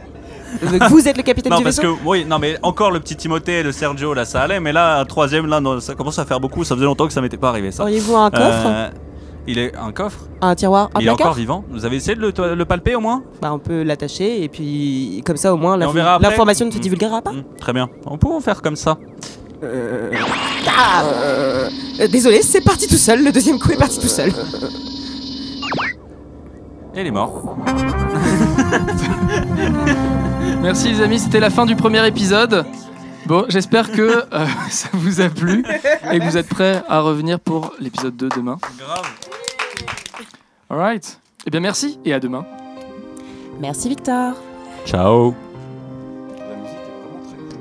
Vous 0.89 1.07
êtes 1.07 1.17
le 1.17 1.23
capitaine 1.23 1.51
Non, 1.51 1.57
du 1.59 1.63
parce 1.63 1.77
vaisseau 1.77 1.95
que 1.95 2.01
oui, 2.05 2.25
non, 2.25 2.39
mais 2.39 2.57
encore 2.63 2.89
le 2.91 2.99
petit 2.99 3.15
Timothée 3.15 3.59
et 3.59 3.63
le 3.63 3.71
Sergio 3.71 4.13
là, 4.13 4.25
ça 4.25 4.41
allait, 4.41 4.59
mais 4.59 4.71
là, 4.71 4.99
un 4.99 5.05
troisième 5.05 5.47
là, 5.47 5.59
non, 5.59 5.79
ça 5.79 5.95
commence 5.95 6.17
à 6.17 6.25
faire 6.25 6.39
beaucoup. 6.39 6.63
Ça 6.63 6.75
faisait 6.75 6.85
longtemps 6.85 7.07
que 7.07 7.13
ça 7.13 7.21
m'était 7.21 7.37
pas 7.37 7.49
arrivé 7.49 7.71
ça. 7.71 7.83
Auriez-vous 7.83 8.15
un 8.15 8.31
coffre? 8.31 8.43
Euh, 8.65 8.89
il 9.47 9.59
est 9.59 9.75
un 9.75 9.91
coffre. 9.91 10.19
Un 10.41 10.55
tiroir 10.55 10.89
Un 10.95 10.99
il 11.01 11.07
est 11.07 11.09
encore 11.09 11.17
placard 11.17 11.33
vivant. 11.35 11.63
Vous 11.69 11.85
avez 11.85 11.97
essayé 11.97 12.15
de 12.15 12.21
le, 12.21 12.55
le 12.55 12.65
palper 12.65 12.95
au 12.95 12.99
moins? 12.99 13.23
Bah, 13.41 13.51
on 13.53 13.59
peut 13.59 13.83
l'attacher 13.83 14.43
et 14.43 14.49
puis 14.49 15.21
comme 15.25 15.37
ça 15.37 15.53
au 15.53 15.57
moins 15.57 15.73
Et 15.73 15.83
on 15.83 15.87
l'info- 15.87 15.93
verra 15.93 16.15
après. 16.15 16.29
l'information 16.29 16.65
ne 16.65 16.71
se 16.71 16.77
Mm. 16.77 16.81
divulguera 16.81 17.21
pas. 17.21 17.31
Hmm, 17.31 17.43
Très 17.59 17.73
bien. 17.73 17.89
On 18.05 18.17
peut 18.17 18.27
en 18.27 18.39
faire 18.39 18.61
comme 18.61 18.75
ça. 18.75 18.97
Ah, 19.63 21.03
euh, 21.05 21.69
euh, 22.01 22.07
désolé, 22.07 22.41
c'est 22.41 22.61
parti 22.61 22.87
tout 22.87 22.95
seul. 22.97 23.23
Le 23.23 23.31
deuxième 23.31 23.59
coup 23.59 23.71
est 23.71 23.77
parti 23.77 23.99
tout 23.99 24.07
seul. 24.07 24.31
Et 26.93 27.01
il 27.01 27.07
est 27.07 27.11
mort. 27.11 27.57
Merci 30.61 30.89
les 30.93 31.01
amis, 31.01 31.19
c'était 31.19 31.39
la 31.39 31.49
fin 31.49 31.65
du 31.65 31.75
premier 31.75 32.05
épisode. 32.07 32.65
Bon, 33.25 33.45
j'espère 33.49 33.91
que 33.91 34.23
euh, 34.33 34.45
ça 34.69 34.89
vous 34.93 35.19
a 35.19 35.29
plu 35.29 35.65
et 36.11 36.19
que 36.19 36.23
vous 36.23 36.37
êtes 36.37 36.47
prêts 36.47 36.83
à 36.87 36.99
revenir 36.99 37.39
pour 37.39 37.73
l'épisode 37.79 38.15
2 38.15 38.29
demain. 38.29 38.57
Grave. 38.77 39.09
Alright. 40.69 41.19
Eh 41.47 41.49
bien, 41.49 41.59
merci 41.59 41.99
et 42.05 42.13
à 42.13 42.19
demain. 42.19 42.45
Merci, 43.59 43.89
Victor. 43.89 44.35
Ciao. 44.85 45.33
La 46.37 46.55
musique 46.55 46.77
est 46.77 46.93
vraiment 47.01 47.19
très 47.25 47.37
cool. 47.37 47.57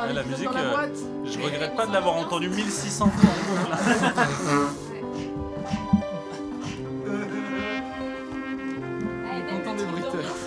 Ouais. 0.00 0.12
La 0.12 0.22
musique, 0.24 0.48
je 1.24 1.38
regrette 1.44 1.76
pas 1.76 1.86
de 1.86 1.92
l'avoir 1.92 2.16
entendue 2.16 2.48
1600 2.48 3.10
fois. 3.10 3.30
Entendez 9.52 9.84
bruitages. 9.84 10.39